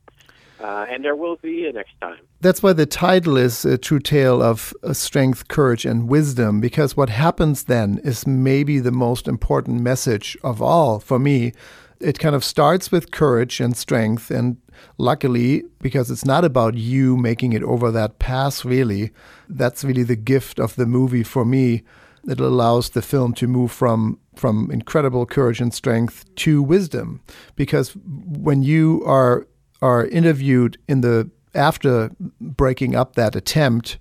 Uh, 0.63 0.85
and 0.89 1.03
there 1.03 1.15
will 1.15 1.35
be 1.41 1.67
a 1.67 1.73
next 1.73 1.91
time. 1.99 2.19
That's 2.39 2.63
why 2.63 2.71
the 2.71 2.85
title 2.85 3.35
is 3.35 3.65
a 3.65 3.77
true 3.77 3.99
tale 3.99 4.41
of 4.41 4.73
uh, 4.81 4.93
strength, 4.93 5.49
courage, 5.49 5.85
and 5.85 6.07
wisdom, 6.07 6.61
because 6.61 6.95
what 6.95 7.09
happens 7.09 7.65
then 7.65 7.99
is 8.05 8.25
maybe 8.25 8.79
the 8.79 8.91
most 8.91 9.27
important 9.27 9.81
message 9.81 10.37
of 10.41 10.61
all 10.61 11.01
for 11.01 11.19
me. 11.19 11.51
It 11.99 12.17
kind 12.17 12.33
of 12.33 12.45
starts 12.45 12.91
with 12.93 13.11
courage 13.11 13.59
and 13.59 13.75
strength, 13.75 14.31
and 14.31 14.55
luckily, 14.97 15.63
because 15.81 16.09
it's 16.09 16.25
not 16.25 16.45
about 16.45 16.75
you 16.75 17.17
making 17.17 17.51
it 17.51 17.63
over 17.63 17.91
that 17.91 18.19
pass, 18.19 18.63
really, 18.63 19.11
that's 19.49 19.83
really 19.83 20.03
the 20.03 20.15
gift 20.15 20.59
of 20.59 20.75
the 20.75 20.85
movie 20.85 21.23
for 21.23 21.43
me. 21.43 21.83
It 22.25 22.39
allows 22.39 22.89
the 22.89 23.01
film 23.01 23.33
to 23.33 23.47
move 23.47 23.71
from 23.71 24.17
from 24.35 24.71
incredible 24.71 25.25
courage 25.25 25.61
and 25.61 25.73
strength 25.73 26.23
to 26.35 26.63
wisdom, 26.63 27.19
because 27.55 27.95
when 27.95 28.63
you 28.63 29.03
are 29.05 29.45
are 29.83 30.05
interviewed 30.05 30.77
in 30.87 31.01
the 31.01 31.29
after 31.53 32.09
breaking 32.39 32.95
up 32.95 33.15
that 33.15 33.35
attempt, 33.35 33.97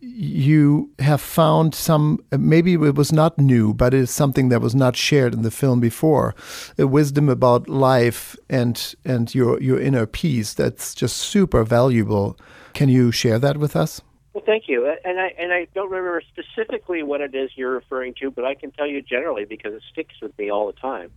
you 0.00 0.90
have 0.98 1.20
found 1.20 1.74
some 1.74 2.18
maybe 2.30 2.74
it 2.74 2.94
was 2.94 3.12
not 3.12 3.38
new 3.38 3.74
but 3.74 3.92
it 3.92 4.00
is 4.00 4.10
something 4.10 4.50
that 4.50 4.60
was 4.60 4.74
not 4.74 4.94
shared 4.94 5.34
in 5.34 5.42
the 5.42 5.50
film 5.50 5.80
before 5.80 6.34
a 6.78 6.86
wisdom 6.86 7.28
about 7.28 7.68
life 7.68 8.36
and 8.48 8.94
and 9.04 9.34
your 9.34 9.60
your 9.60 9.80
inner 9.80 10.06
peace 10.06 10.54
that's 10.54 10.94
just 10.94 11.16
super 11.16 11.64
valuable. 11.64 12.38
Can 12.72 12.88
you 12.88 13.10
share 13.10 13.38
that 13.38 13.56
with 13.56 13.74
us? 13.74 14.00
Well 14.32 14.44
thank 14.44 14.64
you. 14.68 14.86
And 15.04 15.18
i 15.18 15.28
and 15.38 15.52
i 15.52 15.66
don't 15.74 15.90
remember 15.90 16.22
specifically 16.32 17.02
what 17.02 17.20
it 17.20 17.34
is 17.34 17.50
you're 17.56 17.74
referring 17.82 18.14
to 18.20 18.30
but 18.30 18.44
i 18.44 18.54
can 18.54 18.70
tell 18.70 18.86
you 18.86 19.02
generally 19.02 19.44
because 19.44 19.74
it 19.74 19.82
sticks 19.92 20.14
with 20.22 20.36
me 20.38 20.50
all 20.50 20.66
the 20.66 20.78
time 20.90 21.10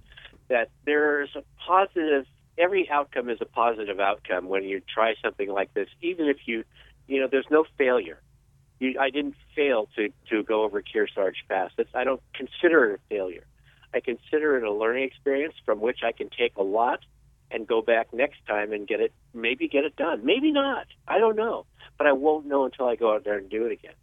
that 0.47 0.69
there's 0.85 1.29
a 1.35 1.43
positive 1.67 2.25
every 2.59 2.89
outcome 2.89 3.29
is 3.29 3.39
a 3.41 3.45
positive 3.45 3.99
outcome 3.99 4.47
when 4.47 4.63
you 4.63 4.81
try 4.93 5.15
something 5.23 5.49
like 5.49 5.73
this. 5.73 5.87
Even 6.01 6.27
if 6.27 6.37
you, 6.45 6.63
you 7.07 7.21
know, 7.21 7.27
there's 7.31 7.47
no 7.49 7.65
failure. 7.77 8.21
You, 8.79 8.99
I 8.99 9.09
didn't 9.09 9.35
fail 9.55 9.89
to 9.95 10.09
to 10.29 10.43
go 10.43 10.63
over 10.63 10.81
Kearsarge 10.81 11.47
Pass. 11.47 11.71
That's, 11.77 11.89
I 11.93 12.03
don't 12.03 12.21
consider 12.33 12.91
it 12.91 12.99
a 12.99 13.15
failure. 13.15 13.45
I 13.93 14.01
consider 14.01 14.57
it 14.57 14.63
a 14.63 14.71
learning 14.71 15.03
experience 15.03 15.55
from 15.65 15.79
which 15.79 15.99
I 16.05 16.11
can 16.11 16.29
take 16.29 16.55
a 16.57 16.63
lot 16.63 16.99
and 17.51 17.67
go 17.67 17.81
back 17.81 18.13
next 18.13 18.37
time 18.47 18.71
and 18.71 18.87
get 18.87 18.99
it, 18.99 19.11
maybe 19.33 19.67
get 19.67 19.83
it 19.83 19.95
done. 19.95 20.23
Maybe 20.23 20.51
not. 20.51 20.85
I 21.07 21.17
don't 21.17 21.35
know. 21.35 21.65
But 21.97 22.05
I 22.05 22.11
won't 22.11 22.45
know 22.45 22.65
until 22.65 22.87
I 22.87 22.95
go 22.95 23.15
out 23.15 23.23
there 23.23 23.37
and 23.37 23.49
do 23.49 23.65
it 23.65 23.71
again. 23.71 23.95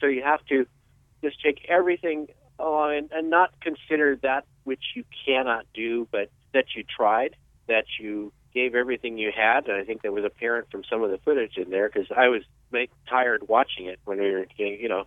So 0.00 0.06
you 0.06 0.22
have 0.22 0.44
to 0.46 0.66
just 1.22 1.42
take 1.42 1.66
everything 1.68 2.28
and, 2.58 3.10
and 3.12 3.30
not 3.30 3.60
consider 3.60 4.16
that 4.22 4.46
which 4.64 4.82
you 4.96 5.04
cannot 5.26 5.66
do, 5.74 6.08
but 6.10 6.30
that 6.54 6.64
you 6.74 6.84
tried 6.84 7.36
that 7.66 7.84
you 7.98 8.32
gave 8.52 8.74
everything 8.74 9.18
you 9.18 9.32
had, 9.34 9.66
and 9.66 9.76
I 9.76 9.84
think 9.84 10.02
that 10.02 10.12
was 10.12 10.24
apparent 10.24 10.70
from 10.70 10.84
some 10.88 11.02
of 11.02 11.10
the 11.10 11.18
footage 11.18 11.56
in 11.56 11.70
there 11.70 11.88
because 11.88 12.06
I 12.16 12.28
was 12.28 12.42
tired 13.08 13.48
watching 13.48 13.86
it 13.86 13.98
when 14.04 14.18
we 14.18 14.30
were, 14.30 14.46
you 14.56 14.88
know, 14.88 15.04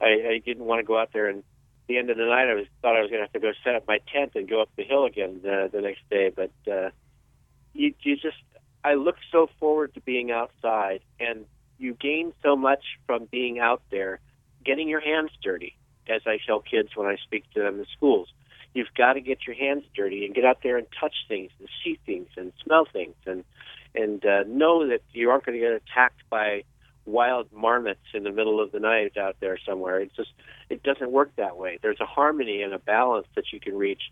I, 0.00 0.06
I 0.06 0.42
didn't 0.44 0.64
want 0.64 0.80
to 0.80 0.84
go 0.84 0.98
out 0.98 1.12
there 1.12 1.28
and 1.28 1.38
at 1.38 1.44
the 1.88 1.98
end 1.98 2.10
of 2.10 2.16
the 2.16 2.24
night 2.24 2.48
I 2.48 2.54
was 2.54 2.66
thought 2.82 2.96
I 2.96 3.00
was 3.00 3.10
going 3.10 3.20
to 3.20 3.24
have 3.24 3.32
to 3.32 3.40
go 3.40 3.52
set 3.64 3.74
up 3.74 3.86
my 3.88 3.98
tent 4.12 4.32
and 4.34 4.48
go 4.48 4.62
up 4.62 4.70
the 4.76 4.84
hill 4.84 5.04
again 5.04 5.40
uh, 5.44 5.68
the 5.68 5.80
next 5.80 6.08
day, 6.08 6.30
but 6.34 6.52
uh, 6.70 6.90
you 7.72 7.94
you 8.02 8.16
just 8.16 8.36
I 8.84 8.94
look 8.94 9.16
so 9.32 9.48
forward 9.58 9.94
to 9.94 10.00
being 10.00 10.30
outside, 10.30 11.00
and 11.18 11.46
you 11.78 11.94
gain 11.94 12.32
so 12.42 12.56
much 12.56 12.84
from 13.06 13.24
being 13.24 13.58
out 13.58 13.82
there, 13.90 14.20
getting 14.64 14.88
your 14.88 15.00
hands 15.00 15.30
dirty, 15.42 15.76
as 16.08 16.22
I 16.26 16.38
tell 16.46 16.60
kids 16.60 16.90
when 16.94 17.08
I 17.08 17.16
speak 17.24 17.44
to 17.54 17.60
them 17.60 17.80
in 17.80 17.86
schools 17.96 18.28
you've 18.74 18.92
got 18.96 19.14
to 19.14 19.20
get 19.20 19.46
your 19.46 19.56
hands 19.56 19.84
dirty 19.94 20.24
and 20.24 20.34
get 20.34 20.44
out 20.44 20.58
there 20.62 20.76
and 20.76 20.86
touch 21.00 21.14
things 21.28 21.50
and 21.58 21.68
see 21.82 21.98
things 22.06 22.28
and 22.36 22.52
smell 22.64 22.86
things 22.92 23.14
and 23.26 23.44
and 23.94 24.24
uh, 24.24 24.44
know 24.46 24.86
that 24.86 25.00
you 25.12 25.30
aren't 25.30 25.44
going 25.46 25.58
to 25.58 25.64
get 25.64 25.72
attacked 25.72 26.22
by 26.28 26.62
wild 27.06 27.50
marmots 27.52 28.04
in 28.12 28.22
the 28.22 28.30
middle 28.30 28.60
of 28.60 28.70
the 28.70 28.78
night 28.78 29.16
out 29.16 29.36
there 29.40 29.58
somewhere. 29.66 30.00
It 30.00 30.12
just 30.14 30.30
it 30.68 30.82
doesn't 30.82 31.10
work 31.10 31.32
that 31.36 31.56
way. 31.56 31.78
There's 31.82 32.00
a 32.00 32.06
harmony 32.06 32.62
and 32.62 32.74
a 32.74 32.78
balance 32.78 33.26
that 33.34 33.52
you 33.52 33.60
can 33.60 33.76
reach 33.76 34.02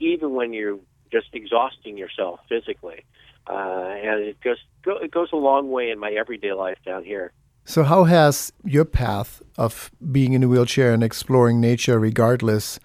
even 0.00 0.34
when 0.34 0.52
you're 0.52 0.78
just 1.10 1.28
exhausting 1.32 1.98
yourself 1.98 2.40
physically. 2.48 3.04
Uh, 3.48 3.94
and 4.02 4.20
it 4.20 4.40
goes 4.40 4.58
go, 4.82 4.96
it 4.98 5.10
goes 5.10 5.28
a 5.32 5.36
long 5.36 5.70
way 5.70 5.90
in 5.90 5.98
my 5.98 6.10
everyday 6.12 6.52
life 6.52 6.78
down 6.84 7.04
here. 7.04 7.32
So, 7.64 7.82
how 7.82 8.04
has 8.04 8.52
your 8.64 8.84
path 8.84 9.42
of 9.56 9.90
being 10.12 10.32
in 10.32 10.42
a 10.42 10.48
wheelchair 10.48 10.92
and 10.92 11.02
exploring 11.02 11.60
nature, 11.60 11.98
regardless, 11.98 12.78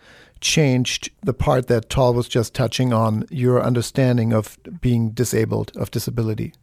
changed 0.44 1.10
the 1.24 1.34
part 1.34 1.68
that 1.68 1.90
Tal 1.90 2.14
was 2.14 2.28
just 2.28 2.54
touching 2.54 2.94
on, 2.94 3.26
your 3.32 3.64
understanding 3.64 4.34
of 4.34 4.60
being 4.82 5.12
disabled, 5.12 5.72
of 5.76 5.90
disability? 5.90 6.54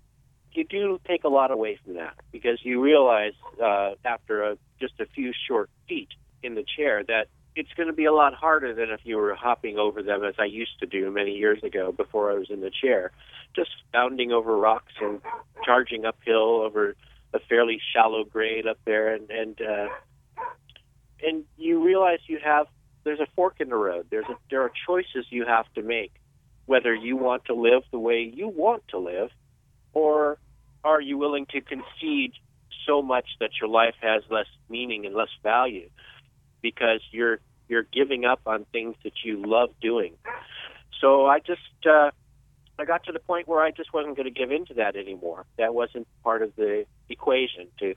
You 0.52 0.64
do 0.64 1.00
take 1.08 1.24
a 1.24 1.28
lot 1.28 1.50
away 1.50 1.78
from 1.82 1.94
that 1.94 2.14
because 2.30 2.58
you 2.62 2.80
realize 2.80 3.32
uh, 3.62 3.92
after 4.04 4.42
a, 4.44 4.58
just 4.78 5.00
a 5.00 5.06
few 5.06 5.32
short 5.48 5.70
feet 5.88 6.10
in 6.42 6.54
the 6.54 6.64
chair 6.76 7.02
that 7.04 7.28
it's 7.56 7.72
going 7.76 7.88
to 7.88 7.94
be 7.94 8.04
a 8.04 8.12
lot 8.12 8.34
harder 8.34 8.74
than 8.74 8.90
if 8.90 9.00
you 9.04 9.16
were 9.16 9.34
hopping 9.34 9.78
over 9.78 10.02
them 10.02 10.22
as 10.24 10.34
I 10.38 10.44
used 10.44 10.78
to 10.80 10.86
do 10.86 11.10
many 11.10 11.32
years 11.32 11.62
ago 11.64 11.90
before 11.90 12.30
I 12.30 12.34
was 12.34 12.50
in 12.50 12.60
the 12.60 12.70
chair. 12.70 13.10
Just 13.56 13.70
bounding 13.92 14.30
over 14.30 14.56
rocks 14.56 14.92
and 15.00 15.20
charging 15.64 16.04
uphill 16.04 16.62
over 16.62 16.94
a 17.32 17.40
fairly 17.48 17.80
shallow 17.92 18.24
grade 18.24 18.66
up 18.66 18.78
there 18.84 19.14
and 19.14 19.30
and 19.30 19.60
uh 19.60 19.88
and 21.22 21.44
you 21.56 21.84
realize 21.84 22.18
you 22.26 22.38
have 22.42 22.66
there's 23.04 23.20
a 23.20 23.26
fork 23.34 23.56
in 23.60 23.68
the 23.68 23.76
road. 23.76 24.06
There's 24.10 24.26
a, 24.28 24.36
there 24.50 24.62
are 24.62 24.72
choices 24.86 25.26
you 25.30 25.46
have 25.46 25.66
to 25.74 25.82
make, 25.82 26.12
whether 26.66 26.94
you 26.94 27.16
want 27.16 27.44
to 27.46 27.54
live 27.54 27.82
the 27.90 27.98
way 27.98 28.30
you 28.34 28.48
want 28.48 28.82
to 28.88 28.98
live, 28.98 29.30
or 29.92 30.38
are 30.84 31.00
you 31.00 31.18
willing 31.18 31.46
to 31.46 31.60
concede 31.60 32.32
so 32.86 33.02
much 33.02 33.26
that 33.40 33.50
your 33.60 33.68
life 33.68 33.94
has 34.00 34.22
less 34.30 34.46
meaning 34.68 35.06
and 35.06 35.14
less 35.14 35.28
value 35.42 35.88
because 36.62 37.00
you're 37.10 37.40
you're 37.68 37.84
giving 37.84 38.24
up 38.24 38.40
on 38.46 38.66
things 38.72 38.96
that 39.04 39.12
you 39.24 39.42
love 39.46 39.70
doing. 39.80 40.14
So 41.00 41.26
I 41.26 41.38
just 41.38 41.60
uh, 41.88 42.10
I 42.78 42.84
got 42.84 43.04
to 43.04 43.12
the 43.12 43.20
point 43.20 43.46
where 43.46 43.62
I 43.62 43.70
just 43.70 43.92
wasn't 43.92 44.16
going 44.16 44.32
to 44.32 44.38
give 44.38 44.50
in 44.50 44.66
to 44.66 44.74
that 44.74 44.96
anymore. 44.96 45.46
That 45.58 45.74
wasn't 45.74 46.08
part 46.24 46.42
of 46.42 46.54
the 46.56 46.84
equation 47.08 47.68
to 47.78 47.94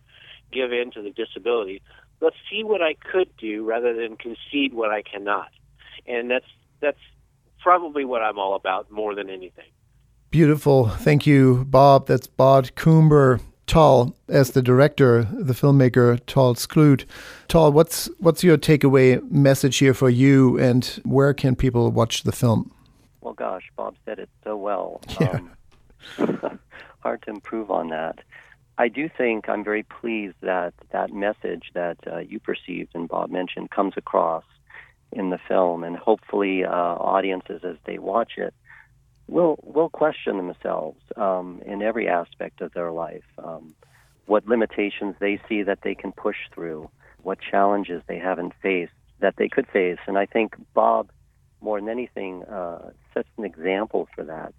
give 0.52 0.72
in 0.72 0.92
to 0.92 1.02
the 1.02 1.10
disability. 1.10 1.82
Let's 2.24 2.38
see 2.50 2.64
what 2.64 2.82
I 2.82 2.94
could 2.94 3.30
do 3.38 3.66
rather 3.66 3.94
than 3.94 4.16
concede 4.16 4.74
what 4.74 4.92
I 4.92 5.02
cannot. 5.02 5.50
And 6.08 6.32
that's 6.32 6.46
that's 6.80 7.00
probably 7.60 8.06
what 8.06 8.22
I'm 8.22 8.40
all 8.40 8.56
about 8.56 8.90
more 8.90 9.14
than 9.14 9.30
anything. 9.30 9.70
Beautiful. 10.32 10.88
Thank 10.88 11.28
you, 11.28 11.66
Bob. 11.66 12.08
That's 12.08 12.28
Bob 12.28 12.68
Coomber. 12.76 13.42
Tal, 13.66 14.14
as 14.28 14.52
the 14.52 14.62
director, 14.62 15.24
the 15.32 15.54
filmmaker 15.54 16.20
Tal 16.26 16.54
Skloot. 16.56 17.06
Tal, 17.48 17.72
what's 17.72 18.10
what's 18.20 18.44
your 18.44 18.58
takeaway 18.58 19.22
message 19.32 19.78
here 19.78 19.94
for 19.94 20.10
you, 20.10 20.60
and 20.60 20.86
where 21.06 21.34
can 21.34 21.56
people 21.56 21.90
watch 21.92 22.24
the 22.24 22.32
film? 22.32 22.72
Well, 23.22 23.34
gosh, 23.34 23.64
Bob 23.78 23.96
said 24.06 24.20
it 24.20 24.30
so 24.44 24.58
well. 24.58 25.02
Yeah. 25.20 25.40
Um, 26.20 26.60
hard 27.00 27.22
to 27.24 27.30
improve 27.30 27.72
on 27.72 27.90
that. 27.90 28.20
I 28.78 28.88
do 28.88 29.10
think 29.16 29.48
I'm 29.48 29.64
very 29.64 29.84
pleased 29.84 30.36
that 30.42 30.74
that 30.92 31.14
message 31.14 31.72
that 31.74 31.98
uh, 32.12 32.20
you 32.20 32.40
perceived 32.40 32.92
and 32.96 33.08
Bob 33.08 33.30
mentioned 33.30 33.70
comes 33.70 33.94
across 33.98 34.44
in 35.12 35.30
the 35.30 35.38
film, 35.48 35.84
and 35.84 35.96
hopefully, 35.96 36.66
uh, 36.66 36.70
audiences 36.70 37.62
as 37.64 37.76
they 37.86 38.00
watch 38.00 38.34
it 38.38 38.54
will 39.28 39.58
will 39.64 39.90
question 39.90 40.38
themselves 40.38 41.00
um, 41.16 41.62
in 41.66 41.82
every 41.82 42.08
aspect 42.08 42.62
of 42.62 42.74
their 42.74 42.92
life. 42.92 43.24
Um, 43.38 43.76
what 44.26 44.48
limitations 44.48 45.16
they 45.20 45.40
see 45.48 45.64
that 45.64 45.80
they 45.84 45.96
can 45.96 46.12
push 46.12 46.38
through, 46.54 46.90
what 47.22 47.40
challenges 47.40 48.02
they 48.08 48.18
haven't 48.18 48.54
faced 48.62 48.94
that 49.20 49.36
they 49.38 49.50
could 49.50 49.68
face, 49.68 50.00
and 50.08 50.18
I 50.18 50.26
think 50.26 50.56
Bob, 50.74 51.12
more 51.62 51.80
than 51.80 51.90
anything, 51.90 52.44
uh, 52.44 52.90
sets 53.14 53.30
an 53.38 53.46
example 53.46 54.08
for 54.16 54.24
that. 54.24 54.54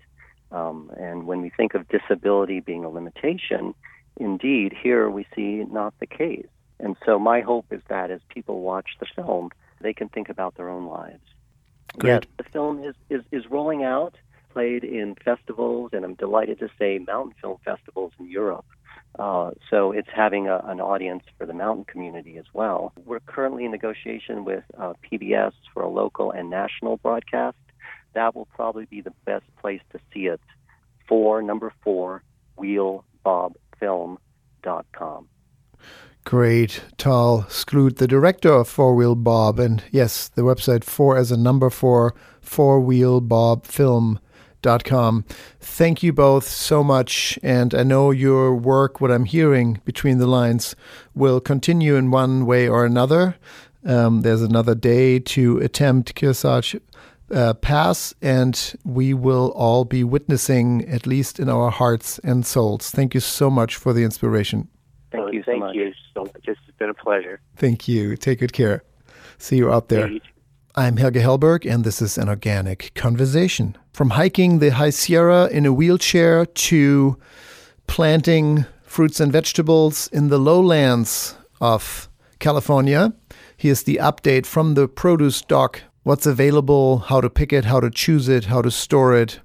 Um, 0.53 0.91
and 0.97 1.27
when 1.27 1.43
we 1.43 1.51
think 1.51 1.75
of 1.75 1.89
disability 1.89 2.61
being 2.61 2.85
a 2.85 2.89
limitation, 2.89 3.75
indeed, 4.17 4.75
here 4.81 5.09
we 5.11 5.27
see 5.35 5.65
not 5.71 5.95
the 6.01 6.07
case. 6.07 6.47
And 6.81 6.97
so 7.05 7.19
my 7.19 7.41
hope 7.41 7.67
is 7.71 7.83
that 7.89 8.11
as 8.11 8.21
people 8.29 8.61
watch 8.61 8.91
the 9.01 9.07
film, 9.15 9.51
they 9.81 9.93
can 9.93 10.09
think 10.09 10.29
about 10.29 10.57
their 10.57 10.69
own 10.69 10.87
lives. 10.87 11.23
Great. 11.99 12.11
Yes, 12.11 12.23
the 12.39 12.45
film 12.45 12.83
is, 12.83 12.95
is, 13.09 13.23
is 13.31 13.51
rolling 13.51 13.85
out, 13.85 14.17
played 14.53 14.83
in 14.85 15.15
festivals, 15.25 15.91
and 15.93 16.05
I'm 16.05 16.15
delighted 16.15 16.59
to 16.61 16.69
say 16.79 16.99
mountain 16.99 17.35
film 17.41 17.59
festivals 17.65 18.13
in 18.19 18.29
Europe. 18.29 18.67
Uh, 19.19 19.53
so 19.71 19.93
it's 19.93 20.09
having 20.13 20.49
a, 20.49 20.59
an 20.65 20.81
audience 20.81 21.23
for 21.39 21.47
the 21.47 21.53
mountain 21.53 21.85
community 21.85 22.37
as 22.37 22.47
well. 22.53 22.93
We're 23.05 23.21
currently 23.21 23.65
in 23.65 23.71
negotiation 23.71 24.45
with 24.45 24.65
uh, 24.77 24.95
PBS 25.05 25.53
for 25.73 25.83
a 25.85 25.89
local 25.89 26.33
and 26.33 26.51
national 26.51 26.97
broadcast. 26.97 27.57
That 28.15 28.35
will 28.35 28.47
probably 28.47 28.87
be 28.87 29.01
the 29.01 29.13
best 29.25 29.45
place 29.61 29.83
to 29.93 30.01
see 30.13 30.27
it 30.27 30.41
for 31.07 31.43
number 31.43 31.73
four, 31.83 32.23
wheelbobfilm.com. 33.81 35.29
Great. 36.25 36.83
Tal 36.97 37.43
Skloot, 37.49 37.97
the 37.97 38.09
director 38.09 38.51
of 38.51 38.69
Four 38.69 38.95
Wheel 38.95 39.15
Bob. 39.15 39.59
And 39.59 39.85
yes, 39.91 40.29
the 40.29 40.43
website 40.43 40.83
four 40.83 41.19
as 41.19 41.31
a 41.31 41.37
number 41.37 41.69
four, 41.69 42.15
four 42.41 42.81
wheel 42.81 43.21
bob 43.21 43.67
film. 43.67 44.19
Dot 44.63 44.83
com. 44.83 45.27
Thank 45.61 46.03
you 46.03 46.15
both 46.15 46.49
so 46.49 46.83
much. 46.83 47.39
And 47.43 47.75
I 47.75 47.83
know 47.83 48.11
your 48.11 48.55
work, 48.55 48.99
what 48.99 49.11
I'm 49.11 49.27
hearing 49.27 49.83
between 49.85 50.17
the 50.17 50.27
lines, 50.27 50.75
will 51.15 51.39
continue 51.39 51.97
in 51.97 52.11
one 52.11 52.47
way 52.47 52.67
or 52.67 52.87
another. 52.87 53.37
Um, 53.85 54.23
there's 54.23 54.41
another 54.41 54.75
day 54.75 55.19
to 55.19 55.59
attempt 55.59 56.15
Kearsarge 56.15 56.81
uh, 57.31 57.55
Pass, 57.55 58.15
and 58.21 58.75
we 58.85 59.15
will 59.15 59.53
all 59.57 59.85
be 59.85 60.05
witnessing, 60.05 60.87
at 60.89 61.07
least 61.07 61.41
in 61.41 61.49
our 61.49 61.71
hearts 61.71 62.19
and 62.21 62.45
souls. 62.45 62.91
Thank 62.91 63.15
you 63.15 63.21
so 63.21 63.51
much 63.51 63.77
for 63.77 63.93
the 63.93 64.05
inspiration. 64.05 64.69
Thank 65.11 65.33
you 65.33 65.43
so 65.43 65.53
thank 65.53 65.61
much. 65.61 65.75
you 65.75 65.93
so 66.13 66.23
much. 66.25 66.45
It's 66.45 66.61
been 66.79 66.91
a 66.91 66.95
pleasure. 66.95 67.41
Thank 67.57 67.89
you. 67.89 68.17
Take 68.17 68.41
good 68.41 68.53
care. 68.53 68.83
See 69.39 69.57
you 69.57 69.73
out 69.73 69.89
there. 69.89 70.09
Yeah, 70.09 70.15
you. 70.15 70.21
I'm 70.77 70.97
Helge 70.97 71.15
Hellberg, 71.15 71.71
and 71.71 71.85
this 71.85 72.03
is 72.03 72.19
an 72.19 72.29
organic 72.29 72.93
conversation. 72.95 73.77
From 73.93 74.11
hiking 74.11 74.59
the 74.59 74.71
High 74.71 74.91
Sierra 74.91 75.47
in 75.47 75.67
a 75.67 75.73
wheelchair 75.73 76.47
to 76.47 77.17
planting 77.87 78.65
fruits 78.83 79.21
and 79.21 79.31
vegetables 79.33 80.09
in 80.09 80.29
the 80.29 80.39
lowlands 80.39 81.37
of 81.61 82.09
California, 82.41 83.13
here's 83.57 83.85
the 83.85 84.01
update 84.03 84.47
from 84.47 84.75
the 84.75 84.89
produce 84.89 85.43
doc 85.43 85.83
what's 86.05 86.27
available, 86.27 86.99
how 86.99 87.21
to 87.21 87.29
pick 87.29 87.53
it, 87.53 87.65
how 87.65 87.81
to 87.81 87.91
choose 87.91 88.29
it, 88.29 88.45
how 88.45 88.63
to 88.63 88.71
store 88.71 89.15
it, 89.17 89.41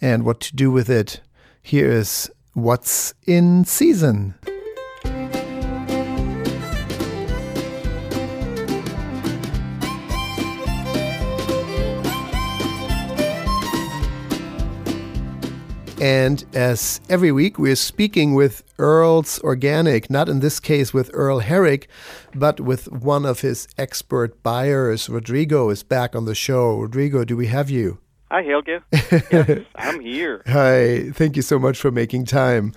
and 0.00 0.24
what 0.24 0.38
to 0.40 0.54
do 0.54 0.70
with 0.70 0.88
it. 0.88 1.20
Here 1.62 1.90
is 1.90 2.30
what's 2.52 3.14
in 3.26 3.64
season. 3.64 4.34
And 16.04 16.44
as 16.52 17.00
every 17.08 17.32
week, 17.32 17.58
we're 17.58 17.74
speaking 17.76 18.34
with 18.34 18.62
Earl's 18.76 19.40
Organic, 19.40 20.10
not 20.10 20.28
in 20.28 20.40
this 20.40 20.60
case 20.60 20.92
with 20.92 21.10
Earl 21.14 21.38
Herrick, 21.38 21.88
but 22.34 22.60
with 22.60 22.92
one 22.92 23.24
of 23.24 23.40
his 23.40 23.66
expert 23.78 24.42
buyers. 24.42 25.08
Rodrigo 25.08 25.70
is 25.70 25.82
back 25.82 26.14
on 26.14 26.26
the 26.26 26.34
show. 26.34 26.76
Rodrigo, 26.76 27.24
do 27.24 27.38
we 27.38 27.46
have 27.46 27.70
you? 27.70 28.00
Hi, 28.30 28.42
Helge. 28.42 28.82
yes, 28.92 29.62
I'm 29.76 30.00
here. 30.00 30.42
Hi, 30.46 31.10
thank 31.12 31.36
you 31.36 31.42
so 31.42 31.58
much 31.58 31.78
for 31.78 31.90
making 31.90 32.26
time. 32.26 32.74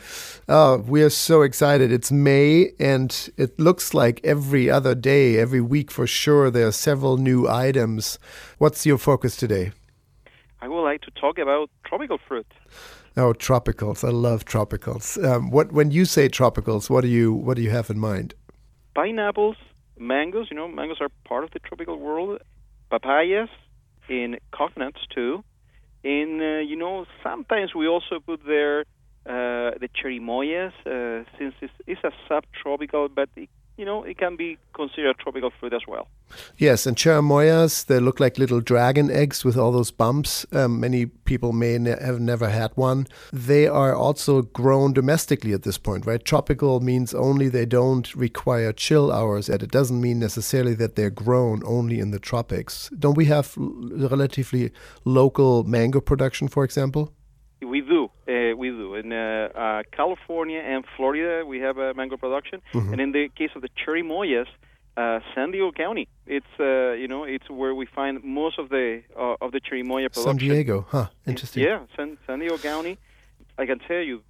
Uh, 0.48 0.78
we 0.88 1.04
are 1.04 1.10
so 1.10 1.42
excited. 1.42 1.92
It's 1.92 2.14
May, 2.14 2.72
and 2.80 3.30
it 3.36 3.60
looks 3.60 3.94
like 3.94 4.22
every 4.24 4.70
other 4.70 4.96
day, 4.96 5.38
every 5.38 5.60
week 5.60 5.92
for 5.92 6.08
sure, 6.08 6.50
there 6.50 6.68
are 6.68 6.72
several 6.72 7.18
new 7.18 7.46
items. 7.46 8.20
What's 8.58 8.86
your 8.86 8.98
focus 8.98 9.36
today? 9.36 9.74
I 10.62 10.70
would 10.70 10.82
like 10.82 11.02
to 11.02 11.12
talk 11.12 11.38
about 11.38 11.70
tropical 11.86 12.20
fruit. 12.26 12.48
Oh, 13.18 13.34
tropicals! 13.34 14.08
I 14.08 14.12
love 14.12 14.46
tropicals. 14.46 15.22
Um, 15.24 15.50
what 15.50 15.72
when 15.72 15.90
you 15.92 16.06
say 16.06 16.30
tropicals, 16.30 16.90
what 16.90 17.02
do 17.02 17.08
you 17.08 17.34
what 17.34 17.58
do 17.58 17.64
you 17.64 17.72
have 17.72 17.90
in 17.90 18.00
mind? 18.00 18.36
Pineapples, 18.94 19.58
mangoes, 19.98 20.48
you 20.52 20.56
know, 20.56 20.68
mangoes 20.68 20.98
are 21.02 21.10
part 21.26 21.44
of 21.44 21.52
the 21.52 21.60
tropical 21.60 21.98
world. 22.00 22.40
Papayas, 22.92 23.50
and 24.10 24.40
coconuts 24.52 25.00
too. 25.14 25.44
And, 26.04 26.42
uh, 26.42 26.60
you 26.60 26.76
know, 26.76 27.06
sometimes 27.24 27.76
we 27.76 27.88
also 27.88 28.20
put 28.26 28.42
there 28.46 28.82
uh, 29.26 29.72
the 29.82 29.90
cherimoyas, 29.94 30.72
uh, 30.86 31.26
since 31.38 31.54
it's, 31.62 31.74
it's 31.86 32.04
a 32.04 32.12
subtropical, 32.28 33.10
but, 33.10 33.30
it, 33.36 33.50
you 33.78 33.86
know, 33.86 34.04
it 34.04 34.18
can 34.18 34.36
be 34.36 34.58
considered 34.74 35.18
tropical 35.20 35.52
fruit 35.60 35.74
as 35.74 35.84
well. 35.88 36.08
Yes, 36.58 36.86
and 36.86 36.98
cherimoyas, 36.98 37.86
they 37.86 38.00
look 38.00 38.20
like 38.20 38.38
little 38.38 38.60
dragon 38.60 39.10
eggs 39.12 39.46
with 39.46 39.56
all 39.56 39.72
those 39.72 39.92
bumps. 39.92 40.46
Um, 40.52 40.80
many 40.80 41.06
people 41.06 41.54
may 41.54 41.78
ne- 41.78 42.04
have 42.04 42.20
never 42.20 42.50
had 42.50 42.72
one. 42.76 43.08
They 43.32 43.68
are 43.68 43.96
also 43.96 44.42
grown 44.42 44.94
domestically 44.94 45.54
at 45.54 45.64
this 45.64 45.78
point, 45.78 46.06
right? 46.06 46.24
Tropical 46.24 46.80
means 46.80 47.14
only 47.14 47.50
they 47.50 47.66
don't 47.66 48.14
require 48.16 48.74
chill 48.74 49.12
hours, 49.12 49.48
and 49.48 49.62
it 49.62 49.72
doesn't 49.72 50.02
mean 50.02 50.20
necessarily 50.20 50.74
that 50.76 50.96
they're 50.96 51.10
grown 51.12 51.62
only 51.66 52.00
in 52.00 52.12
the 52.12 52.20
tropics. 52.20 52.90
Don't 52.98 53.16
we 53.16 53.26
have 53.26 53.54
l- 53.58 53.72
relatively 54.10 54.72
local 55.06 55.64
mango 55.64 56.02
production, 56.02 56.48
for 56.48 56.64
example? 56.64 57.14
We 57.62 57.82
do, 57.82 58.07
uh, 58.28 58.56
we 58.58 58.70
do. 58.70 58.96
In 58.96 59.12
uh, 59.14 59.50
uh, 59.56 59.84
California 59.92 60.60
and 60.60 60.84
Florida, 60.96 61.46
we 61.46 61.60
have 61.60 61.78
a 61.78 61.94
mango 61.94 62.18
production, 62.18 62.62
and 62.74 63.00
in 63.00 63.12
the 63.12 63.30
case 63.36 63.52
of 63.56 63.62
the 63.62 63.70
cherimoyas, 63.80 64.48
uh, 64.98 65.20
San 65.36 65.52
Diego 65.52 65.72
County. 65.72 66.08
It's 66.26 66.54
uh, 66.60 66.92
you 67.02 67.08
know 67.08 67.24
it's 67.24 67.50
where 67.50 67.74
we 67.76 67.86
find 67.86 68.24
most 68.24 68.58
of 68.60 68.70
the 68.70 69.02
uh, 69.16 69.36
of 69.46 69.52
the 69.52 69.62
cherimoya 69.62 70.12
production. 70.12 70.24
San 70.24 70.38
Diego, 70.38 70.86
huh? 70.90 71.08
Interesting. 71.26 71.64
Yeah, 71.64 71.80
San, 71.96 72.18
San 72.26 72.40
Diego 72.40 72.58
County. 72.58 72.98
I 73.58 73.66
can 73.66 73.80
tell 73.80 74.02
you 74.02 74.22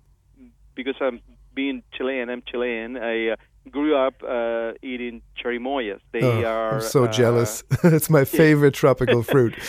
because 0.75 0.95
I'm 1.01 1.21
being 1.55 1.83
Chilean. 1.93 2.29
I'm 2.29 2.43
Chilean. 2.49 2.97
I 2.97 3.29
uh, 3.29 3.35
grew 3.71 3.95
up 3.95 4.15
uh, 4.23 4.73
eating 4.81 5.21
cherimoyas. 5.41 5.99
They 6.11 6.21
Oh, 6.21 6.43
are. 6.43 6.75
I'm 6.75 6.81
so 6.81 7.05
uh, 7.05 7.11
jealous. 7.11 7.63
it's 7.83 8.09
my 8.09 8.25
favorite 8.25 8.73
tropical 8.73 9.23
fruit. 9.23 9.55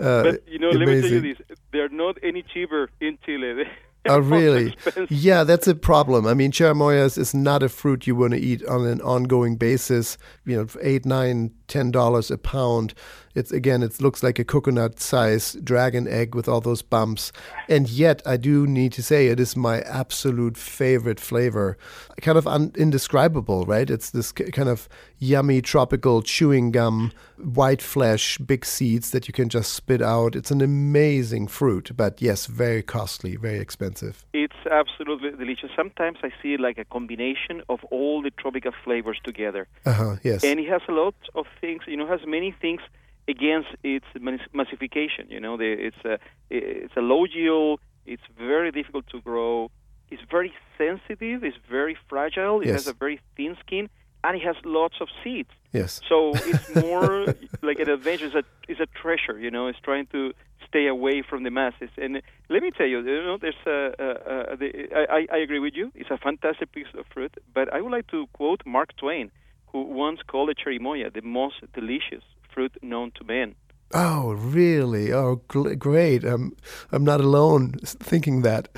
Uh, 0.00 0.24
But 0.24 0.48
you 0.48 0.58
know, 0.58 0.70
let 0.70 0.80
me 0.88 1.00
tell 1.00 1.08
you 1.10 1.18
amazing. 1.18 1.36
this: 1.48 1.53
they're 1.74 1.88
not 1.90 2.16
any 2.22 2.42
cheaper 2.42 2.88
in 3.00 3.18
Chile. 3.26 3.64
Oh, 4.06 4.18
really? 4.18 4.76
Yeah, 5.08 5.44
that's 5.44 5.66
a 5.66 5.74
problem. 5.74 6.26
I 6.26 6.34
mean, 6.34 6.52
cherimoyas 6.52 7.16
is 7.16 7.32
not 7.32 7.62
a 7.62 7.70
fruit 7.70 8.06
you 8.06 8.14
want 8.14 8.34
to 8.34 8.38
eat 8.38 8.62
on 8.66 8.86
an 8.86 9.00
ongoing 9.00 9.56
basis. 9.56 10.18
You 10.44 10.58
know, 10.58 10.66
eight, 10.82 11.06
nine, 11.06 11.52
ten 11.68 11.90
dollars 11.90 12.30
a 12.30 12.38
pound. 12.38 12.94
It's 13.34 13.50
again, 13.50 13.82
it 13.82 14.00
looks 14.00 14.22
like 14.22 14.38
a 14.38 14.44
coconut 14.44 15.00
size 15.00 15.54
dragon 15.54 16.06
egg 16.06 16.36
with 16.36 16.48
all 16.48 16.60
those 16.60 16.82
bumps, 16.82 17.32
and 17.68 17.88
yet 17.88 18.22
I 18.24 18.36
do 18.36 18.64
need 18.66 18.92
to 18.92 19.02
say 19.02 19.26
it 19.26 19.40
is 19.40 19.56
my 19.56 19.80
absolute 19.80 20.56
favorite 20.56 21.18
flavor. 21.18 21.76
Kind 22.20 22.38
of 22.38 22.46
un- 22.46 22.72
indescribable, 22.76 23.64
right? 23.64 23.90
It's 23.90 24.10
this 24.10 24.30
kind 24.30 24.68
of 24.68 24.88
yummy 25.18 25.60
tropical 25.62 26.22
chewing 26.22 26.70
gum, 26.70 27.10
white 27.38 27.82
flesh, 27.82 28.38
big 28.38 28.64
seeds 28.64 29.10
that 29.10 29.26
you 29.26 29.34
can 29.34 29.48
just 29.48 29.72
spit 29.72 30.00
out. 30.00 30.36
It's 30.36 30.52
an 30.52 30.60
amazing 30.60 31.48
fruit, 31.48 31.90
but 31.96 32.22
yes, 32.22 32.46
very 32.46 32.82
costly, 32.82 33.34
very 33.34 33.58
expensive. 33.58 34.24
It's 34.32 34.54
absolutely 34.70 35.30
delicious. 35.30 35.70
Sometimes 35.74 36.18
I 36.22 36.30
see 36.40 36.54
it 36.54 36.60
like 36.60 36.78
a 36.78 36.84
combination 36.84 37.62
of 37.68 37.82
all 37.90 38.22
the 38.22 38.30
tropical 38.30 38.72
flavors 38.84 39.18
together. 39.24 39.66
Uh-huh, 39.84 40.16
yes. 40.22 40.44
And 40.44 40.60
it 40.60 40.68
has 40.68 40.82
a 40.88 40.92
lot 40.92 41.14
of 41.34 41.46
things, 41.60 41.82
you 41.86 41.96
know, 41.96 42.06
has 42.06 42.20
many 42.26 42.54
things 42.60 42.80
against 43.28 43.68
its 43.82 44.04
massification. 44.52 45.26
You 45.28 45.40
know, 45.40 45.56
the, 45.56 45.70
it's 45.88 46.04
a 46.04 46.18
it's 46.50 46.96
a 46.96 47.00
low 47.00 47.24
yield. 47.24 47.80
It's 48.06 48.22
very 48.38 48.70
difficult 48.70 49.06
to 49.08 49.20
grow. 49.20 49.70
It's 50.10 50.22
very 50.30 50.52
sensitive. 50.76 51.42
It's 51.42 51.56
very 51.70 51.96
fragile. 52.08 52.60
It 52.60 52.66
Yes. 52.66 52.74
has 52.84 52.86
a 52.88 52.92
very 52.92 53.20
thin 53.36 53.56
skin, 53.60 53.88
and 54.22 54.36
it 54.36 54.42
has 54.42 54.56
lots 54.64 54.96
of 55.00 55.08
seeds. 55.22 55.48
yes. 55.72 56.00
So 56.08 56.32
it's 56.34 56.74
more 56.74 57.34
like 57.62 57.78
an 57.80 57.88
adventure. 57.88 58.26
It's 58.26 58.34
a, 58.34 58.44
it's 58.68 58.80
a 58.80 58.86
treasure, 59.02 59.38
you 59.38 59.50
know. 59.50 59.66
It's 59.68 59.80
trying 59.80 60.06
to 60.12 60.32
stay 60.68 60.86
away 60.86 61.22
from 61.22 61.42
the 61.44 61.50
masses. 61.50 61.88
And 61.96 62.20
let 62.50 62.62
me 62.62 62.70
tell 62.70 62.86
you, 62.86 62.98
you 63.00 63.22
know, 63.24 63.38
there's 63.38 63.54
a, 63.66 63.94
a, 63.98 64.52
a 64.52 64.56
the, 64.56 64.68
I, 64.94 65.02
I- 65.18 65.26
I 65.36 65.38
agree 65.38 65.60
with 65.60 65.74
you. 65.74 65.90
It's 65.94 66.10
a 66.10 66.18
fantastic 66.18 66.72
piece 66.72 66.92
of 66.98 67.06
fruit. 67.12 67.32
But 67.54 67.72
I 67.72 67.80
would 67.80 67.92
like 67.92 68.06
to 68.08 68.26
quote 68.34 68.60
Mark 68.66 68.94
Twain, 68.96 69.30
who 69.74 69.82
once 69.82 70.20
called 70.28 70.48
the 70.48 70.54
cherimoya 70.54 71.12
the 71.12 71.20
most 71.20 71.56
delicious 71.74 72.22
fruit 72.54 72.72
known 72.80 73.10
to 73.16 73.24
man. 73.24 73.56
Oh, 73.92 74.32
really? 74.32 75.12
Oh, 75.12 75.36
great. 75.46 76.24
Um, 76.24 76.56
I'm 76.90 77.04
not 77.04 77.20
alone 77.20 77.74
thinking 77.84 78.42
that. 78.42 78.68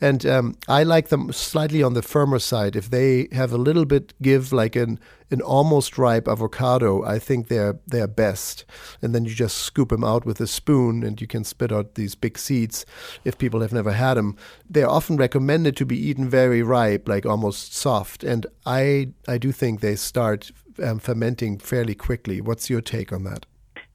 And 0.00 0.24
um, 0.24 0.56
I 0.66 0.82
like 0.82 1.08
them 1.08 1.30
slightly 1.30 1.82
on 1.82 1.92
the 1.92 2.00
firmer 2.00 2.38
side. 2.38 2.74
If 2.74 2.88
they 2.88 3.28
have 3.32 3.52
a 3.52 3.58
little 3.58 3.84
bit 3.84 4.14
give, 4.22 4.50
like 4.52 4.74
an 4.74 4.98
an 5.30 5.42
almost 5.42 5.98
ripe 5.98 6.26
avocado, 6.26 7.04
I 7.04 7.18
think 7.18 7.48
they're 7.48 7.78
they're 7.86 8.06
best. 8.08 8.64
And 9.02 9.14
then 9.14 9.26
you 9.26 9.34
just 9.34 9.58
scoop 9.58 9.90
them 9.90 10.04
out 10.04 10.24
with 10.24 10.40
a 10.40 10.46
spoon, 10.46 11.02
and 11.02 11.20
you 11.20 11.26
can 11.26 11.44
spit 11.44 11.70
out 11.70 11.94
these 11.94 12.14
big 12.14 12.38
seeds. 12.38 12.86
If 13.24 13.36
people 13.36 13.60
have 13.60 13.74
never 13.74 13.92
had 13.92 14.14
them, 14.14 14.36
they're 14.70 14.88
often 14.88 15.18
recommended 15.18 15.76
to 15.76 15.86
be 15.86 15.98
eaten 15.98 16.30
very 16.30 16.62
ripe, 16.62 17.08
like 17.08 17.26
almost 17.26 17.74
soft. 17.74 18.24
And 18.24 18.46
I 18.64 19.10
I 19.28 19.36
do 19.36 19.52
think 19.52 19.80
they 19.80 19.96
start 19.96 20.50
um, 20.82 20.98
fermenting 20.98 21.58
fairly 21.58 21.94
quickly. 21.94 22.40
What's 22.40 22.70
your 22.70 22.80
take 22.80 23.12
on 23.12 23.24
that? 23.24 23.44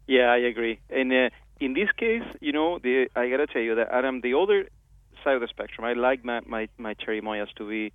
Yeah, 0.07 0.31
I 0.31 0.37
agree. 0.37 0.79
And 0.89 1.11
uh, 1.11 1.29
in 1.59 1.73
this 1.73 1.89
case, 1.97 2.23
you 2.41 2.51
know, 2.51 2.79
the, 2.79 3.07
I 3.15 3.29
gotta 3.29 3.47
tell 3.47 3.61
you 3.61 3.75
that 3.75 3.89
Adam, 3.91 4.21
the 4.21 4.33
other 4.35 4.67
side 5.23 5.35
of 5.35 5.41
the 5.41 5.47
spectrum, 5.47 5.85
I 5.85 5.93
like 5.93 6.23
my 6.23 6.41
my, 6.45 6.67
my 6.77 6.93
cherimoyas 6.95 7.47
to 7.57 7.67
be 7.67 7.93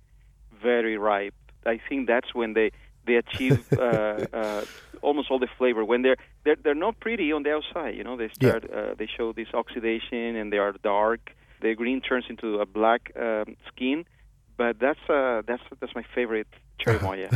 very 0.61 0.97
ripe. 0.97 1.35
I 1.65 1.79
think 1.89 2.07
that's 2.07 2.33
when 2.33 2.53
they 2.53 2.71
they 3.05 3.15
achieve 3.15 3.65
uh, 3.77 4.25
uh, 4.33 4.65
almost 5.01 5.31
all 5.31 5.39
the 5.39 5.47
flavor. 5.57 5.83
When 5.83 6.01
they're 6.03 6.17
they're 6.45 6.57
they're 6.63 6.75
not 6.75 6.99
pretty 6.99 7.31
on 7.31 7.43
the 7.43 7.51
outside, 7.53 7.95
you 7.95 8.03
know, 8.03 8.17
they 8.17 8.29
Yeah. 8.39 8.53
start 8.53 8.63
uh, 8.71 8.93
they 8.97 9.07
show 9.17 9.33
this 9.33 9.47
oxidation 9.53 10.35
and 10.35 10.51
they 10.53 10.57
are 10.57 10.73
dark. 10.83 11.31
The 11.61 11.73
green 11.75 12.01
turns 12.01 12.25
into 12.29 12.59
a 12.59 12.65
black 12.65 13.11
um, 13.19 13.55
skin. 13.69 14.05
But 14.63 14.79
that's 14.79 15.09
uh, 15.09 15.41
that's 15.45 15.61
that's 15.81 15.93
my 15.93 16.05
favorite 16.15 16.47
cherry 16.79 16.97
moya. 17.01 17.27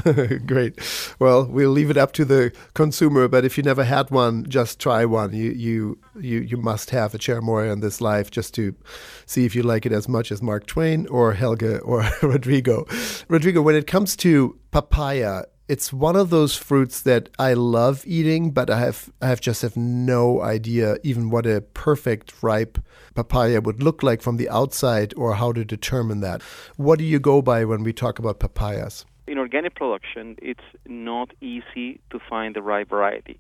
Great. 0.45 0.79
Well, 1.19 1.45
we'll 1.45 1.71
leave 1.71 1.89
it 1.89 1.97
up 1.97 2.13
to 2.13 2.23
the 2.23 2.53
consumer, 2.73 3.27
but 3.27 3.43
if 3.43 3.57
you 3.57 3.63
never 3.63 3.83
had 3.83 4.09
one, 4.11 4.45
just 4.47 4.79
try 4.79 5.03
one. 5.03 5.33
You 5.33 5.51
you 5.51 5.99
you 6.17 6.39
you 6.39 6.55
must 6.55 6.91
have 6.91 7.13
a 7.13 7.17
cherimoya 7.17 7.73
in 7.73 7.81
this 7.81 7.99
life 7.99 8.31
just 8.31 8.53
to 8.53 8.73
see 9.25 9.43
if 9.43 9.55
you 9.55 9.63
like 9.63 9.85
it 9.85 9.91
as 9.91 10.07
much 10.07 10.31
as 10.31 10.41
Mark 10.41 10.67
Twain 10.67 11.05
or 11.07 11.33
Helge 11.33 11.81
or 11.83 12.09
Rodrigo. 12.21 12.85
Rodrigo, 13.27 13.61
when 13.61 13.75
it 13.75 13.87
comes 13.87 14.15
to 14.17 14.57
papaya, 14.71 15.43
it's 15.67 15.91
one 15.91 16.15
of 16.15 16.29
those 16.29 16.55
fruits 16.55 17.01
that 17.01 17.29
I 17.37 17.53
love 17.53 18.03
eating, 18.05 18.51
but 18.51 18.69
I 18.69 18.79
have 18.79 19.09
I 19.21 19.27
have 19.27 19.41
just 19.41 19.61
have 19.61 19.75
no 19.77 20.41
idea 20.41 20.97
even 21.03 21.29
what 21.29 21.45
a 21.45 21.61
perfect 21.61 22.33
ripe 22.41 22.77
papaya 23.15 23.61
would 23.61 23.83
look 23.83 24.03
like 24.03 24.21
from 24.21 24.37
the 24.37 24.49
outside 24.49 25.13
or 25.17 25.35
how 25.35 25.51
to 25.51 25.65
determine 25.65 26.21
that. 26.21 26.41
What 26.77 26.99
do 26.99 27.05
you 27.05 27.19
go 27.19 27.41
by 27.41 27.65
when 27.65 27.83
we 27.83 27.93
talk 27.93 28.19
about 28.19 28.39
papayas? 28.39 29.05
in 29.27 29.37
organic 29.37 29.75
production, 29.75 30.37
it's 30.41 30.63
not 30.87 31.33
easy 31.41 31.99
to 32.09 32.19
find 32.29 32.55
the 32.55 32.61
right 32.61 32.87
variety. 32.87 33.39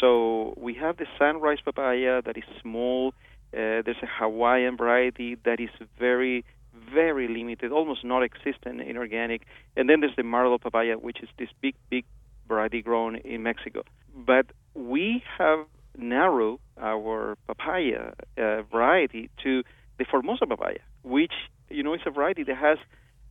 So 0.00 0.54
we 0.56 0.74
have 0.74 0.96
the 0.96 1.06
sunrise 1.18 1.58
papaya 1.64 2.20
that 2.22 2.36
is 2.36 2.44
small. 2.60 3.14
Uh, 3.54 3.82
there's 3.84 4.02
a 4.02 4.06
Hawaiian 4.06 4.76
variety 4.76 5.36
that 5.44 5.60
is 5.60 5.70
very, 5.98 6.44
very 6.92 7.28
limited, 7.28 7.72
almost 7.72 8.04
not 8.04 8.22
existent 8.22 8.80
in 8.80 8.96
organic. 8.96 9.42
And 9.76 9.88
then 9.88 10.00
there's 10.00 10.16
the 10.16 10.22
Maradol 10.22 10.60
papaya, 10.60 10.94
which 10.96 11.22
is 11.22 11.28
this 11.38 11.48
big, 11.60 11.74
big 11.88 12.04
variety 12.48 12.82
grown 12.82 13.16
in 13.16 13.42
Mexico. 13.42 13.82
But 14.14 14.46
we 14.74 15.22
have 15.38 15.66
narrowed 15.96 16.60
our 16.80 17.36
papaya 17.46 18.12
uh, 18.38 18.62
variety 18.62 19.30
to 19.42 19.62
the 19.98 20.04
Formosa 20.04 20.46
papaya, 20.46 20.78
which 21.02 21.32
you 21.68 21.82
know 21.82 21.94
is 21.94 22.00
a 22.06 22.10
variety 22.10 22.42
that 22.44 22.56
has, 22.56 22.78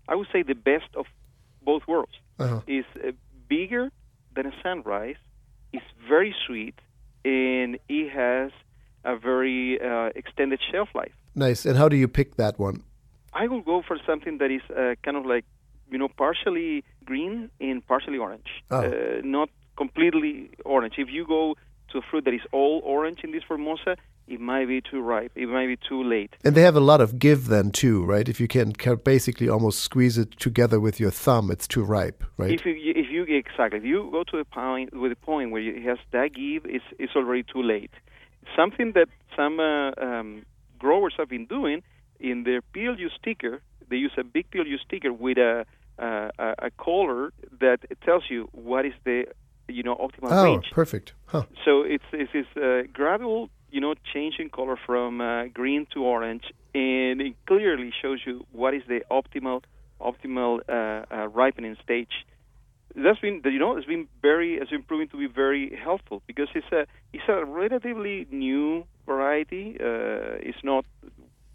I 0.08 0.16
would 0.16 0.28
say, 0.32 0.44
the 0.44 0.56
best 0.56 0.90
of 0.96 1.06
both 1.62 1.84
worlds. 1.88 2.14
Uh-huh. 2.40 2.62
Is 2.68 2.86
uh, 2.96 3.12
bigger 3.50 3.92
than 4.36 4.46
a 4.46 4.54
sunrise, 4.64 5.18
is 5.74 5.82
very 6.08 6.34
sweet, 6.46 6.76
and 7.26 7.78
it 7.90 8.10
has 8.12 8.52
a 9.04 9.18
very 9.18 9.80
uh, 9.82 10.10
extended 10.16 10.60
shelf 10.72 10.90
life. 10.96 11.12
Nice. 11.36 11.66
And 11.66 11.78
how 11.78 11.90
do 11.90 11.98
you 11.98 12.08
pick 12.08 12.36
that 12.36 12.60
one? 12.60 12.84
I 13.34 13.48
will 13.48 13.62
go 13.62 13.82
for 13.88 13.98
something 14.06 14.38
that 14.40 14.52
is 14.52 14.62
uh, 14.70 14.96
kind 15.04 15.18
of 15.18 15.26
like, 15.26 15.46
you 15.92 15.98
know, 15.98 16.08
partially 16.08 16.84
green 17.06 17.50
and 17.60 17.86
partially 17.86 18.18
orange. 18.18 18.48
Oh. 18.72 18.82
Uh, 18.82 19.22
not 19.24 19.50
completely 19.78 20.52
orange. 20.66 20.96
If 20.98 21.10
you 21.10 21.26
go 21.26 21.56
to 21.92 21.98
a 21.98 22.02
fruit 22.02 22.26
that 22.26 22.34
is 22.34 22.42
all 22.52 22.82
orange 22.84 23.20
in 23.24 23.32
this 23.32 23.44
Formosa, 23.44 23.96
it 24.28 24.40
might 24.40 24.68
be 24.68 24.80
too 24.80 25.02
ripe. 25.02 25.32
It 25.36 25.48
might 25.48 25.66
be 25.66 25.78
too 25.78 26.04
late. 26.04 26.36
And 26.46 26.54
they 26.54 26.62
have 26.62 26.76
a 26.76 26.80
lot 26.80 27.02
of 27.02 27.18
give 27.18 27.48
then 27.48 27.72
too, 27.72 28.06
right? 28.06 28.30
If 28.30 28.40
you 28.40 28.48
can 28.48 28.74
basically 29.04 29.50
almost 29.50 29.80
squeeze 29.80 30.18
it 30.18 30.40
together 30.40 30.80
with 30.80 31.00
your 31.00 31.10
thumb, 31.10 31.50
it's 31.50 31.68
too 31.68 31.84
ripe, 31.84 32.24
right? 32.38 32.52
If 32.52 32.66
you 32.66 32.76
if 32.96 33.10
you 33.10 33.24
exactly 33.24 33.80
if 33.80 33.86
you 33.86 34.08
go 34.12 34.24
to 34.26 34.38
a 34.38 34.46
point 34.46 34.94
with 34.94 35.12
a 35.12 35.16
point 35.16 35.52
where 35.52 35.62
it 35.62 35.82
has 35.84 35.98
that 36.12 36.34
give, 36.34 36.66
it's 36.66 36.86
it's 37.00 37.16
already 37.16 37.44
too 37.44 37.64
late. 37.64 37.92
Something 38.56 38.92
that 38.94 39.10
some 39.36 39.60
uh, 39.60 39.92
um, 40.00 40.46
growers 40.78 41.14
have 41.18 41.30
been 41.30 41.48
doing 41.48 41.82
in 42.20 42.44
their 42.44 42.62
PLU 42.62 43.10
sticker, 43.20 43.62
they 43.90 43.98
use 43.98 44.12
a 44.18 44.24
big 44.24 44.50
PLU 44.52 44.78
sticker 44.78 45.12
with 45.14 45.38
a 45.38 45.66
uh, 45.98 46.30
a, 46.40 46.56
a 46.60 46.72
color 46.72 47.34
that 47.60 47.80
tells 48.06 48.24
you 48.30 48.48
what 48.54 48.86
is 48.86 48.94
the 49.04 49.26
you 49.68 49.84
know 49.84 49.96
optimal 49.96 50.32
oh, 50.32 50.44
range. 50.44 50.72
perfect. 50.72 51.14
Huh. 51.26 51.44
So 51.66 51.82
it's 51.82 52.06
it's 52.14 52.32
this 52.32 52.46
uh, 52.56 52.84
gradual, 52.94 53.50
you 53.72 53.82
know, 53.82 53.94
change 54.14 54.36
in 54.40 54.50
color 54.50 54.78
from 54.86 55.22
uh, 55.22 55.46
green 55.48 55.88
to 55.94 56.04
orange, 56.04 56.46
and 56.74 57.22
it 57.22 57.36
clearly 57.48 57.92
shows 58.02 58.20
you 58.26 58.46
what 58.52 58.74
is 58.74 58.84
the 58.88 59.02
optimal 59.12 59.64
optimal 60.00 60.62
uh, 60.70 61.06
uh, 61.14 61.28
ripening 61.28 61.76
stage. 61.84 62.26
That's 62.96 63.20
been, 63.20 63.42
you 63.46 63.60
know, 63.60 63.78
it's 63.78 63.86
been 63.86 64.08
very, 64.22 64.56
it's 64.56 64.72
been 64.72 64.84
proving 64.84 65.10
to 65.10 65.18
be 65.18 65.28
very 65.28 65.76
helpful 65.76 66.24
because 66.26 66.48
it's 66.56 66.72
a 66.72 66.88
it's 67.14 67.28
a 67.28 67.46
relatively 67.46 68.28
new 68.32 68.86
variety. 69.06 69.78
Uh, 69.80 70.40
it's 70.50 70.64
not 70.64 70.86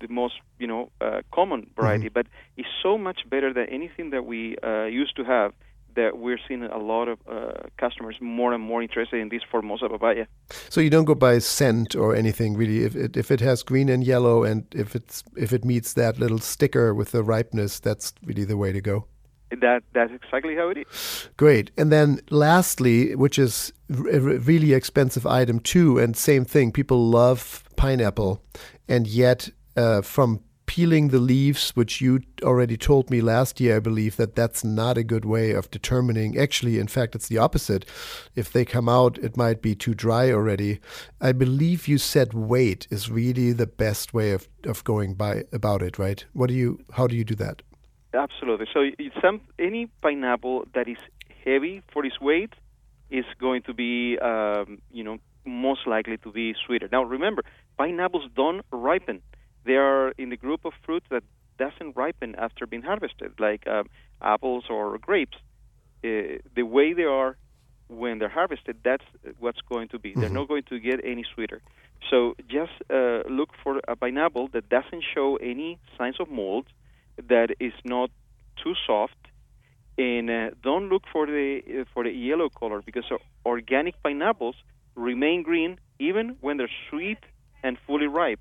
the 0.07 0.13
most, 0.13 0.35
you 0.59 0.67
know, 0.67 0.83
uh, 1.01 1.21
common 1.33 1.61
variety, 1.77 2.09
but 2.09 2.27
it's 2.57 2.69
so 2.83 2.93
much 2.99 3.21
better 3.29 3.53
than 3.53 3.67
anything 3.79 4.11
that 4.11 4.25
we 4.33 4.57
uh, 4.63 4.85
used 4.85 5.15
to 5.17 5.25
have 5.25 5.53
that 5.95 6.19
we're 6.19 6.39
seeing 6.47 6.65
a 6.65 6.79
lot 6.79 7.09
of 7.09 7.19
uh, 7.31 7.53
customers 7.79 8.17
more 8.21 8.53
and 8.53 8.63
more 8.63 8.83
interested 8.83 9.21
in 9.21 9.29
this 9.29 9.43
Formosa 9.51 9.89
papaya. 9.89 10.27
So 10.69 10.81
you 10.81 10.91
don't 10.91 11.05
go 11.05 11.15
by 11.15 11.39
scent 11.39 11.95
or 11.95 12.15
anything 12.15 12.57
really. 12.57 12.85
If 12.85 12.97
it 12.97 13.17
if 13.17 13.31
it 13.31 13.41
has 13.41 13.63
green 13.63 13.89
and 13.89 14.05
yellow, 14.05 14.45
and 14.45 14.65
if 14.75 14.95
it's 14.95 15.23
if 15.37 15.53
it 15.53 15.65
meets 15.65 15.93
that 15.95 16.19
little 16.19 16.39
sticker 16.39 16.95
with 16.95 17.13
the 17.13 17.23
ripeness, 17.23 17.81
that's 17.81 18.13
really 18.25 18.45
the 18.45 18.57
way 18.57 18.73
to 18.73 18.81
go. 18.81 19.07
That 19.61 19.83
that's 19.93 20.13
exactly 20.13 20.57
how 20.57 20.71
it 20.71 20.79
is. 20.79 21.29
Great. 21.37 21.71
And 21.77 21.93
then 21.93 22.21
lastly, 22.31 23.15
which 23.15 23.39
is 23.39 23.73
a 23.91 24.19
really 24.19 24.73
expensive 24.73 25.27
item 25.27 25.61
too, 25.61 25.99
and 25.99 26.17
same 26.17 26.45
thing, 26.45 26.73
people 26.73 27.09
love 27.09 27.63
pineapple, 27.77 28.43
and 28.89 29.07
yet 29.07 29.51
uh, 29.77 30.03
from 30.03 30.41
peeling 30.67 31.09
the 31.09 31.19
leaves, 31.19 31.71
which 31.77 32.01
you 32.01 32.21
already 32.43 32.77
told 32.77 33.11
me 33.11 33.21
last 33.21 33.61
year, 33.61 33.77
I 33.77 33.81
believe 33.81 34.17
that 34.17 34.35
that's 34.35 34.65
not 34.65 34.97
a 34.97 35.05
good 35.05 35.25
way 35.25 35.53
of 35.53 35.71
determining. 35.71 36.39
Actually, 36.39 36.79
in 36.79 36.89
fact, 36.89 37.15
it's 37.15 37.29
the 37.29 37.39
opposite. 37.39 37.85
If 38.35 38.53
they 38.53 38.65
come 38.65 38.89
out, 38.89 39.19
it 39.19 39.37
might 39.37 39.61
be 39.61 39.75
too 39.75 39.95
dry 39.95 40.33
already. 40.33 40.81
I 41.21 41.33
believe 41.33 41.87
you 41.87 41.99
said 41.99 42.33
weight 42.33 42.87
is 42.91 43.11
really 43.11 43.53
the 43.53 43.67
best 43.67 44.15
way 44.15 44.33
of, 44.33 44.49
of 44.65 44.83
going 44.85 45.15
by 45.15 45.45
about 45.53 45.83
it, 45.83 45.99
right? 45.99 46.25
What 46.33 46.49
do 46.49 46.55
you? 46.55 46.81
How 46.93 47.07
do 47.07 47.15
you 47.15 47.25
do 47.25 47.35
that? 47.37 47.63
Absolutely. 48.15 48.67
So 48.73 48.91
some 49.21 49.41
any 49.59 49.87
pineapple 50.01 50.67
that 50.75 50.89
is 50.89 50.99
heavy 51.45 51.83
for 51.93 52.05
its 52.05 52.21
weight 52.21 52.53
is 53.11 53.25
going 53.39 53.63
to 53.63 53.75
be, 53.75 54.19
um, 54.19 54.79
you 54.93 55.05
know, 55.05 55.19
most 55.45 55.87
likely 55.87 56.17
to 56.19 56.33
be 56.33 56.55
sweeter. 56.65 56.89
Now, 56.91 57.03
remember, 57.03 57.43
pineapples 57.77 58.31
don't 58.35 58.63
ripen. 58.73 59.21
They 59.65 59.77
are 59.77 60.11
in 60.19 60.29
the 60.31 60.37
group 60.37 60.65
of 60.65 60.73
fruits 60.85 61.07
that 61.11 61.25
doesn't 61.59 61.97
ripen 61.97 62.35
after 62.37 62.67
being 62.67 62.83
harvested, 62.83 63.33
like 63.39 63.67
um, 63.67 63.89
apples 64.21 64.65
or 64.69 64.99
grapes. 64.99 65.37
Uh, 66.05 66.39
the 66.55 66.63
way 66.63 66.93
they 66.93 67.05
are 67.05 67.37
when 67.89 68.19
they're 68.19 68.29
harvested, 68.29 68.77
that's 68.85 69.05
what's 69.39 69.61
going 69.63 69.89
to 69.89 69.99
be. 69.99 70.11
Mm-hmm. 70.11 70.21
They're 70.21 70.31
not 70.31 70.49
going 70.49 70.65
to 70.65 70.79
get 70.79 71.01
any 71.05 71.25
sweeter. 71.35 71.61
So 72.11 72.35
just 72.49 72.73
uh, 72.91 73.23
look 73.29 73.51
for 73.63 73.81
a 73.89 73.97
pineapple 73.97 74.49
that 74.49 74.69
doesn't 74.69 75.05
show 75.15 75.37
any 75.37 75.79
signs 75.97 76.17
of 76.21 76.31
mold, 76.31 76.67
that 77.29 77.51
is 77.61 77.73
not 77.85 78.11
too 78.63 78.75
soft, 78.87 79.17
and 79.97 80.29
uh, 80.29 80.51
don't 80.63 80.89
look 80.89 81.05
for 81.13 81.27
the 81.27 81.63
uh, 81.67 81.85
for 81.93 82.05
the 82.05 82.11
yellow 82.11 82.49
color 82.49 82.83
because 82.85 83.05
organic 83.47 83.95
pineapples 84.03 84.57
remain 84.97 85.43
green 85.43 85.79
even 85.99 86.37
when 86.41 86.57
they're 86.57 86.77
sweet 86.91 87.19
and 87.63 87.79
fully 87.87 88.07
ripe. 88.07 88.41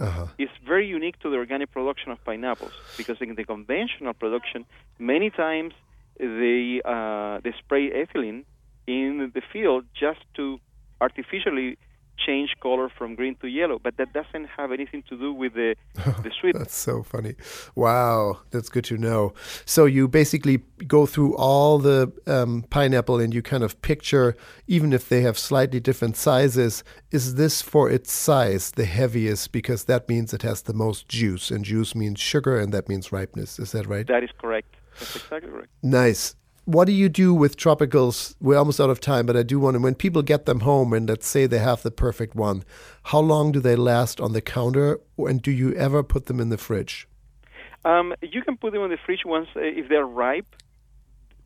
Uh-huh. 0.00 0.26
It's 0.38 0.52
very 0.66 0.86
unique 0.86 1.18
to 1.20 1.30
the 1.30 1.36
organic 1.36 1.70
production 1.70 2.10
of 2.10 2.24
pineapples 2.24 2.72
because 2.96 3.18
in 3.20 3.34
the 3.34 3.44
conventional 3.44 4.14
production, 4.14 4.64
many 4.98 5.28
times 5.28 5.74
they 6.18 6.80
uh, 6.84 7.40
they 7.44 7.52
spray 7.58 7.90
ethylene 7.90 8.44
in 8.86 9.30
the 9.34 9.42
field 9.52 9.84
just 9.94 10.20
to 10.36 10.58
artificially 11.00 11.76
change 12.26 12.54
color 12.60 12.88
from 12.88 13.14
green 13.14 13.34
to 13.36 13.48
yellow, 13.48 13.78
but 13.78 13.96
that 13.96 14.12
doesn't 14.12 14.46
have 14.56 14.72
anything 14.72 15.02
to 15.08 15.16
do 15.16 15.32
with 15.32 15.54
the 15.54 15.74
the 15.94 16.30
sweet. 16.38 16.56
that's 16.56 16.76
so 16.76 17.02
funny. 17.02 17.34
Wow, 17.74 18.40
that's 18.50 18.68
good 18.68 18.84
to 18.84 18.96
know. 18.96 19.34
So 19.64 19.84
you 19.86 20.08
basically 20.08 20.58
go 20.86 21.06
through 21.06 21.36
all 21.36 21.78
the 21.78 22.12
um, 22.26 22.64
pineapple 22.70 23.20
and 23.20 23.34
you 23.34 23.42
kind 23.42 23.62
of 23.62 23.80
picture, 23.82 24.36
even 24.66 24.92
if 24.92 25.08
they 25.08 25.22
have 25.22 25.38
slightly 25.38 25.80
different 25.80 26.16
sizes, 26.16 26.84
is 27.10 27.34
this 27.34 27.62
for 27.62 27.90
its 27.90 28.12
size 28.12 28.72
the 28.72 28.84
heaviest 28.84 29.52
because 29.52 29.84
that 29.84 30.08
means 30.08 30.32
it 30.32 30.42
has 30.42 30.62
the 30.62 30.74
most 30.74 31.08
juice, 31.08 31.50
and 31.50 31.64
juice 31.64 31.94
means 31.94 32.20
sugar, 32.20 32.58
and 32.58 32.72
that 32.72 32.88
means 32.88 33.12
ripeness. 33.12 33.58
Is 33.58 33.72
that 33.72 33.86
right? 33.86 34.06
That 34.06 34.24
is 34.24 34.30
correct. 34.38 34.76
That's 34.98 35.16
exactly 35.16 35.50
right. 35.50 35.68
Nice 35.82 36.34
what 36.70 36.86
do 36.86 36.92
you 36.92 37.08
do 37.08 37.34
with 37.34 37.56
tropicals? 37.56 38.36
We're 38.40 38.56
almost 38.56 38.80
out 38.80 38.90
of 38.90 39.00
time, 39.00 39.26
but 39.26 39.36
I 39.36 39.42
do 39.42 39.58
want 39.58 39.74
to. 39.74 39.80
When 39.80 39.96
people 39.96 40.22
get 40.22 40.46
them 40.46 40.60
home 40.60 40.92
and 40.92 41.08
let's 41.08 41.26
say 41.26 41.46
they 41.46 41.58
have 41.58 41.82
the 41.82 41.90
perfect 41.90 42.36
one, 42.36 42.62
how 43.04 43.18
long 43.18 43.50
do 43.50 43.58
they 43.58 43.74
last 43.74 44.20
on 44.20 44.32
the 44.32 44.40
counter, 44.40 45.00
and 45.18 45.42
do 45.42 45.50
you 45.50 45.74
ever 45.74 46.02
put 46.04 46.26
them 46.26 46.38
in 46.38 46.48
the 46.48 46.58
fridge? 46.58 47.08
Um, 47.84 48.14
you 48.22 48.42
can 48.42 48.56
put 48.56 48.72
them 48.72 48.82
in 48.82 48.90
the 48.90 48.98
fridge 49.04 49.22
once 49.24 49.48
uh, 49.56 49.60
if 49.60 49.88
they're 49.88 50.06
ripe. 50.06 50.54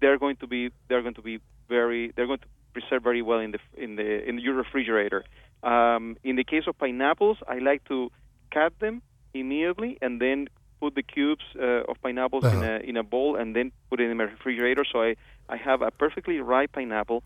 They're 0.00 0.18
going 0.18 0.36
to 0.36 0.46
be 0.46 0.70
they're 0.88 1.02
going 1.02 1.14
to 1.14 1.22
be 1.22 1.40
very 1.68 2.12
they're 2.14 2.26
going 2.26 2.40
to 2.40 2.48
preserve 2.74 3.02
very 3.02 3.22
well 3.22 3.38
in 3.38 3.52
the 3.52 3.58
in 3.76 3.96
the 3.96 4.28
in 4.28 4.38
your 4.38 4.54
refrigerator. 4.54 5.24
Um, 5.62 6.16
in 6.22 6.36
the 6.36 6.44
case 6.44 6.64
of 6.66 6.76
pineapples, 6.76 7.38
I 7.48 7.58
like 7.58 7.84
to 7.88 8.10
cut 8.52 8.78
them 8.80 9.00
immediately 9.32 9.96
and 10.02 10.20
then 10.20 10.48
put 10.84 10.94
the 10.94 11.02
cubes 11.02 11.46
uh, 11.56 11.90
of 11.90 11.94
pineapples 12.02 12.44
uh-huh. 12.44 12.56
in 12.56 12.62
a 12.70 12.74
in 12.90 12.96
a 13.02 13.04
bowl 13.12 13.30
and 13.40 13.48
then 13.56 13.66
put 13.90 14.00
it 14.00 14.10
in 14.10 14.16
my 14.16 14.28
refrigerator. 14.36 14.84
So 14.92 14.96
I 15.08 15.10
I 15.54 15.56
have 15.68 15.80
a 15.88 15.90
perfectly 16.04 16.36
ripe 16.52 16.72
pineapple 16.78 17.20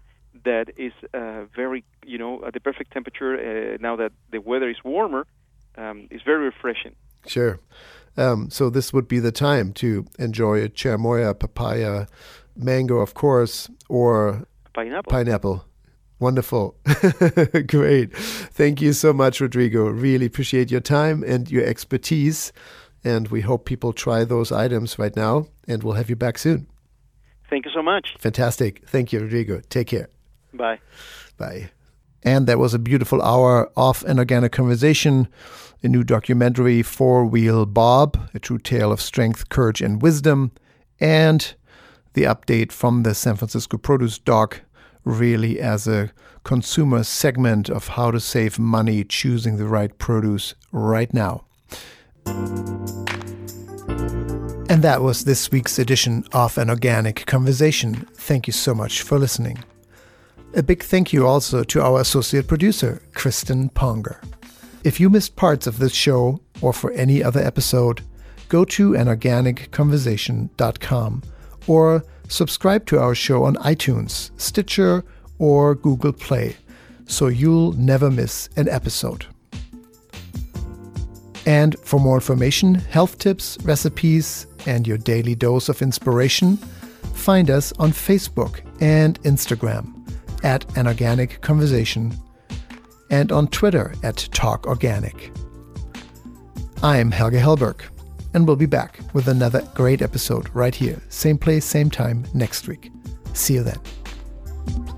that 0.44 0.66
is 0.86 0.94
uh, 1.20 1.44
very 1.60 1.80
you 2.12 2.18
know 2.22 2.32
at 2.46 2.52
the 2.56 2.62
perfect 2.68 2.88
temperature. 2.96 3.32
Uh, 3.36 3.76
now 3.86 3.94
that 4.02 4.12
the 4.34 4.40
weather 4.50 4.68
is 4.74 4.80
warmer, 4.84 5.22
um, 5.82 5.96
it's 6.12 6.24
very 6.30 6.44
refreshing. 6.52 6.94
Sure. 7.26 7.54
Um, 8.16 8.50
so 8.50 8.70
this 8.70 8.92
would 8.92 9.08
be 9.14 9.20
the 9.28 9.32
time 9.32 9.72
to 9.74 9.88
enjoy 10.18 10.56
a 10.64 10.68
cherimoya, 10.68 11.38
papaya, 11.38 12.06
mango, 12.56 12.96
of 12.98 13.14
course, 13.14 13.70
or 13.88 14.46
pineapple. 14.74 15.10
Pineapple. 15.10 15.64
Wonderful. 16.20 16.74
Great. 17.68 18.08
Thank 18.60 18.82
you 18.82 18.92
so 18.92 19.12
much, 19.12 19.40
Rodrigo. 19.40 19.82
Really 19.88 20.26
appreciate 20.26 20.68
your 20.68 20.80
time 20.80 21.22
and 21.22 21.48
your 21.48 21.64
expertise. 21.64 22.52
And 23.04 23.28
we 23.28 23.42
hope 23.42 23.64
people 23.64 23.92
try 23.92 24.24
those 24.24 24.50
items 24.50 24.98
right 24.98 25.14
now, 25.14 25.46
and 25.66 25.82
we'll 25.82 25.94
have 25.94 26.10
you 26.10 26.16
back 26.16 26.38
soon. 26.38 26.66
Thank 27.48 27.64
you 27.64 27.72
so 27.72 27.82
much. 27.82 28.16
Fantastic. 28.18 28.86
Thank 28.86 29.12
you, 29.12 29.20
Rodrigo. 29.20 29.60
Take 29.70 29.88
care. 29.88 30.08
Bye. 30.52 30.80
Bye. 31.36 31.70
And 32.22 32.46
that 32.46 32.58
was 32.58 32.74
a 32.74 32.78
beautiful 32.78 33.22
hour 33.22 33.70
of 33.76 34.04
an 34.04 34.18
organic 34.18 34.52
conversation, 34.52 35.28
a 35.82 35.88
new 35.88 36.02
documentary, 36.02 36.82
Four 36.82 37.24
Wheel 37.24 37.64
Bob, 37.64 38.28
a 38.34 38.38
true 38.38 38.58
tale 38.58 38.90
of 38.90 39.00
strength, 39.00 39.48
courage, 39.48 39.80
and 39.80 40.02
wisdom, 40.02 40.50
and 40.98 41.54
the 42.14 42.24
update 42.24 42.72
from 42.72 43.04
the 43.04 43.14
San 43.14 43.36
Francisco 43.36 43.78
Produce 43.78 44.18
Doc, 44.18 44.62
really 45.04 45.60
as 45.60 45.86
a 45.86 46.10
consumer 46.42 47.04
segment 47.04 47.70
of 47.70 47.88
how 47.88 48.10
to 48.10 48.18
save 48.18 48.58
money 48.58 49.04
choosing 49.04 49.56
the 49.56 49.66
right 49.66 49.96
produce 49.98 50.54
right 50.72 51.14
now. 51.14 51.44
And 54.70 54.84
that 54.84 55.00
was 55.02 55.24
this 55.24 55.50
week's 55.50 55.78
edition 55.78 56.26
of 56.32 56.58
An 56.58 56.68
Organic 56.70 57.26
Conversation. 57.26 58.06
Thank 58.14 58.46
you 58.46 58.52
so 58.52 58.74
much 58.74 59.02
for 59.02 59.18
listening. 59.18 59.58
A 60.54 60.62
big 60.62 60.82
thank 60.82 61.12
you 61.12 61.26
also 61.26 61.62
to 61.64 61.82
our 61.82 62.00
associate 62.00 62.46
producer, 62.46 63.02
Kristen 63.14 63.68
Ponger. 63.70 64.22
If 64.84 65.00
you 65.00 65.10
missed 65.10 65.34
parts 65.36 65.66
of 65.66 65.78
this 65.78 65.92
show 65.92 66.40
or 66.60 66.72
for 66.72 66.92
any 66.92 67.24
other 67.24 67.40
episode, 67.40 68.02
go 68.48 68.64
to 68.66 68.92
anorganicconversation.com 68.92 71.22
or 71.66 72.04
subscribe 72.28 72.86
to 72.86 72.98
our 72.98 73.14
show 73.14 73.44
on 73.44 73.56
iTunes, 73.56 74.30
Stitcher, 74.40 75.04
or 75.38 75.74
Google 75.74 76.12
Play 76.12 76.56
so 77.08 77.26
you'll 77.26 77.72
never 77.72 78.10
miss 78.10 78.48
an 78.56 78.68
episode. 78.68 79.26
And 81.48 81.76
for 81.80 81.98
more 81.98 82.16
information, 82.16 82.74
health 82.74 83.16
tips, 83.16 83.56
recipes, 83.62 84.46
and 84.66 84.86
your 84.86 84.98
daily 84.98 85.34
dose 85.34 85.70
of 85.70 85.80
inspiration, 85.80 86.58
find 87.14 87.50
us 87.50 87.72
on 87.78 87.90
Facebook 87.90 88.60
and 88.82 89.18
Instagram 89.22 89.94
at 90.44 90.76
An 90.76 90.86
Organic 90.86 91.40
Conversation 91.40 92.14
and 93.10 93.32
on 93.32 93.48
Twitter 93.48 93.94
at 94.02 94.28
Talk 94.32 94.66
Organic. 94.66 95.32
I'm 96.82 97.10
Helge 97.10 97.32
Hellberg, 97.32 97.80
and 98.34 98.46
we'll 98.46 98.54
be 98.54 98.66
back 98.66 99.00
with 99.14 99.26
another 99.26 99.66
great 99.74 100.02
episode 100.02 100.54
right 100.54 100.74
here, 100.74 101.00
same 101.08 101.38
place, 101.38 101.64
same 101.64 101.88
time 101.88 102.26
next 102.34 102.68
week. 102.68 102.92
See 103.32 103.54
you 103.54 103.62
then. 103.62 104.97